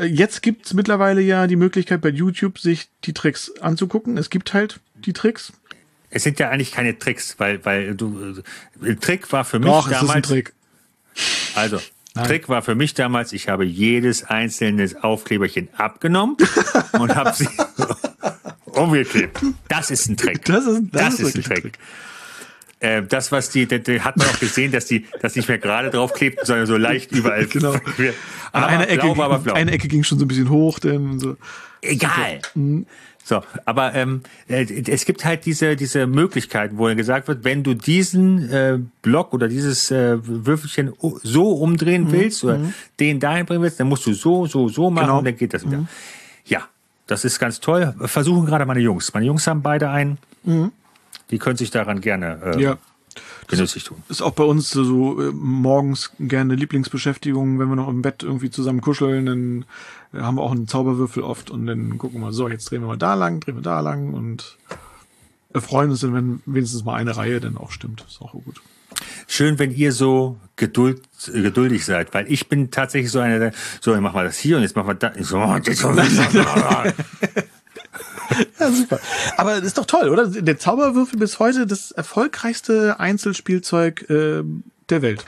Jetzt 0.02 0.42
gibt's 0.42 0.74
mittlerweile 0.74 1.20
ja 1.22 1.46
die 1.46 1.56
Möglichkeit 1.56 2.00
bei 2.02 2.08
YouTube 2.10 2.58
sich 2.58 2.88
die 3.04 3.12
Tricks 3.14 3.52
anzugucken. 3.60 4.18
Es 4.18 4.28
gibt 4.28 4.52
halt 4.52 4.80
die 4.94 5.12
Tricks 5.12 5.52
es 6.14 6.22
sind 6.22 6.38
ja 6.38 6.50
eigentlich 6.50 6.72
keine 6.72 6.98
Tricks, 6.98 7.36
weil, 7.38 7.64
weil 7.64 7.94
du, 7.94 8.42
äh, 8.84 8.94
Trick 8.96 9.32
war 9.32 9.44
für 9.44 9.58
mich 9.58 9.68
Doch, 9.68 9.88
damals. 9.88 10.02
Es 10.02 10.08
ist 10.08 10.16
ein 10.16 10.22
Trick. 10.22 10.52
Also, 11.54 11.80
Nein. 12.14 12.26
Trick 12.26 12.48
war 12.48 12.62
für 12.62 12.74
mich 12.74 12.92
damals, 12.94 13.32
ich 13.32 13.48
habe 13.48 13.64
jedes 13.64 14.24
einzelne 14.24 14.88
Aufkleberchen 15.00 15.68
abgenommen 15.76 16.36
und 16.92 17.14
habe 17.14 17.32
sie 17.32 17.48
umgeklebt. 18.66 19.40
Das 19.68 19.90
ist 19.90 20.08
ein 20.08 20.18
Trick. 20.18 20.44
Das 20.44 20.66
ist, 20.66 20.82
das, 20.92 21.16
das 21.16 21.20
ist, 21.20 21.36
ein 21.36 21.42
Trick. 21.42 21.62
Trick. 21.62 21.78
Äh, 22.80 23.02
das, 23.04 23.32
was 23.32 23.48
die, 23.48 23.66
die, 23.66 24.00
hat 24.00 24.16
man 24.18 24.26
auch 24.26 24.38
gesehen, 24.38 24.72
dass 24.72 24.86
die 24.86 25.06
das 25.22 25.34
nicht 25.34 25.48
mehr 25.48 25.58
gerade 25.58 25.90
drauf 25.90 26.12
klebt, 26.12 26.44
sondern 26.44 26.66
so 26.66 26.76
leicht 26.76 27.12
überall. 27.12 27.46
genau. 27.50 27.76
Aber 28.52 28.66
eine 28.66 28.88
Ecke, 28.88 29.12
blau, 29.12 29.22
aber 29.22 29.38
blau. 29.38 29.54
eine 29.54 29.70
Ecke 29.70 29.88
ging 29.88 30.04
schon 30.04 30.18
so 30.18 30.26
ein 30.26 30.28
bisschen 30.28 30.50
hoch, 30.50 30.78
denn 30.78 31.18
so. 31.18 31.36
Egal. 31.80 32.40
Mhm. 32.54 32.86
So, 33.24 33.42
aber 33.64 33.94
ähm, 33.94 34.22
äh, 34.48 34.64
es 34.64 35.04
gibt 35.04 35.24
halt 35.24 35.46
diese 35.46 35.76
diese 35.76 36.06
Möglichkeiten, 36.06 36.76
wo 36.78 36.92
gesagt 36.94 37.28
wird, 37.28 37.44
wenn 37.44 37.62
du 37.62 37.74
diesen 37.74 38.50
äh, 38.50 38.78
Block 39.00 39.32
oder 39.32 39.48
dieses 39.48 39.90
äh, 39.90 40.18
Würfelchen 40.22 40.92
so 41.22 41.52
umdrehen 41.52 42.04
mhm. 42.04 42.12
willst 42.12 42.42
oder 42.42 42.58
mhm. 42.58 42.74
den 42.98 43.20
dahin 43.20 43.46
bringen 43.46 43.62
willst, 43.62 43.78
dann 43.78 43.88
musst 43.88 44.06
du 44.06 44.12
so 44.12 44.46
so 44.46 44.68
so 44.68 44.90
machen 44.90 45.06
genau. 45.06 45.18
und 45.18 45.24
dann 45.24 45.36
geht 45.36 45.54
das 45.54 45.64
wieder. 45.64 45.78
Mhm. 45.78 45.88
Ja, 46.44 46.62
das 47.06 47.24
ist 47.24 47.38
ganz 47.38 47.60
toll. 47.60 47.94
Versuchen 48.06 48.44
gerade 48.44 48.66
meine 48.66 48.80
Jungs. 48.80 49.14
Meine 49.14 49.26
Jungs 49.26 49.46
haben 49.46 49.62
beide 49.62 49.90
einen. 49.90 50.18
Mhm. 50.42 50.72
Die 51.30 51.38
können 51.38 51.56
sich 51.56 51.70
daran 51.70 52.00
gerne 52.00 52.54
äh, 52.56 52.60
ja 52.60 52.78
genüsslich 53.48 53.84
tun. 53.84 54.02
Ist 54.08 54.22
auch 54.22 54.32
bei 54.32 54.44
uns 54.44 54.70
so 54.70 55.20
äh, 55.20 55.32
morgens 55.32 56.12
gerne 56.18 56.54
Lieblingsbeschäftigung, 56.54 57.58
wenn 57.58 57.68
wir 57.68 57.76
noch 57.76 57.88
im 57.88 58.02
Bett 58.02 58.22
irgendwie 58.22 58.50
zusammen 58.50 58.80
kuscheln, 58.80 59.26
dann 59.26 59.64
äh, 60.12 60.22
haben 60.22 60.36
wir 60.36 60.42
auch 60.42 60.52
einen 60.52 60.68
Zauberwürfel 60.68 61.22
oft 61.22 61.50
und 61.50 61.66
dann 61.66 61.98
gucken 61.98 62.20
wir, 62.20 62.32
so, 62.32 62.48
jetzt 62.48 62.70
drehen 62.70 62.82
wir 62.82 62.88
mal 62.88 62.98
da 62.98 63.14
lang, 63.14 63.40
drehen 63.40 63.56
wir 63.56 63.62
da 63.62 63.80
lang 63.80 64.14
und 64.14 64.58
freuen 65.54 65.90
uns, 65.90 66.02
wenn 66.02 66.40
wenigstens 66.46 66.84
mal 66.84 66.94
eine 66.94 67.16
Reihe 67.16 67.40
dann 67.40 67.56
auch 67.56 67.70
stimmt. 67.70 68.04
Ist 68.08 68.22
auch 68.22 68.32
gut. 68.32 68.60
Schön, 69.26 69.58
wenn 69.58 69.74
ihr 69.74 69.92
so 69.92 70.38
geduld, 70.56 71.02
äh, 71.32 71.42
geduldig 71.42 71.84
seid, 71.84 72.14
weil 72.14 72.30
ich 72.30 72.48
bin 72.48 72.70
tatsächlich 72.70 73.10
so 73.10 73.20
einer, 73.20 73.38
der, 73.38 73.52
so, 73.80 73.92
jetzt 73.92 74.02
machen 74.02 74.16
wir 74.16 74.24
das 74.24 74.38
hier 74.38 74.56
und 74.56 74.62
jetzt 74.62 74.76
machen 74.76 74.88
wir 74.88 74.94
das. 74.94 75.28
So, 75.28 75.38
oh, 75.38 75.56
jetzt 75.56 75.84
Ja, 78.58 78.70
super. 78.70 79.00
Aber 79.36 79.56
das 79.56 79.64
ist 79.68 79.78
doch 79.78 79.86
toll, 79.86 80.08
oder? 80.08 80.26
Der 80.28 80.58
Zauberwürfel 80.58 81.18
bis 81.18 81.38
heute 81.38 81.66
das 81.66 81.90
erfolgreichste 81.92 82.98
Einzelspielzeug 83.00 84.08
äh, 84.10 84.42
der 84.90 85.02
Welt. 85.02 85.24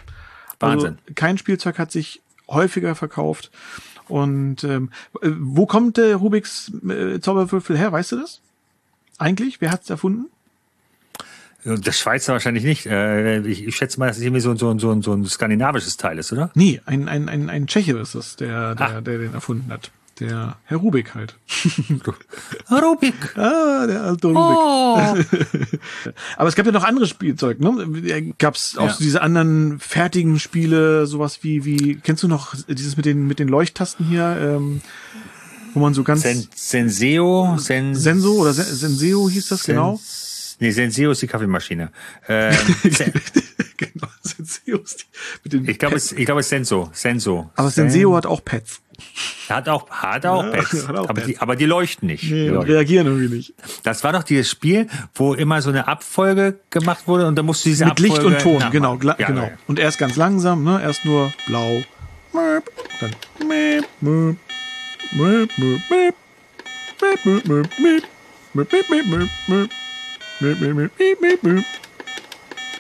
Wahnsinn. 0.61 0.91
Also, 1.03 1.15
kein 1.15 1.39
Spielzeug 1.39 1.79
hat 1.79 1.91
sich 1.93 2.21
häufiger 2.49 2.95
verkauft. 2.95 3.51
Und 4.09 4.65
ähm, 4.65 4.91
äh, 5.23 5.31
wo 5.39 5.67
kommt 5.67 5.97
der 5.97 6.17
Rubiks 6.17 6.71
äh, 6.89 7.21
Zauberwürfel 7.21 7.77
her? 7.77 7.91
Weißt 7.93 8.13
du 8.13 8.17
das? 8.21 8.41
Eigentlich? 9.19 9.61
Wer 9.61 9.71
hat's 9.71 9.89
erfunden? 9.91 10.27
Das 11.65 11.99
Schweizer 11.99 12.35
wahrscheinlich 12.35 12.65
nicht. 12.65 12.85
Äh, 12.85 13.39
Ich, 13.41 13.67
ich 13.67 13.75
schätze 13.75 13.99
mal, 13.99 14.09
dass 14.09 14.19
es 14.19 14.23
irgendwie 14.23 14.43
so, 14.43 14.51
ein- 14.51 14.59
so, 14.59 14.79
so, 14.79 15.01
so 15.01 15.15
ein 15.15 15.25
skandinavisches 15.25 15.97
Teil 15.97 16.19
ist, 16.19 16.31
oder? 16.31 16.51
Nee, 16.55 16.83
ein, 16.85 17.09
ein, 17.09 17.31
ein, 17.31 17.49
ein 17.49 17.67
Tscheche 17.67 17.97
ist 17.99 18.15
es, 18.15 18.37
der, 18.37 18.75
der, 18.75 18.87
Ah. 18.97 19.01
der 19.01 19.19
den 19.19 19.33
erfunden 19.33 19.73
hat. 19.73 19.91
Der 20.21 20.57
Herr 20.65 20.77
Rubik 20.79 21.15
halt. 21.15 21.35
Rubik. 22.71 23.37
Ah, 23.37 23.87
der 23.87 24.03
alte 24.05 24.29
Rubik. 24.29 24.39
Oh. 24.39 24.97
Aber 26.37 26.49
es 26.49 26.55
gab 26.55 26.67
ja 26.67 26.73
noch 26.73 26.85
andere 26.85 27.07
Spielzeug, 27.07 27.59
ne? 27.61 28.33
Gab's 28.39 28.77
auch 28.79 28.87
Ja. 28.87 28.93
so 28.93 29.03
diese 29.03 29.23
anderen 29.23 29.81
fertigen 29.81 30.39
Spiele, 30.39 31.07
sowas 31.07 31.41
wie, 31.43 31.65
wie, 31.65 31.97
kennst 31.97 32.23
du 32.23 32.29
noch 32.29 32.55
dieses 32.69 32.97
mit 32.97 33.07
den, 33.07 33.27
mit 33.27 33.39
den 33.41 33.49
Leuchttasten 33.49 34.07
hier, 34.07 34.37
ähm, 34.41 34.83
wo 35.75 35.81
man 35.81 35.95
so 35.95 36.05
ganz, 36.05 36.23
Sen, 36.23 36.47
Senseo. 36.55 37.57
Sen, 37.59 37.95
Senso 37.97 38.35
oder 38.35 38.53
Sen- 38.53 38.65
Senseo 38.67 39.29
hieß 39.29 39.49
das, 39.49 39.65
genau. 39.65 40.01
Nee, 40.61 40.71
Senseo 40.71 41.11
ist 41.11 41.21
die 41.21 41.27
Kaffeemaschine. 41.27 41.91
Ähm, 42.29 42.55
Sen, 42.89 43.13
genau, 43.77 44.07
Senseo 44.23 44.79
ist 44.79 45.01
die, 45.01 45.05
mit 45.43 45.53
den 45.53 45.69
ich 45.69 45.79
glaube, 45.81 45.97
es, 45.97 46.13
ich 46.13 46.25
glaube, 46.25 46.41
es 46.41 46.47
ist 46.47 46.51
Senso. 46.51 46.91
Senso. 46.93 47.51
Aber 47.57 47.71
Senseo 47.71 48.15
hat 48.15 48.27
auch 48.27 48.45
Pads. 48.45 48.81
Hat 49.49 49.69
auch, 49.69 49.89
hat 49.91 50.25
auch 50.27 50.51
Pads. 50.51 50.89
hat 50.89 50.97
auch 50.97 51.05
aber, 51.09 51.15
Pads. 51.15 51.27
Die, 51.27 51.39
aber 51.39 51.57
die 51.57 51.65
leuchten 51.67 52.07
nicht. 52.09 52.23
Die 52.23 52.33
Nee, 52.33 52.49
leuchten. 52.49 52.73
reagieren 52.75 53.07
irgendwie 53.07 53.35
nicht. 53.37 53.55
Das 53.83 54.03
war 54.05 54.13
doch 54.13 54.23
dieses 54.23 54.51
Spiel, 54.51 54.87
wo 55.15 55.35
immer 55.35 55.61
so 55.63 55.71
eine 55.71 55.87
Abfolge 55.89 56.61
gemacht 56.71 57.07
wurde 57.07 57.27
und 57.27 57.37
da 57.37 57.43
musst 57.43 57.65
du 57.65 57.69
diese 57.71 57.85
Mit 57.87 57.99
Licht 58.01 58.17
Abfolge 58.17 58.37
und 58.37 58.43
Ton, 58.43 58.55
nachmachen. 58.55 58.73
genau, 58.73 58.99
Ja, 59.19 59.27
genau. 59.27 59.43
ja. 59.43 59.51
Und 59.67 59.79
erst 59.79 59.99
ganz 59.99 60.17
langsam, 60.17 60.65
ne? 60.65 60.81
Erst 60.83 61.05
nur 61.05 61.33
blau. 61.47 61.83
Dann. 63.01 63.11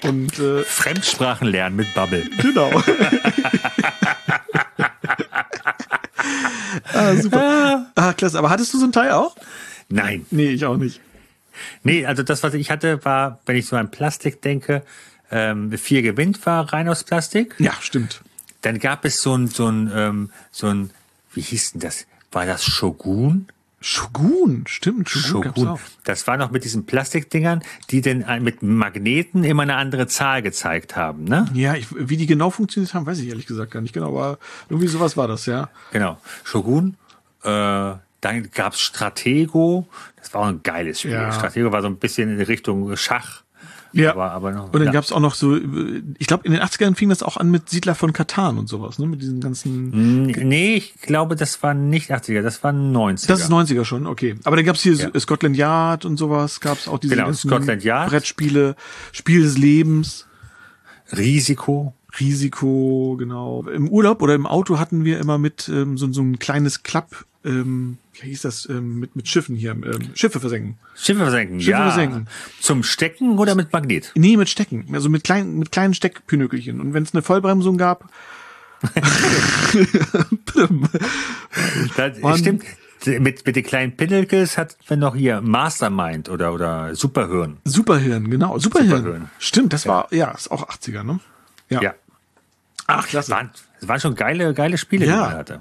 Und 0.02 0.38
äh, 0.38 0.62
Fremdsprachen 0.64 1.48
lernen 1.48 1.76
mit 1.76 1.92
Bubble. 1.94 2.28
genau. 2.42 2.70
Ah, 6.95 7.16
super. 7.16 7.86
Ah, 7.95 8.12
klasse. 8.12 8.38
Aber 8.38 8.51
hattest 8.51 8.72
du 8.74 8.78
so 8.78 8.86
ein 8.86 8.92
Teil 8.92 9.12
auch? 9.12 9.36
Nein. 9.88 10.26
Nee, 10.30 10.51
ich 10.51 10.64
auch 10.64 10.76
nicht. 10.76 11.01
Nee, 11.82 12.07
also 12.07 12.22
das, 12.22 12.42
was 12.42 12.55
ich 12.55 12.70
hatte, 12.70 13.05
war, 13.05 13.38
wenn 13.47 13.57
ich 13.57 13.66
so 13.66 13.76
an 13.76 13.90
Plastik 13.90 14.42
denke, 14.42 14.82
ähm, 15.30 15.72
vier 15.72 16.03
gewinnt 16.03 16.45
war 16.47 16.72
rein 16.72 16.88
aus 16.88 17.05
Plastik. 17.05 17.55
Ja, 17.59 17.72
stimmt. 17.80 18.22
Dann 18.62 18.78
gab 18.78 19.05
es 19.05 19.20
so 19.20 19.36
ein, 19.36 19.49
so 19.49 19.68
ein, 19.68 19.90
ähm, 19.95 20.30
so 20.51 20.68
ein, 20.68 20.90
wie 21.32 21.42
hieß 21.42 21.72
denn 21.72 21.80
das? 21.80 22.07
War 22.32 22.47
das 22.47 22.64
Shogun? 22.64 23.49
Shogun, 23.87 24.64
stimmt. 24.66 25.11
Shogun, 25.11 25.53
Shogun. 25.55 25.78
Das 26.05 26.26
war 26.26 26.39
noch 26.39 26.51
mit 26.51 26.64
diesen 26.64 26.87
Plastikdingern, 26.87 27.62
die 27.91 28.01
denn 28.01 28.24
mit 28.41 28.62
Magneten 28.62 29.45
immer 29.45 29.62
eine 29.64 29.76
andere 29.76 30.07
Zahl 30.07 30.41
gezeigt 30.41 30.97
haben, 30.97 31.24
ne? 31.24 31.47
Ja, 31.53 31.74
ich, 31.74 31.89
wie 31.95 32.16
die 32.16 32.24
genau 32.24 32.49
funktioniert 32.49 32.95
haben, 32.95 33.05
weiß 33.05 33.18
ich 33.18 33.28
ehrlich 33.28 33.45
gesagt 33.45 33.72
gar 33.72 33.82
nicht 33.82 33.93
genau, 33.93 34.09
aber 34.09 34.39
irgendwie 34.70 34.89
sowas 34.89 35.18
war 35.18 35.28
das, 35.28 35.45
ja. 35.45 35.68
Genau. 35.93 36.18
Shogun. 36.45 36.97
Äh, 37.43 37.93
dann 38.22 38.51
gab's 38.55 38.80
Stratego. 38.80 39.87
Das 40.16 40.32
war 40.32 40.41
auch 40.41 40.47
ein 40.47 40.62
geiles 40.62 41.01
Spiel. 41.01 41.12
Ja. 41.12 41.30
Stratego 41.30 41.70
war 41.70 41.82
so 41.82 41.89
ein 41.89 41.99
bisschen 41.99 42.30
in 42.30 42.41
Richtung 42.41 42.97
Schach. 42.97 43.43
Ja. 43.95 44.11
Aber, 44.11 44.32
aber 44.32 44.53
noch, 44.53 44.64
Und 44.66 44.74
dann 44.74 44.84
ja. 44.86 44.92
gab's 44.92 45.12
auch 45.12 45.20
noch 45.20 45.34
so, 45.34 45.57
ich 45.57 46.26
glaube, 46.26 46.45
in 46.47 46.53
den 46.53 46.61
80ern 46.61 46.95
fing 46.95 47.09
das 47.09 47.22
auch 47.22 47.36
an 47.36 47.51
mit 47.51 47.68
Siedler 47.70 47.95
von 47.95 48.12
Katan 48.12 48.59
und 48.59 48.68
sowas, 48.68 48.99
ne? 48.99 49.07
Mit 49.07 49.22
diesen 49.22 49.40
ganzen. 49.40 50.26
Nee, 50.26 50.76
ich 50.76 50.95
glaube, 51.03 51.36
das 51.36 51.62
war 51.62 51.74
nicht 51.74 52.11
80er, 52.11 52.42
das 52.42 52.62
war 52.64 52.72
90er. 52.72 53.26
Das 53.28 53.40
ist 53.40 53.51
90er 53.51 53.84
schon, 53.84 54.07
okay. 54.07 54.34
Aber 54.45 54.57
dann 54.57 54.64
gab's 54.64 54.82
hier 54.82 54.95
Ja. 54.95 55.11
Scotland 55.18 55.57
Yard 55.57 56.05
und 56.05 56.16
sowas, 56.16 56.61
gab's 56.61 56.88
auch 56.88 56.99
diese 56.99 57.14
Genau, 57.14 57.26
ganzen 57.26 57.49
Scotland 57.49 57.84
Yard. 57.84 58.11
Brettspiele, 58.11 58.76
Spiel 59.12 59.42
des 59.42 59.57
Lebens, 59.59 60.26
Risiko. 61.16 61.95
Risiko, 62.18 63.16
genau. 63.18 63.64
Im 63.68 63.88
Urlaub 63.88 64.22
oder 64.22 64.34
im 64.34 64.47
Auto 64.47 64.78
hatten 64.78 65.05
wir 65.05 65.18
immer 65.18 65.38
mit 65.38 65.68
ähm, 65.68 65.99
so, 65.99 66.11
so 66.12 66.22
ein 66.22 66.38
kleines 66.38 66.82
Klapp, 66.82 67.24
ähm, 67.45 67.99
wie 68.22 68.28
hieß 68.28 68.42
das, 68.42 68.68
ähm, 68.68 69.00
mit, 69.00 69.16
mit 69.16 69.28
Schiffen 69.28 69.56
hier, 69.56 69.72
ähm, 69.72 70.10
Schiffe 70.14 70.40
versenken. 70.40 70.78
Schiffe 70.94 71.20
versenken. 71.20 71.60
Schiffe 71.60 71.70
ja. 71.72 71.90
versenken. 71.90 72.28
Zum 72.60 72.82
Stecken 72.82 73.38
oder 73.38 73.54
mit 73.54 73.72
Magnet? 73.72 74.12
Nee, 74.14 74.36
mit 74.36 74.48
Stecken. 74.48 74.86
Also 74.92 75.08
mit 75.08 75.24
kleinen, 75.24 75.58
mit 75.58 75.72
kleinen 75.72 75.94
Steckpinökelchen. 75.94 76.80
Und 76.80 76.94
wenn 76.94 77.02
es 77.02 77.12
eine 77.14 77.22
Vollbremsung 77.22 77.78
gab. 77.78 78.08
Das 81.96 82.38
stimmt. 82.38 82.64
Mit, 83.06 83.46
mit 83.46 83.56
den 83.56 83.64
kleinen 83.64 83.96
Pinelkes 83.96 84.56
hat 84.56 84.76
man 84.88 84.98
noch 84.98 85.14
hier 85.14 85.40
Mastermind 85.40 86.28
oder, 86.28 86.52
oder 86.54 86.94
Superhirn. 86.94 87.58
Superhirn, 87.64 88.30
genau. 88.30 88.58
Superhirn. 88.58 88.98
Superhirn. 88.98 89.30
Stimmt, 89.38 89.72
das 89.72 89.86
war, 89.86 90.12
ja, 90.12 90.30
ist 90.30 90.50
auch 90.50 90.68
80er, 90.68 91.02
ne? 91.02 91.20
Ja. 91.68 91.94
Ach, 92.86 93.06
klasse. 93.06 93.30
Waren, 93.30 93.50
das 93.80 93.88
waren 93.88 94.00
schon 94.00 94.14
geile, 94.14 94.54
geile 94.54 94.78
Spiele, 94.78 95.04
die 95.04 95.10
Ja. 95.10 95.20
man 95.20 95.32
hatte. 95.32 95.60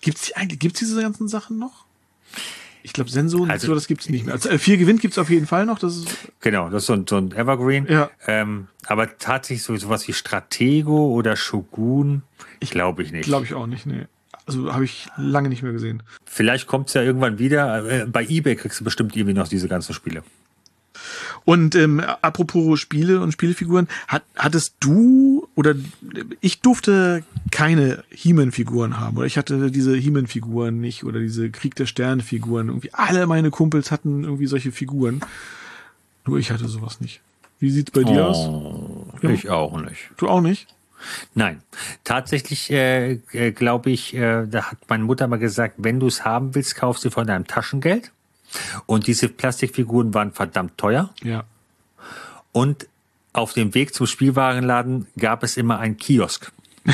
Gibt's 0.00 0.22
die 0.22 0.36
eigentlich, 0.36 0.60
gibt's 0.60 0.78
diese 0.78 1.00
ganzen 1.00 1.28
Sachen 1.28 1.58
noch? 1.58 1.85
Ich 2.82 2.92
glaube, 2.92 3.10
Senso 3.10 3.38
und 3.38 3.50
Also- 3.50 3.66
so, 3.68 3.74
das 3.74 3.88
gibt's 3.88 4.08
nicht 4.08 4.26
mehr. 4.26 4.34
Also, 4.34 4.48
äh, 4.48 4.58
vier 4.58 4.76
Gewinn 4.76 4.98
gibt's 4.98 5.18
auf 5.18 5.28
jeden 5.28 5.46
Fall 5.46 5.66
noch. 5.66 5.78
Das 5.80 5.96
ist, 5.96 6.08
Genau, 6.40 6.70
das 6.70 6.84
ist 6.84 6.86
so 6.86 6.92
ein, 6.92 7.04
so 7.08 7.16
ein 7.16 7.32
Evergreen. 7.32 7.86
Ja. 7.88 8.10
Ähm, 8.26 8.68
aber 8.86 9.18
tatsächlich 9.18 9.64
so 9.64 9.76
sowas 9.76 10.06
wie 10.06 10.12
Stratego 10.12 11.08
oder 11.12 11.34
Shogun, 11.36 12.22
ich 12.60 12.70
glaube 12.70 13.02
ich 13.02 13.10
nicht. 13.10 13.24
glaube 13.24 13.44
ich 13.44 13.54
auch 13.54 13.66
nicht, 13.66 13.86
nee. 13.86 14.06
Also 14.46 14.72
habe 14.72 14.84
ich 14.84 15.08
lange 15.16 15.48
nicht 15.48 15.64
mehr 15.64 15.72
gesehen. 15.72 16.04
Vielleicht 16.24 16.68
kommt's 16.68 16.94
ja 16.94 17.02
irgendwann 17.02 17.40
wieder. 17.40 17.84
Äh, 18.02 18.06
bei 18.06 18.24
eBay 18.24 18.54
kriegst 18.54 18.78
du 18.78 18.84
bestimmt 18.84 19.16
irgendwie 19.16 19.34
noch 19.34 19.48
diese 19.48 19.66
ganzen 19.66 19.92
Spiele. 19.92 20.22
Und 21.44 21.74
ähm, 21.74 22.00
apropos 22.00 22.78
Spiele 22.80 23.20
und 23.20 23.32
Spielefiguren, 23.32 23.88
hat, 24.08 24.22
hattest 24.36 24.74
du 24.80 25.45
oder 25.56 25.74
ich 26.40 26.60
durfte 26.60 27.24
keine 27.50 28.04
He-Man-Figuren 28.10 29.00
haben 29.00 29.16
oder 29.16 29.26
ich 29.26 29.38
hatte 29.38 29.70
diese 29.70 29.96
He-Man-Figuren 29.96 30.80
nicht 30.80 31.02
oder 31.02 31.18
diese 31.18 31.50
Krieg 31.50 31.74
der 31.74 31.86
Sterne-Figuren. 31.86 32.68
Irgendwie 32.68 32.92
alle 32.92 33.26
meine 33.26 33.50
Kumpels 33.50 33.90
hatten 33.90 34.22
irgendwie 34.22 34.46
solche 34.46 34.70
Figuren. 34.70 35.20
Nur 36.26 36.38
ich 36.38 36.50
hatte 36.50 36.68
sowas 36.68 37.00
nicht. 37.00 37.22
Wie 37.58 37.70
sieht's 37.70 37.90
bei 37.90 38.04
dir 38.04 38.26
aus? 38.26 38.36
Oh, 38.36 39.06
ich 39.22 39.48
auch 39.48 39.80
nicht. 39.80 40.10
Du 40.18 40.28
auch 40.28 40.42
nicht? 40.42 40.68
Nein, 41.34 41.62
tatsächlich 42.04 42.70
äh, 42.70 43.12
äh, 43.32 43.52
glaube 43.52 43.90
ich, 43.90 44.14
äh, 44.14 44.46
da 44.46 44.70
hat 44.70 44.78
meine 44.88 45.04
Mutter 45.04 45.26
mal 45.26 45.38
gesagt, 45.38 45.76
wenn 45.78 46.00
du 46.00 46.06
es 46.06 46.24
haben 46.24 46.54
willst, 46.54 46.76
kaufst 46.76 47.04
du 47.04 47.10
von 47.10 47.26
deinem 47.26 47.46
Taschengeld. 47.46 48.12
Und 48.84 49.06
diese 49.06 49.28
Plastikfiguren 49.28 50.12
waren 50.12 50.32
verdammt 50.32 50.76
teuer. 50.76 51.14
Ja. 51.22 51.44
Und 52.52 52.88
auf 53.36 53.52
dem 53.52 53.74
Weg 53.74 53.94
zum 53.94 54.06
Spielwarenladen 54.06 55.06
gab 55.18 55.42
es 55.42 55.56
immer 55.56 55.78
einen 55.78 55.96
Kiosk. 55.96 56.50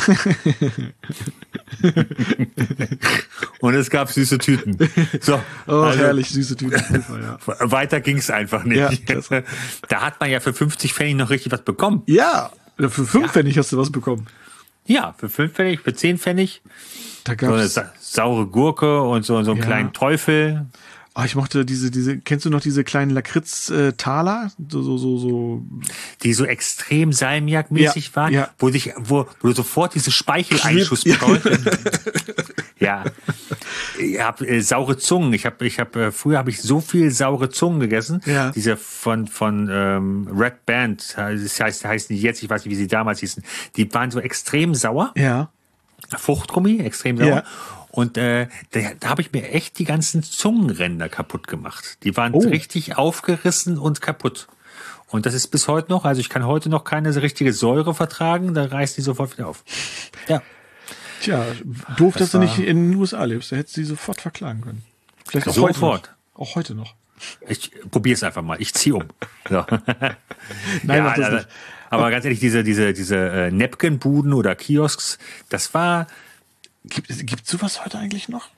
Und 3.60 3.74
es 3.74 3.90
gab 3.90 4.10
süße 4.10 4.38
Tüten. 4.38 4.78
So, 5.20 5.40
Oh, 5.66 5.72
also, 5.82 5.98
herrlich, 5.98 6.30
süße 6.30 6.56
Tüten. 6.56 6.80
ja. 7.22 7.38
Weiter 7.70 8.00
ging 8.00 8.16
es 8.18 8.30
einfach 8.30 8.64
nicht. 8.64 8.78
Ja, 8.78 8.90
da 9.88 10.00
hat 10.00 10.18
man 10.20 10.30
ja 10.30 10.40
für 10.40 10.52
50 10.54 10.94
Pfennig 10.94 11.16
noch 11.16 11.30
richtig 11.30 11.52
was 11.52 11.62
bekommen. 11.62 12.02
ja, 12.06 12.50
für 12.78 12.90
fünf 13.06 13.32
Pfennig 13.32 13.56
hast 13.58 13.72
du 13.72 13.78
was 13.78 13.90
bekommen. 13.92 14.26
Ja, 14.84 15.14
für 15.16 15.28
5 15.28 15.52
Pfennig, 15.52 15.80
für 15.82 15.94
10 15.94 16.18
Pfennig. 16.18 16.60
Da 17.22 17.34
So 17.38 17.46
eine 17.52 17.58
gab's. 17.62 17.74
sa 17.74 17.92
saure 18.00 18.46
Gurke 18.46 19.00
und 19.02 19.24
so, 19.24 19.40
so 19.44 19.52
einen 19.52 19.60
Ja. 19.60 19.66
kleinen 19.66 19.92
Teufel. 19.92 20.66
Ah, 21.14 21.26
ich 21.26 21.34
mochte 21.34 21.66
diese, 21.66 21.90
diese, 21.90 22.18
kennst 22.18 22.46
du 22.46 22.50
noch 22.50 22.62
diese 22.62 22.84
kleinen 22.84 23.10
Lakritz-Taler? 23.10 24.50
So, 24.70 24.82
so, 24.82 24.96
so, 24.96 25.18
so. 25.18 25.62
die 26.22 26.32
so 26.32 26.46
extrem 26.46 27.12
salmiakmäßig 27.12 28.06
Ja, 28.06 28.16
waren, 28.16 28.32
ja. 28.32 28.48
wo 28.58 28.70
dich, 28.70 28.94
wo, 28.96 29.26
wo 29.40 29.48
du 29.48 29.54
sofort 29.54 29.94
diese 29.94 30.10
Speicheleinschuss 30.10 31.04
bekommst. 31.04 31.46
ja. 32.78 33.04
Ich 33.98 34.18
hab 34.20 34.40
äh, 34.40 34.62
saure 34.62 34.96
Zungen. 34.96 35.34
Ich 35.34 35.44
habe, 35.44 35.66
ich 35.66 35.78
habe 35.78 36.04
äh, 36.04 36.12
früher 36.12 36.38
habe 36.38 36.48
ich 36.48 36.62
so 36.62 36.80
viel 36.80 37.10
saure 37.10 37.50
Zungen 37.50 37.80
gegessen. 37.80 38.22
Ja. 38.24 38.50
Diese 38.50 38.78
von 38.78 39.26
von 39.26 39.68
ähm, 39.70 40.28
Red 40.34 40.64
Band, 40.64 41.14
das 41.16 41.60
heißt 41.60 41.84
heißen 41.84 42.16
die 42.16 42.22
jetzt, 42.22 42.42
ich 42.42 42.48
weiß 42.48 42.64
nicht, 42.64 42.72
wie 42.72 42.76
sie 42.76 42.86
damals 42.86 43.20
hießen. 43.20 43.44
Die 43.76 43.92
waren 43.92 44.10
so 44.10 44.18
extrem 44.18 44.74
sauer. 44.74 45.12
Ja. 45.16 45.50
Fruchtgummi, 46.08 46.80
extrem 46.80 47.18
sauer. 47.18 47.28
Ja. 47.28 47.44
Und 47.92 48.16
äh, 48.16 48.48
da, 48.72 48.80
da 48.98 49.08
habe 49.10 49.22
ich 49.22 49.32
mir 49.32 49.50
echt 49.50 49.78
die 49.78 49.84
ganzen 49.84 50.22
Zungenränder 50.22 51.08
kaputt 51.08 51.46
gemacht. 51.46 51.98
Die 52.02 52.16
waren 52.16 52.32
Oh. 52.32 52.40
richtig 52.40 52.96
aufgerissen 52.96 53.78
und 53.78 54.00
kaputt. 54.00 54.48
Und 55.08 55.26
das 55.26 55.34
ist 55.34 55.48
bis 55.48 55.68
heute 55.68 55.92
noch, 55.92 56.06
also 56.06 56.20
ich 56.20 56.30
kann 56.30 56.46
heute 56.46 56.70
noch 56.70 56.84
keine 56.84 57.14
richtige 57.20 57.52
Säure 57.52 57.94
vertragen, 57.94 58.54
da 58.54 58.64
reißt 58.64 58.96
die 58.96 59.02
sofort 59.02 59.36
wieder 59.36 59.46
auf. 59.46 59.62
Ja. 60.26 60.40
Tja, 61.20 61.44
doof, 61.98 62.16
dass 62.16 62.30
du 62.32 62.38
nicht 62.38 62.58
in 62.58 62.90
den 62.90 62.98
USA 62.98 63.22
lebst. 63.24 63.52
Da 63.52 63.56
hättest 63.56 63.76
du 63.76 63.82
sie 63.82 63.86
sofort 63.86 64.20
verklagen 64.22 64.62
können. 64.62 64.82
Vielleicht 65.28 65.48
auch 65.48 65.54
Sofort. 65.54 65.80
heute 65.80 66.08
noch. 66.08 66.40
Auch 66.40 66.54
heute 66.56 66.74
noch. 66.74 66.94
Ich 67.46 67.70
probiere 67.90 68.14
es 68.14 68.22
einfach 68.24 68.42
mal. 68.42 68.60
Ich 68.60 68.74
ziehe 68.74 68.96
um. 68.96 69.04
So. 69.48 69.64
Nein, 70.82 71.04
mach 71.04 71.14
das 71.14 71.26
also, 71.26 71.36
nicht. 71.36 71.48
Aber 71.90 72.10
ganz 72.10 72.24
ehrlich, 72.24 72.40
diese, 72.40 72.64
diese, 72.64 72.92
diese 72.94 73.16
äh, 73.16 73.50
Napkin-Buden 73.50 74.32
oder 74.32 74.56
Kiosks, 74.56 75.18
das 75.50 75.74
war, 75.74 76.06
Gibt 76.84 77.10
es 77.10 77.50
sowas 77.50 77.84
heute 77.84 77.98
eigentlich 77.98 78.28
noch? 78.28 78.50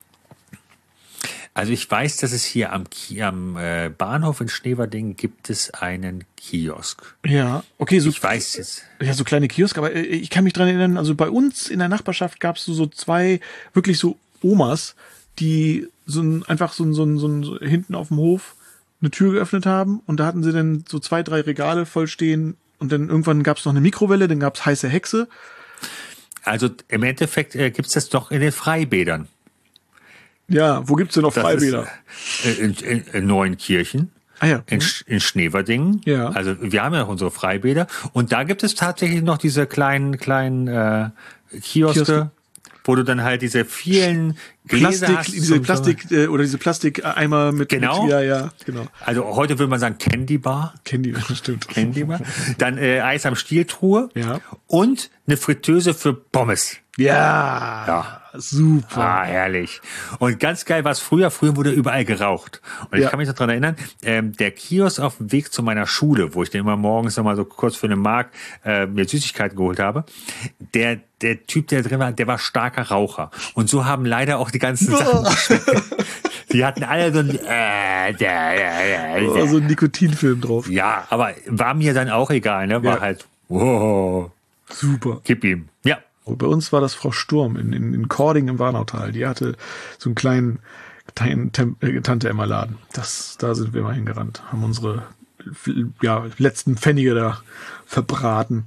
also 1.54 1.72
ich 1.72 1.88
weiß, 1.88 2.16
dass 2.18 2.32
es 2.32 2.44
hier 2.44 2.72
am, 2.72 2.84
am 3.20 3.56
äh, 3.56 3.88
Bahnhof 3.88 4.40
in 4.40 4.48
Schneverding 4.48 5.16
gibt 5.16 5.48
es 5.50 5.70
einen 5.70 6.24
Kiosk. 6.36 7.14
Ja, 7.24 7.62
okay, 7.78 8.00
so, 8.00 8.10
Ich 8.10 8.20
weiß 8.20 8.56
jetzt. 8.56 8.82
ja, 9.00 9.14
so 9.14 9.22
kleine 9.22 9.46
Kiosk, 9.46 9.78
aber 9.78 9.92
äh, 9.92 10.02
ich 10.02 10.30
kann 10.30 10.42
mich 10.42 10.52
dran 10.52 10.66
erinnern, 10.66 10.98
also 10.98 11.14
bei 11.14 11.30
uns 11.30 11.68
in 11.68 11.78
der 11.78 11.88
Nachbarschaft 11.88 12.40
gab 12.40 12.56
es 12.56 12.64
so, 12.64 12.74
so 12.74 12.86
zwei 12.86 13.40
wirklich 13.72 13.98
so 13.98 14.18
Omas, 14.42 14.96
die 15.38 15.86
so 16.06 16.22
ein, 16.22 16.44
einfach 16.46 16.72
so, 16.72 16.84
ein, 16.84 16.92
so, 16.92 17.04
ein, 17.04 17.18
so, 17.18 17.28
ein, 17.28 17.44
so 17.44 17.58
hinten 17.60 17.94
auf 17.94 18.08
dem 18.08 18.18
Hof 18.18 18.56
eine 19.00 19.12
Tür 19.12 19.32
geöffnet 19.32 19.64
haben 19.64 20.02
und 20.06 20.18
da 20.18 20.26
hatten 20.26 20.42
sie 20.42 20.52
dann 20.52 20.84
so 20.88 20.98
zwei, 20.98 21.22
drei 21.22 21.40
Regale 21.42 21.86
voll 21.86 22.08
stehen 22.08 22.56
und 22.80 22.90
dann 22.90 23.08
irgendwann 23.08 23.44
gab 23.44 23.58
es 23.58 23.64
noch 23.64 23.72
eine 23.72 23.80
Mikrowelle, 23.80 24.26
dann 24.26 24.40
gab 24.40 24.56
es 24.56 24.66
heiße 24.66 24.88
Hexe. 24.88 25.28
Also 26.44 26.68
im 26.88 27.02
Endeffekt 27.02 27.54
äh, 27.54 27.70
gibt 27.70 27.88
es 27.88 27.94
das 27.94 28.08
doch 28.08 28.30
in 28.30 28.40
den 28.40 28.52
Freibädern. 28.52 29.28
Ja, 30.46 30.86
wo 30.86 30.94
gibt's 30.94 31.14
denn 31.14 31.22
noch 31.22 31.32
Freibäder? 31.32 31.86
Ist, 32.44 32.58
äh, 32.58 32.62
in, 32.64 32.74
in, 32.74 33.04
in 33.12 33.26
Neuenkirchen. 33.26 34.10
Ah 34.40 34.46
ja. 34.46 34.62
In, 34.66 34.80
Sch- 34.80 35.06
in 35.06 35.20
Schneverdingen. 35.20 36.02
Ja. 36.04 36.28
Also 36.30 36.56
wir 36.60 36.82
haben 36.82 36.92
ja 36.92 37.00
noch 37.00 37.08
unsere 37.08 37.30
Freibäder. 37.30 37.86
Und 38.12 38.32
da 38.32 38.42
gibt 38.42 38.62
es 38.62 38.74
tatsächlich 38.74 39.22
noch 39.22 39.38
diese 39.38 39.66
kleinen, 39.66 40.18
kleinen 40.18 40.68
äh, 40.68 41.10
Kioske, 41.62 42.04
Kioske. 42.04 42.30
Wo 42.84 42.94
du 42.94 43.02
dann 43.02 43.22
halt 43.22 43.42
diese 43.42 43.64
vielen 43.64 44.36
Gläser 44.66 45.06
Plastik, 45.06 45.16
hast 45.18 45.32
diese 45.34 45.60
Plastik 45.60 46.10
äh, 46.10 46.26
oder 46.28 46.42
diese 46.42 46.58
Plastikeimer 46.58 47.52
mit 47.52 47.68
Genau. 47.70 48.02
Mit, 48.04 48.12
ja, 48.12 48.20
ja, 48.20 48.50
genau. 48.64 48.86
Also 49.04 49.24
heute 49.36 49.58
würde 49.58 49.70
man 49.70 49.80
sagen 49.80 49.98
Candy 49.98 50.38
Bar. 50.38 50.74
Die, 50.90 51.12
das 51.12 51.36
stimmt. 51.38 51.68
Candy 51.68 52.04
Bar. 52.04 52.20
Dann 52.58 52.78
äh, 52.78 53.00
Eis 53.00 53.26
am 53.26 53.36
Stieltruhe. 53.36 54.08
Ja. 54.14 54.40
Und 54.66 55.10
eine 55.26 55.36
Fritteuse 55.36 55.94
für 55.94 56.14
Pommes. 56.14 56.76
Ja, 56.96 57.84
Ja. 57.86 58.20
super. 58.34 59.00
Ah, 59.00 59.24
herrlich. 59.24 59.80
Und 60.20 60.38
ganz 60.38 60.64
geil 60.64 60.84
war 60.84 60.92
es 60.92 61.00
früher. 61.00 61.30
Früher 61.30 61.56
wurde 61.56 61.70
überall 61.72 62.04
geraucht. 62.04 62.62
Und 62.90 62.98
Ja. 62.98 63.04
ich 63.04 63.10
kann 63.10 63.18
mich 63.18 63.26
noch 63.28 63.34
dran 63.34 63.50
erinnern, 63.50 63.76
ähm, 64.02 64.32
der 64.36 64.50
Kiosk 64.52 65.00
auf 65.00 65.16
dem 65.18 65.32
Weg 65.32 65.52
zu 65.52 65.62
meiner 65.62 65.86
Schule, 65.86 66.34
wo 66.34 66.42
ich 66.42 66.50
dann 66.50 66.60
immer 66.60 66.76
morgens 66.76 67.16
noch 67.16 67.24
mal 67.24 67.34
so 67.36 67.44
kurz 67.44 67.74
für 67.76 67.86
eine 67.86 67.96
Mark 67.96 68.30
äh, 68.64 68.86
mir 68.86 69.06
Süßigkeiten 69.08 69.56
geholt 69.56 69.80
habe, 69.80 70.04
der, 70.74 71.00
der 71.24 71.46
Typ, 71.46 71.68
der 71.68 71.82
drin 71.82 71.98
war, 71.98 72.12
der 72.12 72.26
war 72.26 72.38
starker 72.38 72.82
Raucher. 72.82 73.30
Und 73.54 73.68
so 73.68 73.84
haben 73.86 74.04
leider 74.04 74.38
auch 74.38 74.50
die 74.50 74.58
ganzen 74.58 74.94
Sachen. 74.94 75.26
Die 76.52 76.64
hatten 76.64 76.84
alle 76.84 77.12
so 77.12 77.18
ein, 77.18 77.30
äh, 77.30 78.12
der, 78.14 79.60
Nikotinfilm 79.60 80.40
drauf. 80.40 80.68
Ja, 80.68 81.04
aber 81.10 81.32
war 81.46 81.74
mir 81.74 81.94
dann 81.94 82.10
auch 82.10 82.30
egal, 82.30 82.68
ne? 82.68 82.84
War 82.84 82.96
Ja. 82.96 83.00
halt, 83.00 83.26
wow, 83.48 84.30
Super. 84.70 85.20
gib 85.24 85.42
ihm. 85.42 85.68
Ja. 85.84 85.98
Bei 86.26 86.46
uns 86.46 86.72
war 86.72 86.80
das 86.80 86.94
Frau 86.94 87.10
Sturm 87.10 87.56
in, 87.56 87.72
in, 87.72 87.92
in 87.92 88.08
Kording 88.08 88.46
im 88.48 88.60
Warnautal. 88.60 89.10
Die 89.10 89.26
hatte 89.26 89.56
so 89.98 90.08
einen 90.10 90.14
kleinen, 90.14 90.60
kleinen 91.16 91.50
äh, 91.80 92.00
Tante 92.02 92.28
Emma 92.28 92.44
Laden. 92.44 92.78
Das, 92.92 93.36
da 93.38 93.54
sind 93.56 93.74
wir 93.74 93.82
mal 93.82 93.94
hingerannt, 93.94 94.42
haben 94.52 94.62
unsere 94.62 95.02
ja, 96.02 96.24
letzten 96.38 96.76
Pfennige 96.76 97.14
da 97.14 97.40
verbraten. 97.84 98.66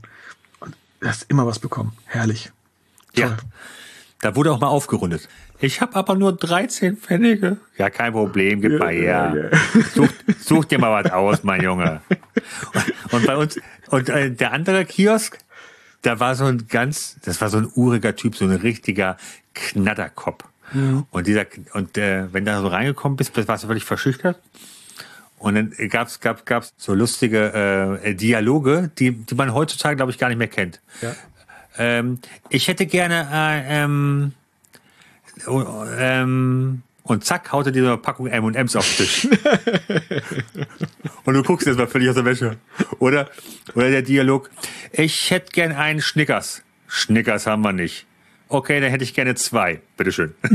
Und 1.02 1.08
hast 1.08 1.26
immer 1.30 1.45
was 1.45 1.60
bekommen. 1.60 1.93
Herrlich. 2.06 2.52
Ja. 3.16 3.28
Toll. 3.28 3.38
Da 4.22 4.36
wurde 4.36 4.52
auch 4.52 4.60
mal 4.60 4.68
aufgerundet. 4.68 5.30
Ich 5.60 5.82
habe 5.82 5.95
aber 5.95 6.16
nur 6.16 6.36
13 6.36 6.98
Pfennige. 6.98 7.58
Ja, 7.78 7.89
kein 7.89 8.14
Problem, 8.14 8.62
gib 8.62 8.80
mal 8.80 8.91
her. 8.93 9.52
Such, 9.93 10.10
such 10.39 10.66
dir 10.66 10.80
mal 10.80 11.04
was 11.04 11.12
aus, 11.12 11.43
mein 11.43 11.62
Junge. 11.62 12.02
Und, 12.74 13.14
und 13.14 13.28
bei 13.28 13.38
uns, 13.38 13.60
und 13.89 14.10
äh, 14.10 14.32
der 14.32 14.54
andere 14.54 14.86
Kiosk, 14.86 15.38
da 16.02 16.20
war 16.20 16.36
so 16.36 16.45
ein 16.45 16.68
ganz, 16.68 17.18
das 17.24 17.41
war 17.41 17.50
so 17.50 17.58
ein 17.58 17.72
uriger 17.76 18.16
Typ, 18.16 18.36
so 18.36 18.45
ein 18.45 18.52
richtiger 18.52 19.18
Knatterkopf. 19.54 20.45
Und 21.12 21.28
dieser, 21.28 21.45
und 21.74 21.98
äh, 21.98 22.32
wenn 22.34 22.43
du 22.45 22.52
da 22.52 22.62
so 22.62 22.68
reingekommen 22.68 23.16
bist, 23.16 23.36
warst 23.48 23.64
du 23.64 23.68
völlig 23.68 23.86
verschüchtert. 23.86 24.39
Und 25.39 25.55
dann 25.55 25.73
gab's 25.89 26.19
gab, 26.19 26.45
gab's 26.45 26.73
so 26.77 26.93
lustige 26.93 27.99
äh, 28.03 28.15
Dialoge, 28.15 28.89
die, 28.97 29.11
die 29.11 29.35
man 29.35 29.53
heutzutage, 29.53 29.95
glaube 29.95 30.11
ich, 30.11 30.17
gar 30.17 30.29
nicht 30.29 30.38
mehr 30.38 30.47
kennt. 30.47 30.81
Ja. 31.01 31.15
Ähm, 31.77 32.19
ich 32.49 32.67
hätte 32.67 32.88
gerne 32.88 33.27
äh, 33.31 33.83
ähm, 33.83 34.33
oh, 35.45 35.83
ähm, 35.97 36.81
und 37.03 37.23
zack, 37.23 37.51
haut 37.51 37.67
er 37.67 37.71
dir 37.71 37.83
so 37.83 37.89
eine 37.89 37.97
Packung 37.97 38.27
M&M's 38.27 38.75
auf 38.75 38.85
den 38.97 39.05
Tisch. 39.05 39.27
und 41.23 41.33
du 41.35 41.43
guckst 41.43 41.67
jetzt 41.67 41.77
mal 41.77 41.88
völlig 41.88 42.09
aus 42.09 42.15
der 42.15 42.25
Wäsche. 42.25 42.57
Oder, 42.97 43.29
oder 43.75 43.91
der 43.91 44.01
Dialog, 44.01 44.49
ich 44.91 45.29
hätte 45.29 45.51
gern 45.51 45.71
einen 45.71 46.01
Schnickers. 46.01 46.63
Schnickers 46.88 47.45
haben 47.45 47.61
wir 47.61 47.73
nicht. 47.73 48.07
Okay, 48.50 48.80
dann 48.80 48.89
hätte 48.89 49.04
ich 49.04 49.14
gerne 49.14 49.36
zwei. 49.36 49.82
Bitteschön. 49.98 50.34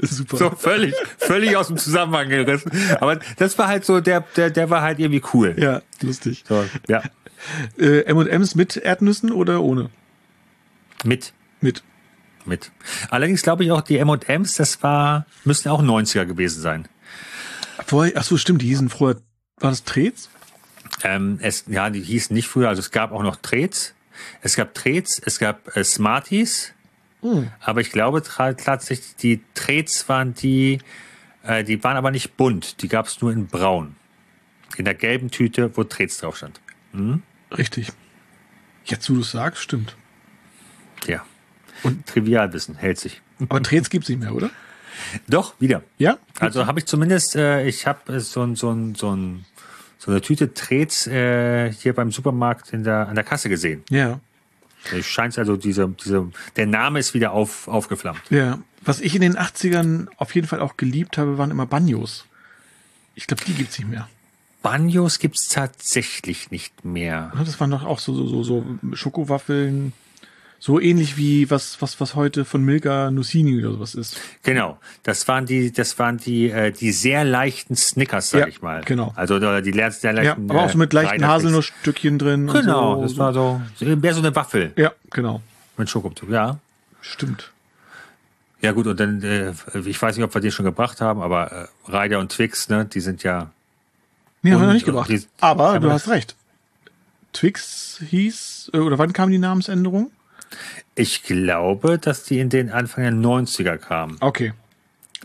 Super. 0.00 0.36
So 0.36 0.50
völlig, 0.50 0.94
völlig 1.18 1.56
aus 1.56 1.68
dem 1.68 1.76
Zusammenhang 1.76 2.28
gerissen. 2.28 2.72
Aber 3.00 3.20
das 3.36 3.56
war 3.58 3.68
halt 3.68 3.84
so, 3.84 4.00
der, 4.00 4.22
der, 4.36 4.50
der 4.50 4.68
war 4.68 4.82
halt 4.82 4.98
irgendwie 4.98 5.22
cool. 5.32 5.54
Ja, 5.58 5.82
lustig. 6.00 6.44
So, 6.48 6.64
ja. 6.88 7.02
Äh, 7.78 8.00
M&M's 8.04 8.54
mit 8.54 8.76
Erdnüssen 8.76 9.30
oder 9.30 9.62
ohne? 9.62 9.90
Mit. 11.04 11.32
Mit. 11.60 11.82
Mit. 12.44 12.72
Allerdings 13.10 13.42
glaube 13.42 13.64
ich 13.64 13.70
auch, 13.70 13.82
die 13.82 13.98
M&M's, 13.98 14.56
das 14.56 14.82
war, 14.82 15.26
müssten 15.44 15.68
auch 15.68 15.82
90er 15.82 16.24
gewesen 16.24 16.60
sein. 16.60 16.88
Vorher, 17.86 18.14
ach 18.16 18.24
so, 18.24 18.36
stimmt, 18.36 18.62
die 18.62 18.66
hießen 18.66 18.88
vorher, 18.88 19.20
war 19.58 19.70
das 19.70 19.84
Trets? 19.84 20.28
Ähm, 21.04 21.38
es, 21.40 21.64
ja, 21.68 21.90
die 21.90 22.00
hießen 22.00 22.34
nicht 22.34 22.48
früher, 22.48 22.68
also 22.68 22.80
es 22.80 22.90
gab 22.90 23.12
auch 23.12 23.22
noch 23.22 23.36
Trets. 23.36 23.94
Es 24.40 24.56
gab 24.56 24.74
Trets, 24.74 25.20
es 25.24 25.38
gab 25.38 25.76
äh, 25.76 25.84
Smarties. 25.84 26.72
Aber 27.60 27.80
ich 27.80 27.92
glaube 27.92 28.22
tatsächlich, 28.22 29.14
die 29.16 29.40
Trets 29.54 30.08
waren 30.08 30.34
die, 30.34 30.78
äh, 31.44 31.62
die 31.62 31.82
waren 31.84 31.96
aber 31.96 32.10
nicht 32.10 32.36
bunt. 32.36 32.82
Die 32.82 32.88
gab 32.88 33.06
es 33.06 33.20
nur 33.20 33.30
in 33.32 33.46
braun. 33.46 33.94
In 34.76 34.84
der 34.84 34.94
gelben 34.94 35.30
Tüte, 35.30 35.76
wo 35.76 35.84
Trets 35.84 36.18
drauf 36.18 36.36
stand. 36.36 36.60
Richtig. 37.56 37.92
Jetzt, 38.84 39.08
wo 39.08 39.14
du 39.14 39.20
es 39.20 39.30
sagst, 39.30 39.62
stimmt. 39.62 39.94
Ja. 41.06 41.24
Und 41.84 42.06
Trivialwissen 42.06 42.74
hält 42.76 42.98
sich. 42.98 43.20
Aber 43.48 43.62
Trets 43.62 43.90
gibt's 43.90 44.08
nicht 44.08 44.18
mehr, 44.20 44.34
oder? 44.34 44.50
Doch, 45.28 45.54
wieder. 45.60 45.82
Ja? 45.98 46.18
Also 46.38 46.66
habe 46.66 46.80
ich 46.80 46.86
zumindest, 46.86 47.36
äh, 47.36 47.64
ich 47.66 47.86
habe 47.86 48.20
so, 48.20 48.42
ein- 48.42 48.56
so, 48.56 48.70
ein- 48.72 48.94
so, 48.94 49.14
ein- 49.14 49.44
so 50.04 50.10
eine 50.10 50.20
Tüte 50.20 50.52
Trets 50.52 51.06
äh, 51.06 51.72
hier 51.72 51.92
beim 51.92 52.10
Supermarkt 52.10 52.72
in 52.72 52.82
der, 52.82 53.06
an 53.06 53.14
der 53.14 53.22
Kasse 53.22 53.48
gesehen. 53.48 53.84
Ja. 53.88 54.18
Es 54.92 55.06
scheint 55.06 55.38
also 55.38 55.56
diese, 55.56 55.88
diese, 56.04 56.32
der 56.56 56.66
Name 56.66 56.98
ist 56.98 57.14
wieder 57.14 57.30
auf, 57.30 57.68
aufgeflammt. 57.68 58.20
Ja. 58.28 58.58
Was 58.80 59.00
ich 59.00 59.14
in 59.14 59.20
den 59.20 59.36
80ern 59.36 60.08
auf 60.16 60.34
jeden 60.34 60.48
Fall 60.48 60.58
auch 60.58 60.76
geliebt 60.76 61.18
habe, 61.18 61.38
waren 61.38 61.52
immer 61.52 61.66
Banyos. 61.66 62.24
Ich 63.14 63.28
glaube, 63.28 63.44
die 63.44 63.54
gibt's 63.54 63.78
nicht 63.78 63.88
mehr. 63.88 64.08
Banjos 64.60 65.20
gibt's 65.20 65.48
tatsächlich 65.48 66.50
nicht 66.50 66.84
mehr. 66.84 67.32
Das 67.36 67.60
waren 67.60 67.70
doch 67.70 67.84
auch 67.84 68.00
so, 68.00 68.12
so, 68.12 68.26
so, 68.26 68.42
so 68.42 68.64
Schokowaffeln. 68.96 69.92
So 70.64 70.78
ähnlich 70.78 71.16
wie 71.16 71.50
was, 71.50 71.82
was, 71.82 72.00
was 72.00 72.14
heute 72.14 72.44
von 72.44 72.62
Milka 72.64 73.10
Nussini 73.10 73.58
oder 73.58 73.72
sowas 73.72 73.96
ist. 73.96 74.16
Genau, 74.44 74.78
das 75.02 75.26
waren 75.26 75.44
die, 75.44 75.72
das 75.72 75.98
waren 75.98 76.18
die, 76.18 76.50
äh, 76.50 76.70
die 76.70 76.92
sehr 76.92 77.24
leichten 77.24 77.74
Snickers, 77.74 78.30
sag 78.30 78.42
Ja, 78.42 78.46
ich 78.46 78.62
mal. 78.62 78.82
genau. 78.84 79.12
Also 79.16 79.34
oder 79.34 79.60
die 79.60 79.72
sehr, 79.72 79.90
sehr 79.90 80.12
Ja, 80.14 80.22
leichten. 80.22 80.48
aber 80.48 80.62
auch 80.62 80.70
so 80.70 80.78
mit 80.78 80.92
äh, 80.94 81.02
leichten. 81.02 81.26
Haselnussstückchen 81.26 82.16
drin. 82.16 82.46
Genau, 82.46 82.94
so, 82.94 83.02
das 83.02 83.18
war 83.18 83.34
so 83.34 83.60
mehr 83.80 84.14
so 84.14 84.20
eine 84.20 84.36
Waffel 84.36 84.72
Ja, 84.76 84.92
genau. 85.10 85.42
mit 85.76 85.90
Schokomzug. 85.90 86.30
Ja, 86.30 86.58
Stimmt. 87.00 87.50
ja 88.60 88.70
gut. 88.70 88.86
Und 88.86 89.00
dann, 89.00 89.20
äh, 89.24 89.52
ich 89.84 90.00
weiß 90.00 90.16
nicht, 90.16 90.24
ob 90.24 90.32
wir 90.32 90.40
die 90.40 90.52
schon 90.52 90.64
gebracht 90.64 91.00
haben, 91.00 91.22
aber 91.22 91.68
äh, 91.88 91.90
Ryder 91.90 92.20
und 92.20 92.30
Twix, 92.30 92.68
ne, 92.68 92.84
die 92.84 93.00
sind 93.00 93.24
ja 93.24 93.50
Nee, 94.42 94.52
haben 94.52 94.60
wir 94.60 94.66
noch 94.68 94.74
nicht 94.74 94.84
äh, 94.84 94.86
gebracht. 94.92 95.10
die- 95.10 95.26
aber 95.40 95.80
du 95.80 95.90
hast 95.90 96.06
recht. 96.06 96.36
Twix 97.32 98.00
hieß, 98.08 98.70
äh, 98.74 98.78
oder 98.78 98.98
wann 98.98 99.12
kam 99.12 99.28
die 99.32 99.38
Namensänderung? 99.38 100.12
Ich 100.94 101.22
glaube, 101.22 101.98
dass 101.98 102.24
die 102.24 102.38
in 102.38 102.50
den 102.50 102.70
Anfang 102.70 103.04
der 103.04 103.12
90er 103.12 103.78
kamen. 103.78 104.16
Okay. 104.20 104.52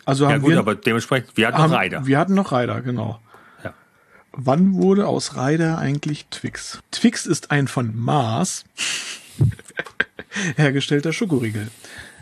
Also 0.06 0.26
Ja 0.26 0.32
haben 0.32 0.42
gut, 0.42 0.52
wir, 0.52 0.60
aber 0.60 0.76
dementsprechend, 0.76 1.36
wir 1.36 1.48
hatten 1.48 1.58
haben, 1.58 1.72
noch 1.72 1.82
Ryder. 1.82 2.06
wir 2.08 2.18
hatten 2.18 2.34
noch 2.34 2.52
Ryder, 2.52 2.82
genau. 2.82 3.20
Ja. 3.64 3.74
Wann 4.32 4.76
wurde 4.76 5.08
aus 5.08 5.36
Ryder 5.36 5.78
eigentlich 5.78 6.28
Twix? 6.28 6.80
Twix 6.92 7.26
ist 7.26 7.52
ein 7.52 7.68
von 7.68 7.94
Mars 7.96 8.64
hergestellter 10.56 11.12
Schokoriegel. 11.12 11.68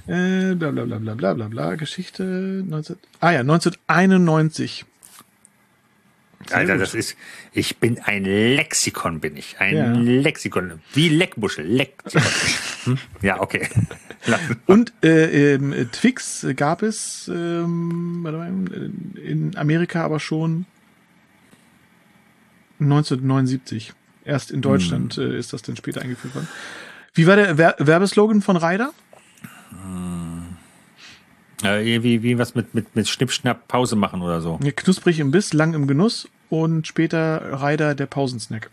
Äh, 0.07 0.55
bla 0.55 0.71
bla 0.71 0.85
bla 0.85 0.97
bla 0.97 1.13
bla 1.13 1.33
bla 1.33 1.47
bla. 1.47 1.75
Geschichte 1.75 2.23
19, 2.23 2.97
ah 3.19 3.31
ja, 3.31 3.39
1991. 3.41 4.85
Sehr 6.47 6.57
Alter, 6.57 6.73
gut. 6.73 6.81
das 6.83 6.93
ist, 6.93 7.15
ich 7.53 7.77
bin 7.77 7.99
ein 7.99 8.23
Lexikon, 8.23 9.19
bin 9.19 9.35
ich. 9.37 9.55
Ein 9.59 9.75
Ja. 9.75 9.91
Lexikon. 9.93 10.79
Wie 10.93 11.09
Leckmuschel. 11.09 11.65
Lexikon. 11.65 12.23
hm? 12.83 12.97
Ja, 13.21 13.41
okay. 13.41 13.67
Und 14.65 14.93
äh, 15.03 15.53
ähm, 15.55 15.73
äh, 15.73 15.85
Twix 15.85 16.45
gab 16.55 16.81
es 16.83 17.29
ähm, 17.33 18.21
mal, 18.21 18.33
in 19.23 19.53
Amerika 19.55 20.03
aber 20.03 20.19
schon 20.19 20.65
1979. 22.79 23.93
Erst 24.23 24.51
in 24.51 24.61
Deutschland 24.61 25.17
äh, 25.17 25.37
ist 25.37 25.53
das 25.53 25.61
dann 25.61 25.75
später 25.77 26.01
eingeführt 26.01 26.33
worden. 26.35 26.47
Wie 27.13 27.27
war 27.27 27.35
der 27.35 27.57
Wer 27.57 27.75
Werbeslogan 27.79 28.41
von 28.41 28.57
Ryder? 28.57 28.91
Äh, 31.63 31.89
irgendwie 31.89 32.21
wie 32.23 32.37
was 32.37 32.55
mit, 32.55 32.73
mit, 32.73 32.95
mit 32.95 33.07
Schnipp, 33.07 33.31
Schnapp, 33.31 33.67
Pause 33.67 33.95
machen 33.95 34.21
oder 34.21 34.41
so. 34.41 34.59
Knusprig 34.75 35.19
im 35.19 35.31
Biss, 35.31 35.53
lang 35.53 35.73
im 35.73 35.87
Genuss 35.87 36.27
und 36.49 36.85
später 36.85 37.61
Ryder 37.61 37.95
der 37.95 38.07
Pausensnack. 38.07 38.69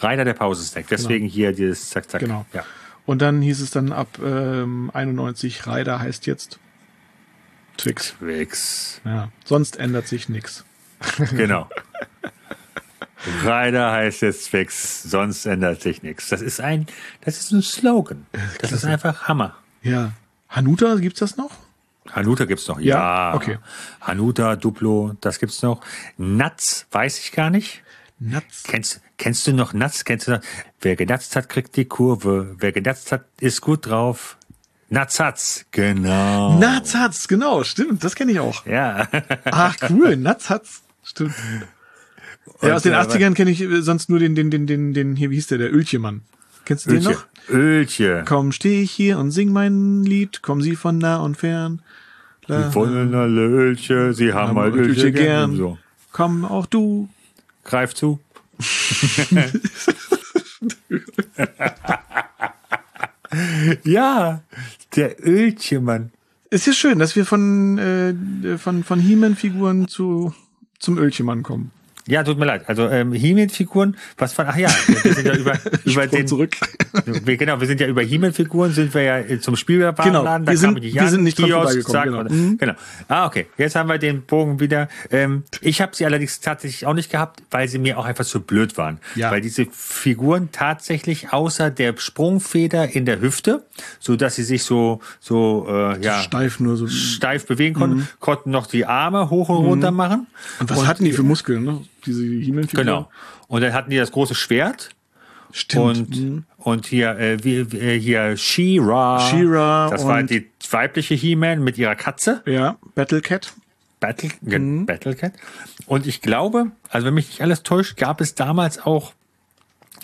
Reiter 0.00 0.24
der 0.24 0.34
Pausesnack. 0.34 0.86
Deswegen 0.88 1.26
hier 1.26 1.52
dieses 1.52 1.90
Zack, 1.90 2.10
Zack. 2.10 2.20
Genau. 2.20 2.44
Ja. 2.52 2.64
Und 3.06 3.22
dann 3.22 3.40
hieß 3.40 3.60
es 3.60 3.70
dann 3.70 3.92
ab 3.92 4.18
ähm, 4.22 4.90
91, 4.92 5.66
Ryder 5.66 6.00
heißt 6.00 6.26
jetzt 6.26 6.58
Twix. 7.76 8.14
Twix. 8.18 9.00
Ja, 9.04 9.30
sonst 9.44 9.78
ändert 9.78 10.08
sich 10.08 10.28
nix. 10.28 10.64
Genau. 11.36 11.68
Reiter 13.42 13.90
heißt 13.92 14.22
jetzt 14.22 14.50
Twix, 14.50 15.02
sonst 15.02 15.46
ändert 15.46 15.82
sich 15.82 16.02
nichts. 16.02 16.28
Das 16.28 16.40
ist 16.40 16.60
ein, 16.60 16.86
das 17.22 17.38
ist 17.38 17.50
ein 17.50 17.62
Slogan. 17.62 18.26
Das 18.60 18.72
ist 18.72 18.84
einfach 18.84 19.26
Hammer. 19.28 19.56
Ja. 19.82 20.12
Hanuta, 20.48 20.94
gibt's 20.96 21.20
das 21.20 21.36
noch? 21.36 21.50
Hanuta 22.12 22.44
gibt's 22.44 22.68
noch. 22.68 22.78
Ja, 22.80 23.30
Ja. 23.30 23.34
okay. 23.34 23.58
Hanuta, 24.00 24.56
Duplo, 24.56 25.14
das 25.20 25.38
gibt's 25.38 25.62
noch. 25.62 25.80
Nuts, 26.16 26.86
weiß 26.90 27.18
ich 27.18 27.32
gar 27.32 27.50
nicht. 27.50 27.82
Nuts. 28.18 28.62
Kennst, 28.66 29.00
kennst 29.18 29.46
du 29.46 29.52
noch 29.52 29.72
Nuts? 29.74 30.04
Kennst 30.04 30.26
du 30.28 30.32
noch? 30.32 30.40
Wer 30.80 30.96
genutzt 30.96 31.36
hat, 31.36 31.48
kriegt 31.48 31.76
die 31.76 31.84
Kurve. 31.84 32.56
Wer 32.58 32.72
genutzt 32.72 33.12
hat, 33.12 33.24
ist 33.40 33.60
gut 33.60 33.86
drauf. 33.86 34.36
Nuts 34.88 35.18
hat's. 35.20 35.66
Genau. 35.72 36.58
Nuts 36.58 36.94
hat's, 36.94 37.26
genau, 37.28 37.64
stimmt, 37.64 38.04
das 38.04 38.14
kenne 38.14 38.32
ich 38.32 38.40
auch. 38.40 38.64
Ja. 38.66 39.08
Ach 39.46 39.76
cool, 39.90 40.16
Nuts 40.16 40.48
hat's, 40.48 40.82
stimmt. 41.02 41.34
Ja, 42.62 42.74
aus 42.76 42.82
den 42.82 42.92
äh, 42.92 42.96
80ern 42.96 43.34
kenne 43.34 43.50
ich 43.50 43.60
äh, 43.60 43.82
sonst 43.82 44.08
nur 44.08 44.20
den, 44.20 44.34
den, 44.36 44.50
den, 44.50 44.66
den, 44.66 44.94
den, 44.94 45.16
hier, 45.16 45.30
wie 45.30 45.34
hieß 45.34 45.48
der, 45.48 45.58
der 45.58 45.74
Ölchemann. 45.74 46.22
Kennst 46.66 46.84
du 46.86 46.90
den 46.90 46.98
Ölche. 46.98 47.10
noch? 47.12 47.26
Ölche. 47.48 48.24
Komm, 48.28 48.52
steh 48.52 48.82
ich 48.82 48.90
hier 48.90 49.18
und 49.18 49.30
sing 49.30 49.52
mein 49.52 50.02
Lied, 50.02 50.42
kommen 50.42 50.60
Sie 50.60 50.76
von 50.76 50.98
nah 50.98 51.16
und 51.16 51.36
fern. 51.38 51.80
La, 52.46 52.68
Die 52.68 52.74
wollen 52.74 53.14
alle 53.14 53.40
Ölche, 53.46 54.12
sie 54.12 54.34
haben 54.34 54.48
haben 54.50 54.58
halt 54.58 54.74
Ölche 54.74 54.90
Ölche 54.90 55.12
gern. 55.12 55.50
gern. 55.52 55.56
So. 55.56 55.78
komm 56.12 56.44
auch 56.44 56.66
du. 56.66 57.08
Greif 57.64 57.94
zu. 57.94 58.20
ja, 63.84 64.40
der 64.94 65.24
Ölchemann. 65.26 66.10
Ist 66.50 66.66
ja 66.66 66.72
schön, 66.72 66.98
dass 66.98 67.16
wir 67.16 67.26
von, 67.26 67.78
äh, 67.78 68.58
von, 68.58 68.84
von 68.84 69.00
He-Man-Figuren 69.00 69.88
zu, 69.88 70.32
zum 70.78 70.98
Ölchemann 70.98 71.42
kommen. 71.42 71.70
Ja, 72.08 72.22
tut 72.22 72.38
mir 72.38 72.44
leid. 72.46 72.68
Also 72.68 72.88
ähm, 72.88 73.12
He-Man-Figuren, 73.12 73.96
was 74.16 74.32
von, 74.32 74.46
ach 74.46 74.56
ja, 74.56 74.68
wir 74.86 75.12
sind 75.14 75.26
ja 75.26 75.34
über, 75.36 75.58
über 75.84 76.06
den, 76.06 76.26
zurück. 76.28 76.54
wir, 77.04 77.36
genau, 77.36 77.58
wir 77.60 77.66
sind 77.66 77.80
ja 77.80 77.86
über 77.88 78.02
He-Man-Figuren, 78.02 78.72
sind 78.72 78.94
wir 78.94 79.02
ja 79.02 79.18
äh, 79.18 79.40
zum 79.40 79.56
Spielwarenladen. 79.56 80.46
Genau, 80.46 80.50
wir 80.50 80.56
sind- 80.56 80.82
wir 80.82 81.08
sind 81.08 81.24
nicht 81.24 81.38
dran 81.38 81.46
Kiosk, 81.48 81.82
vorbeigekommen, 81.82 81.92
zack, 81.92 82.04
genau. 82.04 82.18
und- 82.20 82.30
Mhm. 82.30 82.58
genau. 82.58 82.72
Ah, 83.08 83.26
okay. 83.26 83.46
Jetzt 83.58 83.74
haben 83.74 83.88
wir 83.88 83.98
den 83.98 84.22
Bogen 84.22 84.60
wieder. 84.60 84.88
Ähm, 85.10 85.42
ich 85.60 85.80
habe 85.80 85.96
sie 85.96 86.04
allerdings 86.06 86.40
tatsächlich 86.40 86.86
auch 86.86 86.94
nicht 86.94 87.10
gehabt, 87.10 87.42
weil 87.50 87.66
sie 87.68 87.78
mir 87.78 87.98
auch 87.98 88.04
einfach 88.04 88.24
zu 88.24 88.40
blöd 88.40 88.76
waren. 88.78 88.98
Ja. 89.16 89.30
Weil 89.30 89.40
diese 89.40 89.66
Figuren 89.72 90.50
tatsächlich 90.52 91.32
außer 91.32 91.70
der 91.70 91.96
Sprungfeder 91.98 92.88
in 92.94 93.04
der 93.04 93.20
Hüfte, 93.20 93.64
so 93.98 94.16
dass 94.16 94.36
sie 94.36 94.42
sich 94.44 94.62
so, 94.62 95.00
so, 95.20 95.66
äh, 95.68 96.00
ja, 96.04 96.20
Steif 96.22 96.60
nur 96.60 96.76
so. 96.76 96.86
steif 96.86 97.46
bewegen 97.46 97.74
konnten, 97.74 97.96
Mhm. 97.98 98.08
konnten 98.20 98.50
noch 98.50 98.66
die 98.66 98.86
Arme 98.86 99.28
hoch 99.30 99.48
und 99.48 99.64
runter 99.66 99.90
machen. 99.90 100.26
Und 100.60 100.70
was 100.70 100.86
hatten 100.86 101.04
die 101.04 101.12
für 101.12 101.22
Muskeln, 101.22 101.64
ne? 101.64 101.80
Diese 102.06 102.24
He-Man-Figuren? 102.24 102.86
Genau. 102.86 103.10
Und 103.48 103.60
dann 103.62 103.72
hatten 103.72 103.90
die 103.90 103.96
das 103.98 104.12
große 104.12 104.34
Schwert 104.34 104.90
Stimmt. 105.52 106.16
Mhm. 106.16 106.44
und 106.58 106.66
und 106.66 106.86
hier 106.86 107.16
äh, 107.18 107.42
wie, 107.44 107.58
äh, 107.58 107.98
hier 108.00 108.36
She-Ra. 108.36 109.20
She-Ra 109.30 109.88
Das 109.90 110.04
war 110.06 110.18
und- 110.18 110.30
die 110.30 110.46
weibliche 110.70 111.14
He-Man 111.14 111.62
mit 111.62 111.78
ihrer 111.78 111.94
Katze. 111.94 112.42
ja, 112.46 112.76
Battle 112.94 113.20
Cat. 113.20 113.52
Battle, 114.00 114.28
Mhm. 114.42 114.84
Battlecat. 114.84 115.32
Und 115.86 116.06
ich 116.06 116.20
glaube, 116.20 116.70
also 116.90 117.06
wenn 117.06 117.14
mich 117.14 117.28
nicht 117.28 117.40
alles 117.40 117.62
täuscht, 117.62 117.96
gab 117.96 118.20
es 118.20 118.34
damals 118.34 118.78
auch 118.78 119.14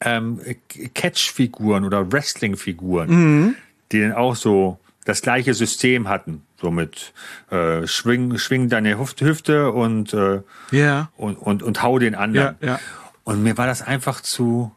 ähm, 0.00 0.40
Catch-Figuren 0.94 1.84
oder 1.84 2.10
Wrestling-Figuren, 2.10 3.10
Mhm. 3.10 3.54
die 3.92 4.00
dann 4.00 4.12
auch 4.12 4.34
so 4.36 4.78
das 5.04 5.20
gleiche 5.22 5.52
System 5.54 6.08
hatten. 6.08 6.42
So 6.62 6.70
mit 6.70 7.12
äh, 7.50 7.86
schwing, 7.88 8.38
schwing 8.38 8.68
deine 8.68 8.96
Hüfte, 8.98 9.26
Hüfte 9.26 9.72
und, 9.72 10.14
äh, 10.14 10.42
Ja. 10.70 11.10
und, 11.16 11.34
und, 11.34 11.62
und 11.64 11.82
hau 11.82 11.98
den 11.98 12.14
anderen. 12.14 12.54
Ja, 12.60 12.68
ja. 12.68 12.80
Und 13.24 13.42
mir 13.42 13.58
war 13.58 13.66
das 13.66 13.82
einfach 13.82 14.20
zu, 14.20 14.70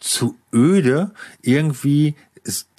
zu 0.00 0.36
öde. 0.52 1.10
Irgendwie 1.40 2.14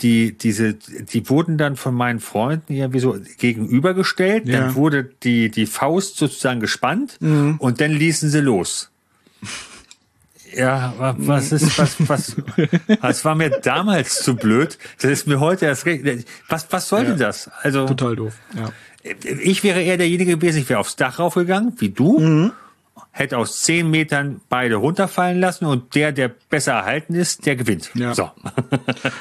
die, 0.02 0.38
diese, 0.38 0.76
die 0.76 1.28
wurden 1.30 1.58
dann 1.58 1.76
von 1.76 1.94
meinen 1.96 2.20
Freunden 2.20 2.74
irgendwie 2.74 3.00
so 3.00 3.18
gegenübergestellt. 3.40 4.48
Ja. 4.48 4.60
Dann 4.60 4.76
wurde 4.76 5.10
die, 5.24 5.50
die 5.50 5.66
Faust 5.66 6.18
sozusagen 6.18 6.60
gespannt 6.60 7.18
und 7.20 7.82
dann 7.82 7.92
ließen 7.92 8.30
sie 8.30 8.42
los. 8.42 8.92
Ja, 10.56 10.94
wa- 10.98 11.16
was 11.18 11.52
ist, 11.52 11.78
was, 11.78 11.96
was, 12.10 12.36
was 13.02 13.26
war 13.26 13.36
mir 13.36 13.50
damals 13.62 14.22
zu 14.24 14.36
blöd? 14.36 14.78
Das 15.02 15.12
ist 15.12 15.28
mir 15.28 15.40
heute 15.40 15.66
erst 15.66 15.86
recht. 15.86 16.04
Was, 16.48 16.68
was 16.72 16.88
sollte 16.90 17.16
das? 17.16 17.50
Also, 17.62 17.86
Total 17.86 18.16
doof. 18.16 18.34
Ja. 18.56 18.70
ich 19.04 19.64
wäre 19.64 19.82
eher 19.82 19.98
derjenige 19.98 20.36
gewesen, 20.38 20.60
ich 20.60 20.70
wäre 20.70 20.80
aufs 20.80 20.96
Dach 20.96 21.20
raufgegangen, 21.20 21.74
wie 21.78 21.90
du, 21.90 22.20
Mhm. 22.20 22.52
hätte 23.12 23.38
aus 23.38 23.62
zehn 23.62 23.90
Metern 23.92 24.42
beide 24.50 24.76
runterfallen 24.76 25.40
lassen 25.40 25.66
und 25.66 25.94
der, 25.96 26.12
der 26.12 26.30
besser 26.30 26.74
erhalten 26.74 27.14
ist, 27.16 27.46
der 27.46 27.56
gewinnt. 27.56 27.92
Ja. 27.94 28.14
So. 28.16 28.32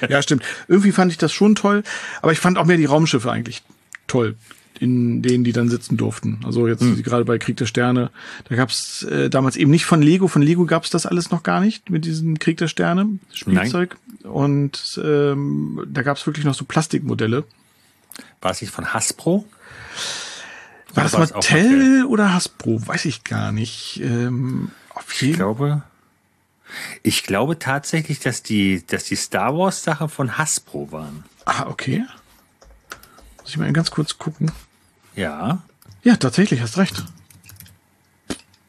ja, 0.09 0.22
stimmt. 0.22 0.43
Irgendwie 0.66 0.93
fand 0.93 1.12
ich 1.12 1.18
das 1.18 1.33
schon 1.33 1.55
toll, 1.55 1.83
aber 2.22 2.33
ich 2.33 2.39
fand 2.41 2.59
auch 2.59 2.64
mehr 2.64 2.76
die 2.76 2.85
Raumschiffe 2.87 3.31
eigentlich 3.31 3.62
toll, 4.07 4.37
in 4.81 5.22
denen 5.22 5.45
die 5.45 5.53
dann 5.53 5.68
sitzen 5.68 5.97
durften. 5.97 6.41
Also 6.45 6.66
jetzt 6.68 6.81
Hm. 6.83 7.03
gerade 7.03 7.24
bei 7.24 7.39
Krieg 7.39 7.57
der 7.57 7.66
Sterne, 7.66 8.11
da 8.49 8.57
gab's 8.57 9.03
äh, 9.03 9.29
damals 9.29 9.57
eben 9.57 9.70
nicht 9.70 9.85
von 9.85 10.01
Lego, 10.03 10.29
von 10.29 10.43
Lego 10.43 10.64
gab's 10.66 10.91
das 10.91 11.07
alles 11.07 11.31
noch 11.31 11.43
gar 11.43 11.61
nicht 11.61 11.91
mit 11.91 12.05
diesem 12.05 12.39
Krieg 12.39 12.57
der 12.59 12.68
Sterne 12.68 13.18
Spielzeug. 13.33 13.97
Und 14.22 15.01
ähm, 15.03 15.85
da 15.87 16.03
gab's 16.03 16.26
wirklich 16.26 16.45
noch 16.45 16.55
so 16.55 16.64
Plastikmodelle. 16.64 17.45
War 18.41 18.51
es 18.51 18.61
nicht 18.61 18.72
von 18.72 18.93
Hasbro? 18.93 19.45
War 20.95 21.05
das 21.05 21.12
Mattel 21.18 22.05
oder 22.07 22.33
Hasbro? 22.35 22.87
Weiß 22.87 23.05
ich 23.05 23.24
gar 23.24 23.53
nicht. 23.53 24.01
Ähm, 24.03 24.70
auf 24.95 25.22
Ich 25.22 25.33
glaube, 25.35 25.83
ich 27.03 27.22
glaube 27.24 27.59
tatsächlich, 27.59 28.20
dass 28.20 28.43
die, 28.43 28.85
dass 28.87 29.05
die 29.05 29.16
Star 29.16 29.57
Wars 29.57 29.83
Sachen 29.83 30.09
von 30.09 30.39
Hasbro 30.39 30.91
waren. 30.93 31.24
Ah, 31.45 31.66
okay. 31.68 32.05
Muss 33.41 33.51
ich 33.51 33.57
mal 33.57 33.72
ganz 33.72 33.91
kurz 33.91 34.18
gucken. 34.18 34.51
Ja. 35.19 35.62
Ja, 36.05 36.16
tatsächlich, 36.16 36.61
hast 36.62 36.79
recht. 36.79 37.05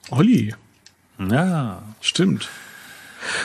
Olli. 0.10 0.56
Ja. 1.20 1.84
Stimmt. 2.02 2.50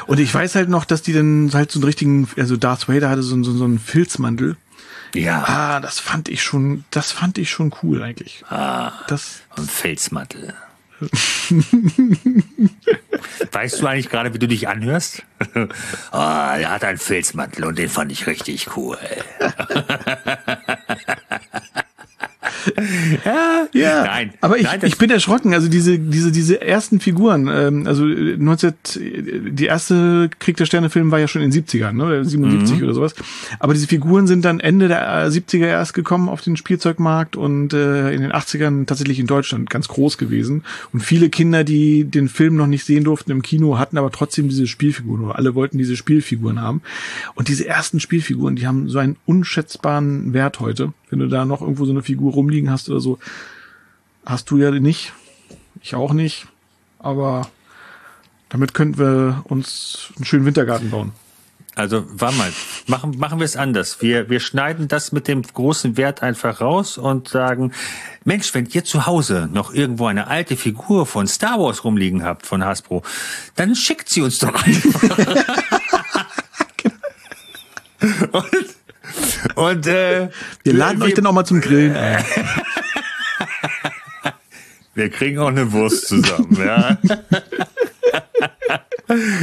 Und 0.06 0.18
ich 0.20 0.32
weiß 0.32 0.54
halt 0.54 0.70
noch, 0.70 0.86
dass 0.86 1.02
die 1.02 1.12
dann 1.12 1.50
halt 1.52 1.70
so 1.70 1.78
einen 1.78 1.84
richtigen, 1.84 2.26
also 2.38 2.56
Darth 2.56 2.88
Vader 2.88 3.10
hatte 3.10 3.22
so, 3.22 3.42
so, 3.42 3.52
so 3.52 3.64
einen 3.64 3.78
Filzmantel. 3.78 4.56
Ja. 5.14 5.44
Ah, 5.46 5.80
das 5.80 5.98
fand 6.00 6.30
ich 6.30 6.42
schon, 6.42 6.84
das 6.90 7.12
fand 7.12 7.36
ich 7.36 7.50
schon 7.50 7.74
cool 7.82 8.02
eigentlich. 8.02 8.42
Ah. 8.48 8.92
Das, 9.08 9.42
Und 9.56 9.70
Felsmantel. 9.70 10.54
weißt 13.52 13.82
du 13.82 13.86
eigentlich 13.86 14.08
gerade, 14.08 14.32
wie 14.32 14.38
du 14.38 14.48
dich 14.48 14.66
anhörst? 14.68 15.24
Ah, 16.10 16.56
er 16.56 16.70
hat 16.70 16.84
einen 16.84 16.96
Felsmantel 16.98 17.64
und 17.64 17.76
den 17.76 17.90
fand 17.90 18.10
ich 18.12 18.26
richtig 18.26 18.76
cool. 18.76 18.96
ja, 23.24 23.66
ja. 23.72 24.04
Nein. 24.04 24.32
Aber 24.40 24.56
ich, 24.58 24.64
Nein, 24.64 24.80
ich 24.84 24.98
bin 24.98 25.10
erschrocken. 25.10 25.54
Also 25.54 25.68
diese, 25.68 25.98
diese, 25.98 26.32
diese 26.32 26.60
ersten 26.60 27.00
Figuren, 27.00 27.48
ähm, 27.52 27.86
also 27.86 28.08
äh, 28.08 28.36
19, 28.36 28.72
die 29.50 29.66
erste 29.66 30.30
Krieg 30.38 30.56
der 30.56 30.66
Sterne 30.66 30.90
Film 30.90 31.10
war 31.10 31.18
ja 31.18 31.28
schon 31.28 31.42
in 31.42 31.50
den 31.50 31.64
70ern, 31.64 31.92
ne? 31.92 32.24
77 32.24 32.78
Mhm. 32.78 32.84
oder 32.84 32.94
sowas. 32.94 33.14
Aber 33.58 33.74
diese 33.74 33.86
Figuren 33.86 34.26
sind 34.26 34.44
dann 34.44 34.60
Ende 34.60 34.88
der 34.88 35.24
äh, 35.24 35.28
70er 35.28 35.66
erst 35.66 35.94
gekommen 35.94 36.28
auf 36.28 36.40
den 36.40 36.56
Spielzeugmarkt 36.56 37.36
und 37.36 37.72
äh, 37.72 38.12
in 38.12 38.22
den 38.22 38.32
80ern 38.32 38.86
tatsächlich 38.86 39.18
in 39.18 39.26
Deutschland 39.26 39.70
ganz 39.70 39.88
groß 39.88 40.18
gewesen. 40.18 40.64
Und 40.92 41.00
viele 41.00 41.28
Kinder, 41.30 41.64
die 41.64 42.04
den 42.04 42.28
Film 42.28 42.56
noch 42.56 42.66
nicht 42.66 42.84
sehen 42.84 43.04
durften 43.04 43.30
im 43.30 43.42
Kino, 43.42 43.78
hatten 43.78 43.98
aber 43.98 44.10
trotzdem 44.10 44.48
diese 44.48 44.66
Spielfiguren 44.66 45.24
oder 45.24 45.36
alle 45.36 45.54
wollten 45.54 45.78
diese 45.78 45.96
Spielfiguren 45.96 46.60
haben. 46.60 46.82
Und 47.34 47.48
diese 47.48 47.66
ersten 47.66 48.00
Spielfiguren, 48.00 48.56
die 48.56 48.66
haben 48.66 48.88
so 48.88 48.98
einen 48.98 49.16
unschätzbaren 49.26 50.32
Wert 50.32 50.60
heute. 50.60 50.92
Wenn 51.14 51.20
du 51.20 51.28
da 51.28 51.44
noch 51.44 51.60
irgendwo 51.60 51.84
so 51.84 51.92
eine 51.92 52.02
Figur 52.02 52.32
rumliegen 52.32 52.72
hast 52.72 52.88
oder 52.88 52.98
so, 52.98 53.20
hast 54.26 54.50
du 54.50 54.56
ja 54.56 54.72
nicht. 54.72 55.12
Ich 55.80 55.94
auch 55.94 56.12
nicht. 56.12 56.48
Aber 56.98 57.46
damit 58.48 58.74
könnten 58.74 58.98
wir 58.98 59.44
uns 59.44 60.08
einen 60.16 60.24
schönen 60.24 60.44
Wintergarten 60.44 60.90
bauen. 60.90 61.12
Also, 61.76 62.04
warte 62.08 62.36
mal, 62.36 62.52
machen, 62.88 63.16
machen 63.16 63.38
wir 63.38 63.44
es 63.44 63.56
anders. 63.56 64.02
Wir, 64.02 64.28
wir 64.28 64.40
schneiden 64.40 64.88
das 64.88 65.12
mit 65.12 65.28
dem 65.28 65.42
großen 65.42 65.96
Wert 65.96 66.20
einfach 66.24 66.60
raus 66.60 66.98
und 66.98 67.28
sagen, 67.28 67.70
Mensch, 68.24 68.52
wenn 68.52 68.66
ihr 68.66 68.82
zu 68.82 69.06
Hause 69.06 69.48
noch 69.52 69.72
irgendwo 69.72 70.06
eine 70.06 70.26
alte 70.26 70.56
Figur 70.56 71.06
von 71.06 71.28
Star 71.28 71.60
Wars 71.60 71.84
rumliegen 71.84 72.24
habt, 72.24 72.44
von 72.44 72.64
Hasbro, 72.64 73.04
dann 73.54 73.76
schickt 73.76 74.08
sie 74.08 74.22
uns 74.22 74.40
doch 74.40 74.52
einfach. 74.52 75.18
und, 78.32 78.63
und 79.54 79.86
äh, 79.86 80.28
Wir 80.62 80.74
laden 80.74 81.02
euch 81.02 81.14
dann 81.14 81.26
auch 81.26 81.32
mal 81.32 81.44
zum 81.44 81.60
Grillen 81.60 81.96
ein. 81.96 82.24
Wir 84.94 85.10
kriegen 85.10 85.38
auch 85.38 85.48
eine 85.48 85.72
Wurst 85.72 86.06
zusammen, 86.06 86.56
ja. 86.56 86.96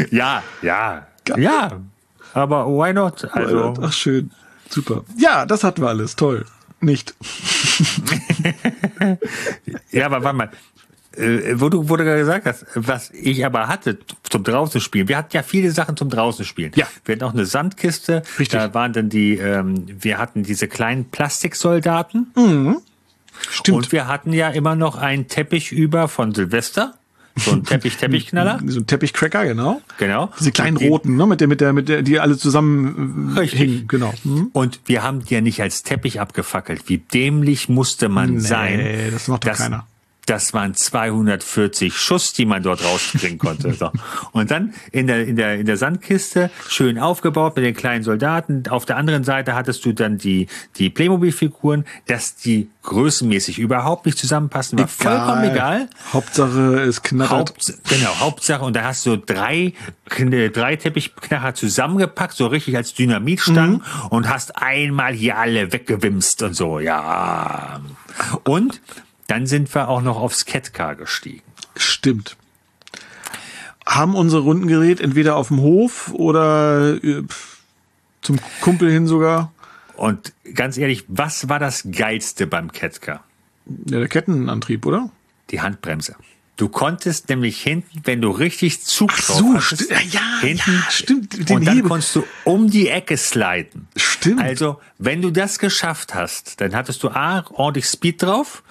ja, 0.11 0.43
ja, 0.61 1.07
ja. 1.37 1.81
Aber 2.33 2.67
why 2.67 2.93
not? 2.93 3.25
Also, 3.33 3.73
Ach, 3.81 3.91
schön. 3.91 4.31
Super. 4.69 5.03
Ja, 5.17 5.45
das 5.45 5.65
hatten 5.65 5.81
wir 5.81 5.89
alles. 5.89 6.15
Toll. 6.15 6.45
Nicht. 6.79 7.13
ja, 9.91 10.05
aber 10.05 10.23
warte 10.23 10.37
mal. 10.37 10.49
Äh, 11.17 11.59
wo 11.59 11.67
du, 11.67 11.89
wo 11.89 11.97
du 11.97 12.05
gerade 12.05 12.19
gesagt 12.19 12.45
hast, 12.45 12.65
was 12.73 13.09
ich 13.11 13.45
aber 13.45 13.67
hatte 13.67 13.97
zum 14.29 14.43
draußen 14.45 14.79
spielen. 14.79 15.09
Wir 15.09 15.17
hatten 15.17 15.35
ja 15.35 15.43
viele 15.43 15.71
Sachen 15.71 15.97
zum 15.97 16.09
draußen 16.09 16.45
spielen. 16.45 16.71
Ja. 16.75 16.87
Wir 17.03 17.15
hatten 17.15 17.25
auch 17.25 17.33
eine 17.33 17.45
Sandkiste. 17.45 18.23
Richtig. 18.39 18.57
Da 18.59 18.73
waren 18.73 18.93
dann 18.93 19.09
die, 19.09 19.33
ähm, 19.37 19.85
wir 19.87 20.17
hatten 20.19 20.43
diese 20.43 20.67
kleinen 20.69 21.05
Plastiksoldaten. 21.11 22.27
Stimmt. 23.49 23.77
Und 23.77 23.91
wir 23.91 24.07
hatten 24.07 24.31
ja 24.33 24.49
immer 24.49 24.75
noch 24.75 24.95
einen 24.97 25.27
Teppich 25.27 25.71
über 25.71 26.07
von 26.07 26.33
Silvester. 26.33 26.93
So 27.35 27.51
ein 27.53 27.63
Teppich-Teppichknaller. 27.65 28.59
so 28.67 28.79
ein 28.81 28.87
Teppichcracker, 28.87 29.45
genau. 29.45 29.81
Genau. 29.97 30.31
Diese 30.39 30.51
kleinen 30.51 30.77
den- 30.77 30.89
roten, 30.89 31.15
ne, 31.15 31.25
mit 31.25 31.39
der, 31.41 31.47
mit 31.47 31.61
der, 31.61 31.73
mit 31.73 31.89
der, 31.89 32.01
die 32.03 32.19
alle 32.19 32.37
zusammen 32.37 33.33
äh, 33.35 33.39
Richtig. 33.39 33.59
hingen, 33.59 33.87
genau. 33.87 34.13
Hm? 34.23 34.49
Und 34.53 34.81
wir 34.85 35.01
haben 35.03 35.23
die 35.25 35.33
ja 35.33 35.41
nicht 35.41 35.61
als 35.61 35.83
Teppich 35.83 36.19
abgefackelt. 36.19 36.87
Wie 36.87 36.97
dämlich 36.99 37.69
musste 37.69 38.09
man 38.09 38.33
Nee, 38.35 38.39
sein? 38.39 39.09
das 39.11 39.27
macht 39.29 39.47
doch 39.47 39.53
keiner. 39.53 39.87
Das 40.27 40.53
waren 40.53 40.75
240 40.75 41.97
Schuss, 41.97 42.31
die 42.31 42.45
man 42.45 42.61
dort 42.61 42.83
rauskriegen 42.85 43.39
konnte. 43.39 43.73
So. 43.73 43.91
Und 44.33 44.51
dann 44.51 44.73
in 44.91 45.07
der, 45.07 45.25
in, 45.27 45.35
der, 45.35 45.55
in 45.59 45.65
der 45.65 45.77
Sandkiste, 45.77 46.51
schön 46.69 46.99
aufgebaut 46.99 47.55
mit 47.55 47.65
den 47.65 47.75
kleinen 47.75 48.03
Soldaten. 48.03 48.63
Auf 48.69 48.85
der 48.85 48.97
anderen 48.97 49.23
Seite 49.23 49.55
hattest 49.55 49.83
du 49.83 49.93
dann 49.93 50.19
die, 50.19 50.47
die 50.77 50.91
Playmobil-Figuren, 50.91 51.85
dass 52.05 52.35
die 52.35 52.69
größenmäßig 52.83 53.57
überhaupt 53.59 54.05
nicht 54.05 54.17
zusammenpassen, 54.17 54.77
war 54.77 54.87
vollkommen 54.87 55.43
egal. 55.51 55.89
Hauptsache, 56.13 56.79
es 56.81 57.01
knattert. 57.01 57.49
Haupt, 57.49 57.73
genau, 57.89 58.15
Hauptsache, 58.19 58.63
und 58.63 58.75
da 58.75 58.83
hast 58.83 59.05
du 59.07 59.17
drei, 59.17 59.73
drei 60.07 60.75
Teppichknacher 60.75 61.53
zusammengepackt, 61.55 62.35
so 62.35 62.47
richtig 62.47 62.75
als 62.77 62.93
Dynamitstangen 62.93 63.71
Mhm. 63.77 64.07
und 64.09 64.29
hast 64.29 64.55
einmal 64.57 65.13
hier 65.13 65.37
alle 65.37 65.73
weggewimst 65.73 66.41
und 66.43 66.53
so, 66.55 66.79
ja. 66.79 67.81
Und 68.43 68.81
dann 69.31 69.47
sind 69.47 69.73
wir 69.73 69.87
auch 69.87 70.01
noch 70.01 70.17
aufs 70.17 70.45
Catcar 70.45 70.95
gestiegen. 70.95 71.41
Stimmt. 71.77 72.35
Haben 73.85 74.13
unser 74.13 74.39
Rundengerät 74.39 74.99
entweder 74.99 75.37
auf 75.37 75.47
dem 75.47 75.61
Hof 75.61 76.11
oder 76.11 77.01
äh, 77.01 77.23
zum 78.21 78.39
Kumpel 78.59 78.91
hin 78.91 79.07
sogar. 79.07 79.53
Und 79.95 80.33
ganz 80.53 80.77
ehrlich, 80.77 81.05
was 81.07 81.47
war 81.47 81.59
das 81.59 81.87
Geilste 81.93 82.45
beim 82.45 82.73
Catcar? 82.73 83.23
Ja, 83.85 83.99
der 83.99 84.09
Kettenantrieb, 84.09 84.85
oder? 84.85 85.09
Die 85.49 85.61
Handbremse. 85.61 86.17
Du 86.57 86.67
konntest 86.67 87.29
nämlich 87.29 87.61
hinten, 87.61 88.01
wenn 88.03 88.19
du 88.19 88.31
richtig 88.31 88.81
Zug 88.81 89.15
drauf 89.15 89.37
so, 89.37 89.53
hattest, 89.53 89.89
ja, 89.89 89.99
ja, 90.11 90.39
hinten, 90.41 90.73
ja, 90.73 90.91
stimmt, 90.91 91.49
den 91.49 91.55
und 91.55 91.65
dann 91.65 91.75
Hebel. 91.77 91.89
konntest 91.89 92.17
du 92.17 92.25
um 92.43 92.69
die 92.69 92.89
Ecke 92.89 93.15
sliden. 93.15 93.87
Stimmt. 93.95 94.41
Also, 94.41 94.81
wenn 94.97 95.21
du 95.21 95.31
das 95.31 95.57
geschafft 95.57 96.13
hast, 96.15 96.59
dann 96.59 96.75
hattest 96.75 97.01
du 97.03 97.09
A, 97.09 97.45
ordentlich 97.53 97.85
Speed 97.85 98.21
drauf 98.21 98.61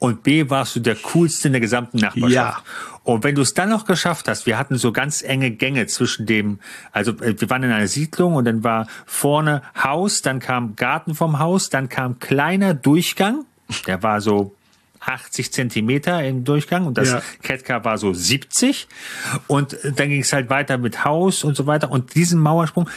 und 0.00 0.22
B, 0.22 0.48
warst 0.48 0.74
du 0.74 0.80
der 0.80 0.96
coolste 0.96 1.48
in 1.48 1.52
der 1.52 1.60
gesamten 1.60 1.98
Nachbarschaft. 1.98 2.32
Ja. 2.32 2.62
Und 3.04 3.22
wenn 3.22 3.34
du 3.34 3.42
es 3.42 3.54
dann 3.54 3.68
noch 3.68 3.84
geschafft 3.84 4.28
hast, 4.28 4.46
wir 4.46 4.58
hatten 4.58 4.76
so 4.76 4.92
ganz 4.92 5.22
enge 5.22 5.50
Gänge 5.50 5.86
zwischen 5.86 6.26
dem, 6.26 6.58
also 6.90 7.12
äh, 7.12 7.38
wir 7.38 7.50
waren 7.50 7.62
in 7.62 7.70
einer 7.70 7.86
Siedlung 7.86 8.34
und 8.34 8.46
dann 8.46 8.64
war 8.64 8.88
vorne 9.06 9.62
Haus, 9.80 10.22
dann 10.22 10.40
kam 10.40 10.74
Garten 10.74 11.14
vom 11.14 11.38
Haus, 11.38 11.68
dann 11.68 11.88
kam 11.88 12.18
kleiner 12.18 12.72
Durchgang, 12.72 13.44
der 13.86 14.02
war 14.02 14.20
so 14.22 14.54
80 15.00 15.52
Zentimeter 15.52 16.24
im 16.24 16.44
Durchgang 16.44 16.86
und 16.86 16.96
das 16.96 17.10
Ja. 17.10 17.84
War 17.84 17.98
so 17.98 18.12
70 18.14 18.88
und 19.48 19.74
äh, 19.84 19.92
dann 19.92 20.08
ging 20.08 20.22
es 20.22 20.32
halt 20.32 20.48
weiter 20.48 20.78
mit 20.78 21.04
Haus 21.04 21.44
und 21.44 21.56
so 21.56 21.66
weiter 21.66 21.90
und 21.90 22.14
diesen 22.14 22.40
Mauersprung 22.40 22.88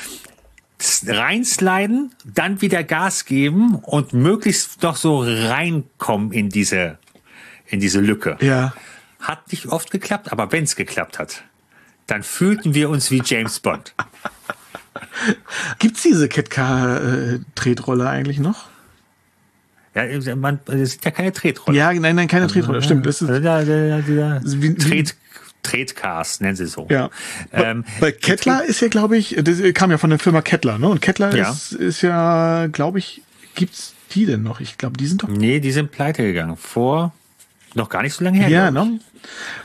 reinsliden, 1.07 2.13
dann 2.25 2.61
wieder 2.61 2.83
Gas 2.83 3.25
geben 3.25 3.75
und 3.75 4.13
möglichst 4.13 4.81
noch 4.83 4.95
so 4.95 5.21
reinkommen 5.21 6.31
in 6.31 6.49
diese, 6.49 6.97
in 7.67 7.79
diese 7.79 7.99
Lücke. 7.99 8.37
Ja. 8.41 8.73
Hat 9.19 9.51
nicht 9.51 9.67
oft 9.67 9.91
geklappt, 9.91 10.31
aber 10.31 10.51
wenn 10.51 10.63
es 10.65 10.75
geklappt 10.75 11.19
hat, 11.19 11.43
dann 12.07 12.23
fühlten 12.23 12.73
wir 12.73 12.89
uns 12.89 13.11
wie 13.11 13.21
James 13.23 13.59
Bond. 13.59 13.93
Gibt's 15.79 16.01
diese 16.03 16.27
Catcar-Tretrolle 16.27 18.07
eigentlich 18.09 18.39
noch? 18.39 18.65
Ja, 19.95 20.35
man, 20.35 20.59
es 20.67 20.93
sind 20.93 21.05
ja 21.05 21.11
keine 21.11 21.31
Tretrolle. 21.31 21.77
Ja, 21.77 21.93
nein, 21.93 22.15
nein, 22.15 22.27
keine 22.27 22.47
Tretrolle. 22.47 22.81
Stimmt. 22.81 23.05
Das 23.05 23.21
ist, 23.21 23.29
Also 23.29 23.41
da, 23.43 23.63
da, 23.63 23.99
da, 24.01 24.41
wie- 24.43 24.61
wie- 24.61 24.75
Tret, 24.75 25.15
Tretcars, 25.63 26.39
nennen 26.41 26.55
sie 26.55 26.67
so. 26.67 26.87
ja. 26.89 27.09
Ähm, 27.51 27.83
Bei 27.99 28.11
Kettler 28.11 28.63
ist 28.65 28.81
ja, 28.81 28.87
glaube 28.89 29.17
ich, 29.17 29.35
das 29.41 29.57
kam 29.73 29.89
ja 29.91 29.97
von 29.97 30.09
der 30.09 30.19
Firma 30.19 30.41
Kettler, 30.41 30.77
ne? 30.77 30.87
Und 30.89 31.01
Kettler 31.01 31.35
Ja. 31.35 31.49
ist, 31.51 31.71
ist 31.73 32.01
ja, 32.01 32.67
glaube 32.67 32.99
ich, 32.99 33.21
gibt's 33.55 33.93
die 34.13 34.25
denn 34.25 34.43
noch? 34.43 34.59
Ich 34.59 34.77
glaube, 34.77 34.97
die 34.97 35.07
sind 35.07 35.23
doch. 35.23 35.29
Nee, 35.29 35.59
die 35.59 35.71
sind 35.71 35.91
pleite 35.91 36.21
gegangen. 36.23 36.57
Vor 36.57 37.13
noch 37.75 37.89
gar 37.89 38.03
nicht 38.03 38.13
so 38.13 38.23
lange 38.23 38.37
her. 38.37 38.49
Ja, 38.49 38.69
ne? 38.69 38.99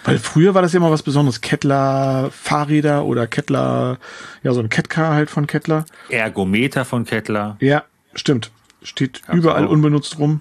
Weil 0.05 0.19
früher 0.19 0.55
war 0.55 0.63
das 0.63 0.73
ja 0.73 0.79
immer 0.79 0.91
was 0.91 1.03
Besonderes. 1.03 1.43
Kettler 1.43 2.31
Fahrräder 2.33 3.05
oder 3.05 3.27
Kettler, 3.27 3.99
ja, 4.43 4.53
so 4.55 4.61
ein 4.61 4.71
Kettcar 4.71 5.13
halt 5.15 5.29
von 5.29 5.47
Kettler. 5.47 5.85
Ergometer 6.09 6.87
von 6.87 7.05
Kettler. 7.05 7.57
Ja, 7.61 7.85
stimmt. 8.15 8.51
Steht 8.83 9.21
überall 9.33 9.67
auch. 9.67 9.71
unbenutzt 9.71 10.19
rum. 10.19 10.41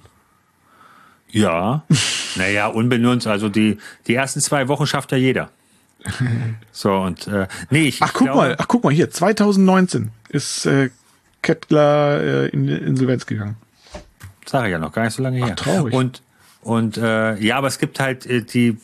Ja. 1.42 1.84
naja, 2.36 2.68
unbenutzt. 2.68 3.28
Also 3.28 3.50
die, 3.50 3.78
die 4.08 4.16
ersten 4.16 4.40
zwei 4.42 4.68
Wochen 4.68 4.88
schafft 4.88 5.12
ja 5.12 5.18
jeder. 5.18 5.50
So, 6.72 6.94
und 6.94 7.28
äh, 7.28 7.48
nee, 7.72 7.88
ich. 7.88 8.04
Ach, 8.04 8.14
guck 8.14 8.28
glaube, 8.28 8.38
mal, 8.38 8.56
ach, 8.60 8.68
guck 8.68 8.84
mal 8.84 8.94
hier, 8.94 9.10
2019 9.10 10.12
ist 10.30 10.68
äh, 10.68 10.92
Kettler 11.42 12.22
äh, 12.22 12.50
in 12.50 12.68
Insolvenz 12.68 13.26
gegangen. 13.26 13.56
Sage 14.46 14.68
ich 14.68 14.72
ja 14.74 14.80
noch 14.80 14.92
gar 14.92 15.06
nicht 15.06 15.14
so 15.14 15.24
lange 15.24 15.44
her. 15.44 15.56
traurig. 15.56 15.94
Und, 15.94 16.22
und 16.62 16.98
äh, 16.98 17.36
ja, 17.40 17.58
aber 17.58 17.68
es 17.68 17.80
gibt 17.80 18.00
halt 18.00 18.26
äh, 18.28 18.44
die, 18.44 18.78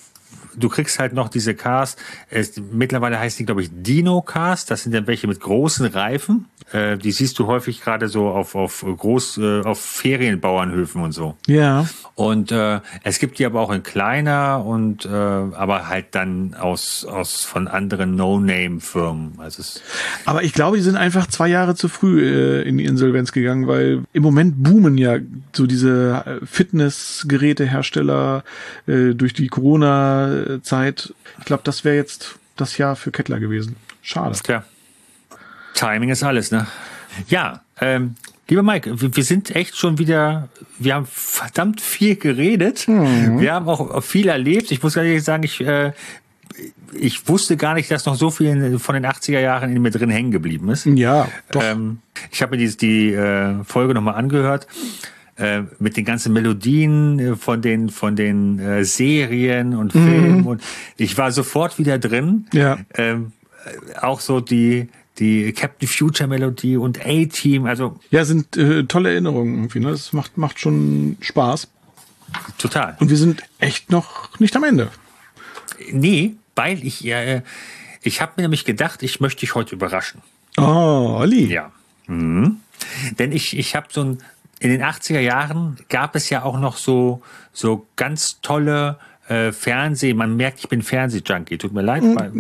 du 0.56 0.70
kriegst 0.70 1.00
halt 1.00 1.14
noch 1.14 1.30
diese 1.30 1.56
Cars. 1.56 1.96
Es, 2.30 2.54
mittlerweile 2.72 3.20
heißt 3.20 3.40
die, 3.40 3.46
glaube 3.46 3.62
ich, 3.62 3.70
Dino-Cars. 3.72 4.66
Das 4.66 4.84
sind 4.84 4.94
dann 4.94 5.08
welche 5.08 5.28
mit 5.28 5.40
großen 5.40 5.86
Reifen. 5.86 6.46
Äh, 6.72 6.98
die 6.98 7.12
siehst 7.12 7.38
du 7.40 7.48
häufig 7.48 7.82
gerade 7.82 8.08
so 8.10 8.30
auf, 8.30 8.56
auf 8.56 8.86
groß, 8.86 9.38
äh, 9.38 9.62
auf 9.62 9.80
Ferienbauernhöfen 9.80 11.02
und 11.02 11.12
so. 11.12 11.36
Ja. 11.48 11.88
Und 12.16 12.52
äh, 12.52 12.80
es 13.04 13.20
gibt 13.20 13.40
die 13.40 13.46
aber 13.46 13.60
auch 13.60 13.72
in 13.72 13.84
kleiner 13.84 14.64
und 14.66 15.06
äh, 15.06 15.10
aber 15.10 15.88
halt 15.88 16.08
dann 16.12 16.54
aus, 16.54 17.06
aus 17.06 17.44
von 17.44 17.68
anderen 17.68 18.16
No-Name-Firmen. 18.16 19.34
Also 19.40 19.62
es, 19.62 19.82
Aber 20.26 20.44
ich 20.44 20.54
glaube, 20.54 20.78
die 20.78 20.84
sind 20.84 20.96
einfach 20.96 21.28
zwei 21.28 21.48
Jahre 21.48 21.76
zu 21.76 21.90
früh 21.90 22.24
äh, 22.24 22.62
in 22.68 22.78
die 22.78 22.86
Insolvenz 22.86 23.32
gegangen, 23.32 23.68
weil 23.68 24.04
im 24.14 24.24
Moment 24.24 24.64
boomen 24.64 24.98
ja 24.98 25.18
so 25.54 25.66
diese 25.66 26.24
äh, 26.26 26.46
Fitnessgerätehersteller 26.46 28.44
äh, 28.88 29.14
durch 29.16 29.34
die 29.34 29.48
Corona-Zeit. 30.34 31.14
Ich 31.40 31.46
glaube, 31.46 31.64
das 31.64 31.84
wäre 31.84 31.96
jetzt 31.96 32.36
das 32.56 32.78
Jahr 32.78 32.96
für 32.96 33.12
Kettler 33.12 33.40
gewesen. 33.40 33.76
Schade. 34.02 34.38
Tja, 34.42 34.64
Timing 35.74 36.10
ist 36.10 36.24
alles, 36.24 36.52
ne? 36.52 36.68
Ja, 37.28 37.62
ähm, 37.80 38.16
Lieber 38.50 38.62
Mike, 38.62 39.16
wir, 39.16 39.24
sind 39.24 39.56
echt 39.56 39.78
schon 39.78 40.00
wieder, 40.00 40.50
wir 40.78 40.96
haben 40.96 41.08
verdammt 41.10 41.80
viel 41.80 42.18
geredet. 42.18 42.88
Wir 42.88 43.54
haben 43.54 43.70
auch 43.70 44.04
viel 44.04 44.28
erlebt. 44.28 44.70
Ich 44.72 44.84
muss 44.84 44.98
ehrlich 44.98 45.24
sagen, 45.24 45.44
ich, 45.44 45.62
äh, 45.62 45.94
ich 46.92 47.28
wusste 47.30 47.56
gar 47.56 47.74
nicht, 47.74 47.90
dass 47.90 48.06
noch 48.06 48.16
so 48.16 48.30
viel 48.30 48.78
von 48.80 48.96
den 48.96 49.06
80er 49.06 49.40
Jahren 49.40 49.74
in 49.74 49.82
mir 49.82 49.92
drin 49.92 50.10
hängen 50.10 50.32
geblieben 50.32 50.70
ist. 50.70 50.86
Ja, 50.86 51.30
doch. 51.52 51.64
Ähm, 51.64 52.00
ich 52.32 52.42
habe 52.42 52.58
mir 52.58 52.68
die, 52.68 52.76
die 52.76 53.14
äh, 53.14 53.64
Folge 53.64 53.94
nochmal 53.94 54.16
angehört 54.16 54.68
äh, 55.38 55.64
mit 55.80 55.98
den 55.98 56.06
ganzen 56.06 56.34
Melodien 56.34 57.20
äh, 57.20 57.36
von 57.36 57.62
den 57.62 57.90
von 57.90 58.16
den 58.16 58.60
äh, 58.60 58.86
Serien 58.86 59.76
und 59.76 59.92
Filmen 59.92 60.44
und 60.44 60.62
ich 60.98 61.18
war 61.18 61.32
sofort 61.32 61.80
wieder 61.80 61.98
drin. 62.00 62.48
Ja. 62.54 62.78
Ähm, 62.96 63.32
äh, 63.66 63.98
auch 64.00 64.20
so 64.20 64.40
die 64.40 64.90
die 65.20 65.54
Captain 65.54 65.88
Future 65.88 66.28
Melodie 66.28 66.78
und 66.78 67.00
A-Team, 67.06 67.66
also 67.66 68.00
Ja, 68.10 68.26
sind 68.26 68.58
äh, 68.58 68.84
tolle 68.86 69.12
Erinnerungen 69.12 69.54
irgendwie. 69.56 69.80
Ne? 69.80 69.92
Das 69.92 70.12
macht, 70.12 70.38
macht 70.38 70.60
schon 70.60 71.18
Spaß. 71.22 71.68
total. 72.58 72.98
Und 73.00 73.10
wir 73.10 73.18
sind 73.18 73.44
echt 73.60 73.92
noch 73.92 74.40
nicht 74.40 74.56
am 74.56 74.64
Ende. 74.64 74.90
Nee, 75.92 76.34
weil 76.56 76.84
ich 76.84 77.06
äh, 77.06 77.42
ich 78.04 78.22
habe 78.22 78.34
mir 78.36 78.44
nämlich 78.44 78.66
gedacht, 78.66 79.02
ich 79.02 79.20
möchte 79.20 79.42
dich 79.42 79.56
heute 79.56 79.76
überraschen. 79.76 80.22
Oh, 80.58 81.16
Olli. 81.20 81.52
Ja. 81.52 81.72
Mhm. 82.08 82.58
Denn 83.18 83.32
ich, 83.32 83.58
ich 83.58 83.76
habe 83.76 83.88
so 83.90 84.04
ein, 84.04 84.18
in 84.64 84.70
den 84.70 84.82
80er 84.82 85.20
Jahren 85.20 85.78
gab 85.90 86.16
es 86.16 86.30
ja 86.30 86.44
auch 86.44 86.58
noch 86.58 86.78
so, 86.78 87.22
so 87.52 87.86
ganz 87.98 88.40
tolle 88.42 88.98
äh, 89.28 89.52
Fernseh, 89.52 90.14
man 90.14 90.38
merkt, 90.38 90.60
ich 90.60 90.70
bin 90.70 90.82
Fernsehjunkie, 90.82 91.58
tut 91.58 91.74
mir 91.74 91.82
leid, 91.82 92.04
weil 92.04 92.32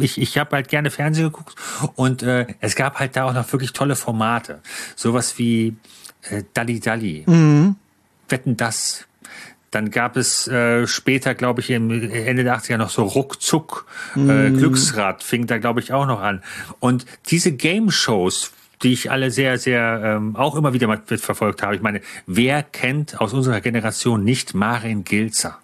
ich, 0.00 0.20
ich 0.20 0.38
habe 0.38 0.56
halt 0.56 0.68
gerne 0.68 0.90
Fernsehen 0.90 1.26
geguckt 1.26 1.54
und 1.94 2.24
äh, 2.24 2.46
es 2.60 2.74
gab 2.74 2.98
halt 2.98 3.14
da 3.14 3.24
auch 3.24 3.32
noch 3.32 3.50
wirklich 3.52 3.72
tolle 3.72 3.94
Formate. 3.94 4.60
Sowas 4.96 5.38
wie 5.38 5.76
äh, 6.22 6.42
Dalli 6.52 6.80
Dalli, 6.80 7.24
Wetten 8.28 8.56
das. 8.56 9.06
Dann 9.70 9.90
gab 9.92 10.16
es 10.16 10.48
äh, 10.48 10.86
später, 10.88 11.34
glaube 11.34 11.60
ich, 11.60 11.70
im 11.70 11.90
Ende 11.90 12.42
der 12.42 12.58
80er 12.58 12.76
noch 12.76 12.90
so 12.90 13.04
Ruckzuck, 13.04 13.86
äh, 14.16 14.50
Glücksrad 14.50 15.22
fing 15.22 15.46
da, 15.46 15.58
glaube 15.58 15.78
ich, 15.80 15.92
auch 15.92 16.06
noch 16.06 16.20
an. 16.20 16.42
Und 16.80 17.06
diese 17.28 17.52
Game-Shows, 17.52 18.52
die 18.82 18.92
ich 18.92 19.10
alle 19.10 19.30
sehr, 19.30 19.58
sehr 19.58 20.00
ähm, 20.04 20.36
auch 20.36 20.54
immer 20.54 20.72
wieder 20.72 20.86
mal 20.86 21.00
verfolgt 21.06 21.62
habe. 21.62 21.74
Ich 21.76 21.82
meine, 21.82 22.00
wer 22.26 22.62
kennt 22.62 23.20
aus 23.20 23.32
unserer 23.32 23.60
Generation 23.60 24.22
nicht 24.24 24.54
Marin 24.54 25.04
Gilzer? 25.04 25.58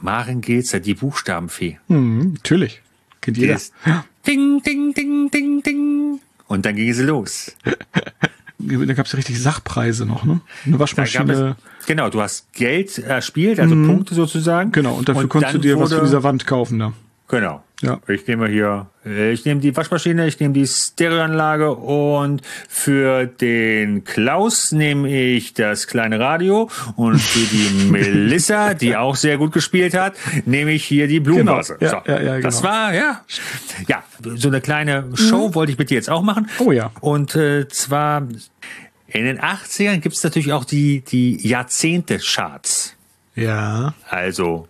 Marin 0.00 0.40
Gilzer, 0.40 0.80
die 0.80 0.94
Buchstabenfee. 0.94 1.78
Mhm, 1.88 2.34
natürlich. 2.34 2.80
Kennt 3.20 3.36
jeder. 3.38 3.54
ist 3.54 3.72
Ding, 4.26 4.62
ding, 4.62 4.94
ding, 4.94 5.30
ding, 5.30 5.62
ding. 5.62 6.20
Und 6.46 6.66
dann 6.66 6.76
ging 6.76 6.92
sie 6.92 7.02
los. 7.04 7.54
Da 8.58 8.94
gab 8.94 9.06
es 9.06 9.12
ja 9.12 9.16
richtig 9.16 9.40
Sachpreise 9.40 10.06
noch, 10.06 10.24
ne? 10.24 10.40
Eine 10.64 10.78
Waschmaschine. 10.78 11.56
es, 11.80 11.86
genau, 11.86 12.08
du 12.08 12.22
hast 12.22 12.50
Geld 12.54 12.96
erspielt, 12.98 13.60
also 13.60 13.74
Punkte 13.74 14.14
sozusagen. 14.14 14.72
Genau, 14.72 14.94
und 14.94 15.08
dafür 15.08 15.28
konntest 15.28 15.54
du 15.54 15.58
dir 15.58 15.74
was 15.78 15.90
wurde- 15.90 15.96
von 15.96 16.04
dieser 16.06 16.22
Wand 16.22 16.46
kaufen 16.46 16.78
da. 16.78 16.92
Genau. 17.28 17.62
Ja. 17.80 18.00
Ich 18.08 18.26
nehme 18.26 18.48
hier, 18.48 18.86
äh, 19.04 19.32
ich 19.32 19.44
nehme 19.44 19.60
die 19.60 19.76
Waschmaschine, 19.76 20.26
ich 20.26 20.40
nehme 20.40 20.54
die 20.54 20.66
Stereoanlage 20.66 21.74
und 21.74 22.40
für 22.68 23.26
den 23.26 24.04
Klaus 24.04 24.72
nehme 24.72 25.08
ich 25.08 25.52
das 25.54 25.86
kleine 25.86 26.20
Radio 26.20 26.70
und 26.96 27.18
für 27.18 27.46
die 27.46 27.84
Melissa, 27.90 28.74
die 28.74 28.96
auch 28.96 29.16
sehr 29.16 29.36
gut 29.38 29.52
gespielt 29.52 29.94
hat, 29.94 30.14
nehme 30.46 30.72
ich 30.72 30.84
hier 30.84 31.08
die 31.08 31.20
Blumenvase. 31.20 31.76
Genau. 31.78 32.02
Ja, 32.06 32.20
ja, 32.20 32.22
ja, 32.22 32.40
Das 32.40 32.60
genau. 32.60 32.72
Mhm. 32.72 32.74
war, 32.74 32.94
ja. 32.94 33.20
Ja, 33.88 34.04
so 34.36 34.48
eine 34.48 34.60
kleine 34.60 35.10
Show 35.14 35.54
wollte 35.54 35.72
ich 35.72 35.78
mit 35.78 35.90
dir 35.90 35.96
jetzt 35.96 36.10
auch 36.10 36.22
machen. 36.22 36.48
Oh 36.58 36.72
ja. 36.72 36.90
Und 37.00 37.34
äh, 37.34 37.68
zwar 37.68 38.26
in 39.08 39.24
den 39.24 39.40
80ern 39.40 39.98
gibt 39.98 40.16
es 40.16 40.24
natürlich 40.24 40.52
auch 40.52 40.64
die, 40.64 41.02
die 41.02 41.36
Jahrzehnte-Charts. 41.46 42.96
Ja. 43.34 43.94
Also, 44.08 44.68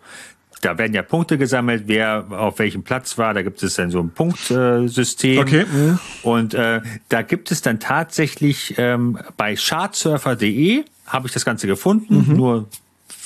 da 0.64 0.78
werden 0.78 0.94
ja 0.94 1.02
Punkte 1.02 1.36
gesammelt, 1.38 1.84
wer 1.86 2.26
auf 2.30 2.58
welchem 2.58 2.82
Platz 2.82 3.18
war. 3.18 3.34
Da 3.34 3.42
gibt 3.42 3.62
es 3.62 3.74
dann 3.74 3.90
so 3.90 4.00
ein 4.00 4.10
Punktsystem. 4.10 5.38
Okay, 5.38 5.66
mhm. 5.70 5.98
Und 6.22 6.54
äh, 6.54 6.80
da 7.08 7.22
gibt 7.22 7.50
es 7.50 7.60
dann 7.62 7.80
tatsächlich 7.80 8.74
ähm, 8.78 9.18
bei 9.36 9.56
chartsurfer.de 9.56 10.84
habe 11.06 11.26
ich 11.26 11.32
das 11.32 11.44
Ganze 11.44 11.66
gefunden. 11.66 12.26
Mhm. 12.28 12.36
Nur 12.36 12.68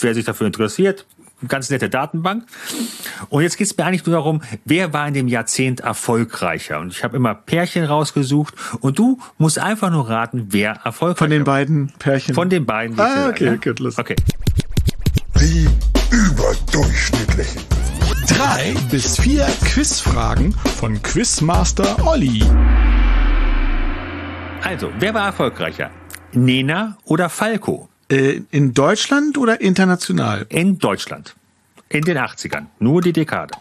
wer 0.00 0.14
sich 0.14 0.24
dafür 0.24 0.46
interessiert, 0.46 1.06
ganz 1.46 1.70
nette 1.70 1.88
Datenbank. 1.88 2.44
Und 3.28 3.42
jetzt 3.42 3.56
geht 3.56 3.68
es 3.68 3.76
mir 3.76 3.84
eigentlich 3.84 4.04
nur 4.04 4.16
darum, 4.16 4.42
wer 4.64 4.92
war 4.92 5.06
in 5.06 5.14
dem 5.14 5.28
Jahrzehnt 5.28 5.80
erfolgreicher? 5.80 6.80
Und 6.80 6.92
ich 6.92 7.04
habe 7.04 7.16
immer 7.16 7.34
Pärchen 7.34 7.84
rausgesucht 7.84 8.54
und 8.80 8.98
du 8.98 9.20
musst 9.38 9.58
einfach 9.58 9.90
nur 9.90 10.08
raten, 10.08 10.48
wer 10.50 10.72
erfolgreicher 10.84 11.18
Von 11.18 11.30
den 11.30 11.46
war. 11.46 11.54
beiden 11.54 11.92
Pärchen. 11.98 12.34
Von 12.34 12.50
den 12.50 12.66
beiden. 12.66 12.98
Ah, 12.98 13.28
okay, 13.28 13.46
habe, 13.50 13.58
gut, 13.58 13.78
lustig. 13.78 14.04
Okay. 14.04 14.16
Die 15.40 15.68
überdurchschnittlichen. 16.52 17.62
Drei 18.26 18.74
bis 18.90 19.18
vier 19.18 19.46
Quizfragen 19.64 20.52
von 20.52 21.00
Quizmaster 21.02 22.06
Olli. 22.06 22.42
Also, 24.62 24.90
wer 24.98 25.14
war 25.14 25.26
erfolgreicher? 25.26 25.90
Nena 26.32 26.96
oder 27.04 27.28
Falco? 27.28 27.88
Äh, 28.10 28.40
in 28.50 28.72
Deutschland 28.74 29.36
oder 29.36 29.60
international? 29.60 30.46
In 30.48 30.78
Deutschland. 30.78 31.36
In 31.90 32.02
den 32.02 32.16
80ern. 32.18 32.66
Nur 32.78 33.02
die 33.02 33.12
Dekade. 33.12 33.54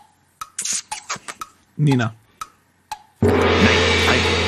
Nina. 1.75 2.13
Falco. 3.19 3.38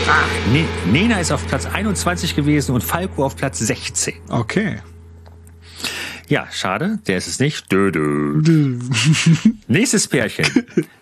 Ah, 0.08 0.24
Ne- 0.52 0.66
Nena 0.92 1.20
ist 1.20 1.32
auf 1.32 1.46
Platz 1.48 1.66
21 1.66 2.36
gewesen 2.36 2.74
und 2.74 2.84
Falco 2.84 3.26
auf 3.26 3.36
Platz 3.36 3.60
16. 3.60 4.16
Okay. 4.30 4.80
Ja, 6.30 6.48
schade, 6.52 7.00
der 7.08 7.18
ist 7.18 7.28
es 7.28 7.40
nicht. 7.40 7.72
Dö, 7.72 7.92
dö. 7.92 8.44
Nächstes 9.68 10.08
Pärchen. 10.08 10.46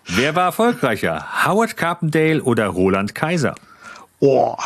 Wer 0.06 0.34
war 0.34 0.46
erfolgreicher? 0.46 1.44
Howard 1.44 1.76
Carpendale 1.76 2.42
oder 2.42 2.68
Roland 2.68 3.14
Kaiser? 3.14 3.54
Oh. 4.20 4.56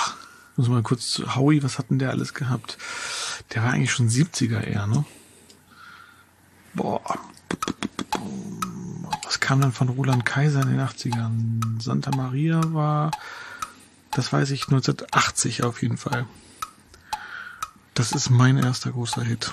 Muss 0.57 0.69
mal 0.69 0.83
kurz 0.83 1.11
zu 1.11 1.35
Howie, 1.35 1.65
was 1.65 1.79
hat 1.79 1.91
denn 1.91 1.99
der 1.99 2.11
alles 2.11 2.33
gehabt? 2.33 2.79
Der 3.53 3.65
war 3.65 3.73
eigentlich 3.73 3.91
schon 3.91 4.09
70er 4.09 4.61
eher, 4.61 4.87
ne? 4.87 5.05
Boah. 6.75 7.03
Was 9.25 9.41
kam 9.41 9.61
dann 9.61 9.73
von 9.73 9.89
Roland 9.89 10.25
Kaiser 10.25 10.63
in 10.63 10.69
den 10.69 10.81
80ern? 10.81 11.83
Santa 11.83 12.15
Maria 12.15 12.61
war, 12.73 13.11
das 14.13 14.33
weiß 14.33 14.53
ich, 14.53 14.69
1980 14.69 15.65
auf 15.65 15.83
jeden 15.83 15.97
Fall. 15.97 16.25
Das 17.95 18.13
ist 18.13 18.31
mein 18.31 18.59
erster 18.59 18.93
großer 18.93 19.25
Hit. 19.25 19.53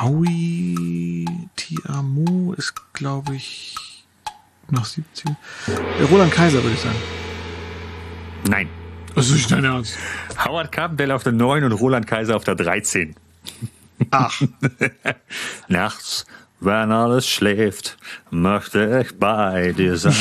Howie 0.00 1.26
Tiamo 1.56 2.52
ist, 2.54 2.74
glaube 2.92 3.36
ich, 3.36 3.74
noch 4.70 4.84
70. 4.84 5.30
Äh, 5.68 6.02
Roland 6.10 6.32
Kaiser, 6.32 6.62
würde 6.62 6.74
ich 6.74 6.80
sagen. 6.80 6.96
Nein. 8.48 8.68
Das 9.14 9.28
ist 9.28 9.32
nicht 9.34 9.50
dein 9.50 9.64
Ernst. 9.64 9.96
Howard 10.44 10.70
Carpendale 10.70 11.14
auf 11.14 11.22
der 11.22 11.32
9 11.32 11.64
und 11.64 11.72
Roland 11.72 12.06
Kaiser 12.06 12.36
auf 12.36 12.44
der 12.44 12.54
13. 12.54 13.16
Ach, 14.10 14.42
Nachts, 15.68 16.26
wenn 16.60 16.92
alles 16.92 17.26
schläft, 17.26 17.96
möchte 18.30 19.04
ich 19.04 19.18
bei 19.18 19.72
dir 19.72 19.96
sein. 19.96 20.14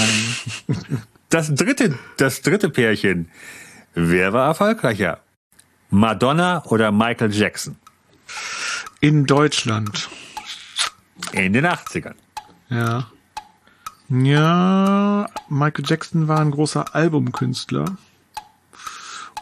Das 1.30 1.54
dritte, 1.54 1.98
das 2.18 2.44
dritte 2.44 2.70
Pärchen. 2.70 3.30
Wer 3.94 4.32
war 4.32 4.48
erfolgreicher? 4.48 5.20
Madonna 5.90 6.64
oder 6.66 6.94
Michael 6.94 7.34
Jackson? 7.34 7.76
In 9.06 9.28
Deutschland. 9.28 10.10
In 11.32 11.54
den 11.54 11.68
80ern. 11.68 12.16
Ja. 12.70 13.06
Ja, 14.10 15.28
Michael 15.48 15.86
Jackson 15.86 16.28
war 16.28 16.40
ein 16.40 16.50
großer 16.50 16.96
Albumkünstler. 16.96 17.98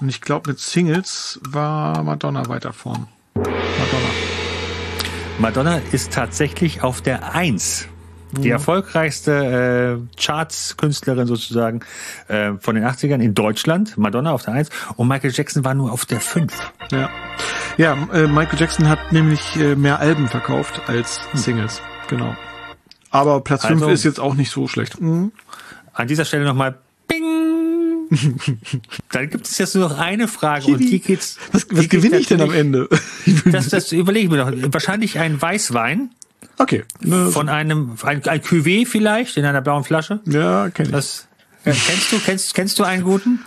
Und 0.01 0.09
ich 0.09 0.19
glaube, 0.19 0.49
mit 0.49 0.59
Singles 0.59 1.39
war 1.47 2.03
Madonna 2.03 2.49
weiter 2.49 2.73
vorn. 2.73 3.07
Madonna. 3.35 4.09
Madonna 5.39 5.77
ist 5.93 6.11
tatsächlich 6.11 6.81
auf 6.81 7.01
der 7.01 7.33
1. 7.33 7.87
Die 8.39 8.49
erfolgreichste 8.49 9.99
äh, 10.15 10.21
Charts-Künstlerin 10.21 11.27
sozusagen 11.27 11.81
äh, 12.27 12.53
von 12.59 12.75
den 12.75 12.83
80ern 12.83 13.19
in 13.21 13.33
Deutschland. 13.33 13.97
Madonna 13.97 14.31
auf 14.31 14.43
der 14.43 14.53
1 14.53 14.69
und 14.95 15.07
Michael 15.07 15.31
Jackson 15.33 15.63
war 15.63 15.73
nur 15.73 15.91
auf 15.91 16.05
der 16.05 16.19
5. 16.19 16.53
Ja. 16.91 17.09
Ja, 17.77 17.93
äh, 18.13 18.27
Michael 18.27 18.59
Jackson 18.59 18.89
hat 18.89 19.11
nämlich 19.11 19.55
äh, 19.57 19.75
mehr 19.75 19.99
Alben 19.99 20.27
verkauft 20.27 20.81
als 20.87 21.21
Singles. 21.33 21.81
Genau. 22.07 22.35
Aber 23.09 23.41
Platz 23.41 23.65
5 23.65 23.81
Also- 23.81 23.93
ist 23.93 24.03
jetzt 24.03 24.19
auch 24.19 24.33
nicht 24.35 24.51
so 24.51 24.67
schlecht. 24.67 24.99
Mhm. 24.99 25.31
An 25.93 26.07
dieser 26.07 26.25
Stelle 26.25 26.45
nochmal 26.45 26.77
Bing. 27.07 28.09
Dann 29.11 29.29
gibt 29.29 29.47
es 29.47 29.57
jetzt 29.59 29.75
nur 29.75 29.89
noch 29.89 29.97
eine 29.99 30.27
Frage 30.27 30.67
und 30.67 30.79
die 30.79 30.99
geht's. 30.99 31.37
Was, 31.51 31.67
was 31.69 31.89
gewinne 31.89 32.17
ich 32.17 32.27
denn 32.27 32.41
am 32.41 32.51
Ende? 32.51 32.89
Das, 33.45 33.69
das 33.69 33.91
überlegen 33.91 34.31
wir 34.31 34.37
doch. 34.45 34.51
Wahrscheinlich 34.73 35.19
ein 35.19 35.39
Weißwein 35.41 36.09
okay. 36.57 36.83
Ne, 37.01 37.29
von 37.29 37.49
einem, 37.49 37.97
ein, 38.03 38.25
ein 38.27 38.41
Cuvée 38.41 38.85
vielleicht 38.85 39.37
in 39.37 39.45
einer 39.45 39.61
blauen 39.61 39.83
Flasche. 39.83 40.19
ja, 40.25 40.69
kenn 40.69 40.87
ich. 40.87 40.91
Das, 40.91 41.27
äh, 41.65 41.71
kennst 41.71 42.11
du, 42.11 42.19
kennst, 42.19 42.53
kennst 42.53 42.79
du 42.79 42.83
einen 42.83 43.03
guten? 43.03 43.45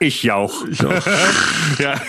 Ich 0.00 0.30
auch. 0.30 0.64
Ich 0.66 0.84
auch. 0.84 0.92
Ja. 1.78 1.94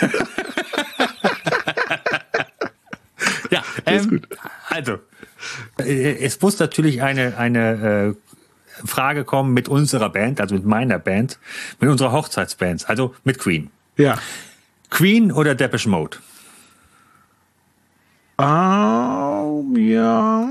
ja, 3.52 3.64
ähm, 3.86 4.22
also, 4.70 5.00
äh, 5.80 6.16
es 6.26 6.42
muss 6.42 6.58
natürlich 6.60 7.02
eine, 7.02 7.38
eine 7.38 8.16
äh, 8.16 8.88
Frage 8.88 9.26
kommen 9.26 9.54
mit 9.54 9.68
unserer 9.68 10.10
Band, 10.10 10.42
also 10.42 10.56
mit 10.56 10.66
meiner 10.66 11.00
Band, 11.00 11.38
mit 11.80 11.90
unserer 11.90 12.12
Hochzeitsband, 12.12 12.90
also 12.90 13.16
mit 13.24 13.38
Queen. 13.40 13.70
Ja. 13.98 14.18
Queen 14.90 15.32
oder 15.32 15.56
Depeche 15.56 15.90
Mode? 15.90 16.18
Ah, 18.38 18.99
ja. 19.76 20.50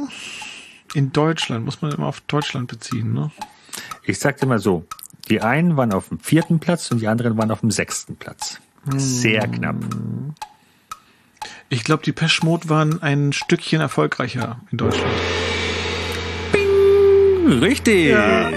In 0.95 1.13
Deutschland 1.13 1.65
muss 1.65 1.83
man 1.83 1.93
immer 1.93 2.07
auf 2.07 2.21
Deutschland 2.23 2.69
beziehen, 2.69 3.13
ne? 3.13 3.31
Ich 4.05 4.19
sagte 4.19 4.47
mal 4.47 4.59
so, 4.59 4.87
die 5.29 5.41
einen 5.43 5.77
waren 5.77 5.93
auf 5.93 6.09
dem 6.09 6.19
vierten 6.19 6.59
Platz 6.59 6.91
und 6.91 7.01
die 7.01 7.09
anderen 7.09 7.37
waren 7.37 7.51
auf 7.51 7.61
dem 7.61 7.71
sechsten 7.71 8.17
Platz. 8.17 8.61
Sehr 8.97 9.47
knapp. 9.47 9.77
Ich 11.69 11.85
glaube, 11.85 12.03
die 12.03 12.13
Peschmod 12.13 12.71
waren 12.71 13.03
ein 13.03 13.33
Stückchen 13.35 13.81
erfolgreicher 13.81 14.61
in 14.71 14.79
Deutschland. 14.79 15.13
Richtig. 17.61 18.09
Ja, 18.09 18.51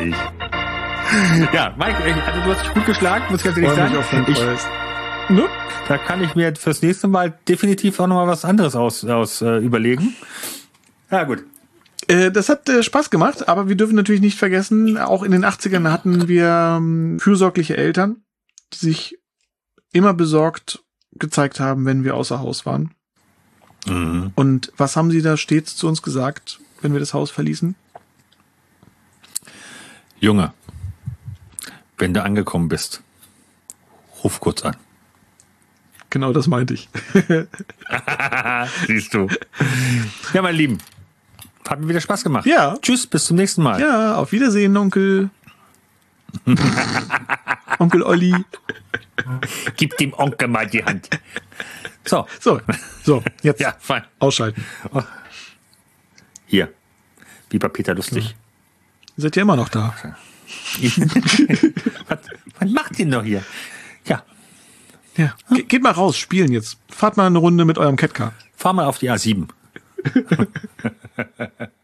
ja 1.53 1.75
Mike, 1.77 1.97
also 2.25 2.41
du 2.41 2.55
hast 2.55 2.63
dich 2.63 2.73
gut 2.73 2.85
geschlagen, 2.85 3.25
muss 3.29 3.39
ich 3.39 3.45
ganz 3.45 3.57
ehrlich 3.57 3.75
sagen. 3.75 4.25
Ich, 4.27 4.39
Ne? 5.31 5.47
da 5.87 5.97
kann 5.97 6.23
ich 6.23 6.35
mir 6.35 6.55
fürs 6.55 6.81
nächste 6.81 7.07
Mal 7.07 7.37
definitiv 7.47 7.99
auch 7.99 8.07
nochmal 8.07 8.27
was 8.27 8.45
anderes 8.45 8.75
aus, 8.75 9.05
aus 9.05 9.41
äh, 9.41 9.57
überlegen. 9.57 10.15
Ja, 11.09 11.23
gut. 11.23 11.43
Äh, 12.07 12.31
das 12.31 12.49
hat 12.49 12.67
äh, 12.69 12.83
Spaß 12.83 13.09
gemacht, 13.09 13.47
aber 13.47 13.69
wir 13.69 13.75
dürfen 13.75 13.95
natürlich 13.95 14.21
nicht 14.21 14.37
vergessen, 14.37 14.97
auch 14.97 15.23
in 15.23 15.31
den 15.31 15.45
80ern 15.45 15.89
hatten 15.91 16.27
wir 16.27 16.77
ähm, 16.77 17.19
fürsorgliche 17.19 17.77
Eltern, 17.77 18.23
die 18.73 18.77
sich 18.77 19.19
immer 19.91 20.13
besorgt 20.13 20.83
gezeigt 21.13 21.59
haben, 21.59 21.85
wenn 21.85 22.03
wir 22.03 22.15
außer 22.15 22.39
Haus 22.39 22.65
waren. 22.65 22.93
Und 23.83 24.71
was 24.77 24.95
haben 24.95 25.09
sie 25.09 25.23
da 25.23 25.37
stets 25.37 25.75
zu 25.75 25.87
uns 25.87 26.03
gesagt, 26.03 26.59
wenn 26.81 26.93
wir 26.93 26.99
das 26.99 27.15
Haus 27.15 27.31
verließen? 27.31 27.73
Junge, 30.19 30.53
wenn 31.97 32.13
du 32.13 32.23
angekommen 32.23 32.69
bist, 32.69 33.01
ruf 34.23 34.39
kurz 34.39 34.63
an. 34.63 34.77
Genau 36.11 36.33
das 36.33 36.45
meinte 36.47 36.73
ich. 36.75 36.89
Siehst 38.87 39.13
du. 39.13 39.27
Ja, 40.33 40.41
mein 40.41 40.55
Lieben, 40.55 40.77
hat 41.67 41.79
mir 41.79 41.87
wieder 41.87 42.01
Spaß 42.01 42.23
gemacht. 42.23 42.45
Ja. 42.45 42.77
Tschüss, 42.81 43.07
bis 43.07 43.25
zum 43.25 43.37
nächsten 43.37 43.63
Mal. 43.63 43.79
Ja, 43.79 44.15
auf 44.15 44.31
Wiedersehen, 44.33 44.75
Onkel. 44.77 45.29
Onkel 47.79 48.03
Olli. 48.03 48.35
Gib 49.77 49.97
dem 49.97 50.13
Onkel 50.13 50.47
mal 50.49 50.67
die 50.67 50.83
Hand. 50.83 51.09
So, 52.05 52.27
So, 52.39 52.59
so, 53.03 53.23
jetzt 53.41 53.61
ja, 53.61 53.73
fein. 53.79 54.03
ausschalten. 54.19 54.63
Hier, 56.45 56.73
wie 57.49 57.57
bei 57.57 57.69
Peter 57.69 57.93
Lustig. 57.95 58.35
Ihr 59.15 59.21
seid 59.21 59.35
ja 59.37 59.43
immer 59.43 59.55
noch 59.55 59.69
da. 59.69 59.95
was, 62.07 62.19
was 62.59 62.69
macht 62.69 62.99
ihr 62.99 63.05
noch 63.05 63.23
hier? 63.23 63.43
Ja, 64.05 64.23
Ja. 65.21 65.35
Ge 65.55 65.63
geht 65.63 65.83
mal 65.83 65.91
raus, 65.91 66.17
spielen 66.17 66.51
jetzt. 66.51 66.77
Fahrt 66.89 67.17
mal 67.17 67.27
eine 67.27 67.37
Runde 67.37 67.65
mit 67.65 67.77
eurem 67.77 67.95
Catcar. 67.95 68.33
fahr 68.55 68.73
mal 68.73 68.85
auf 68.85 68.97
die 68.97 69.11
A7. 69.11 69.47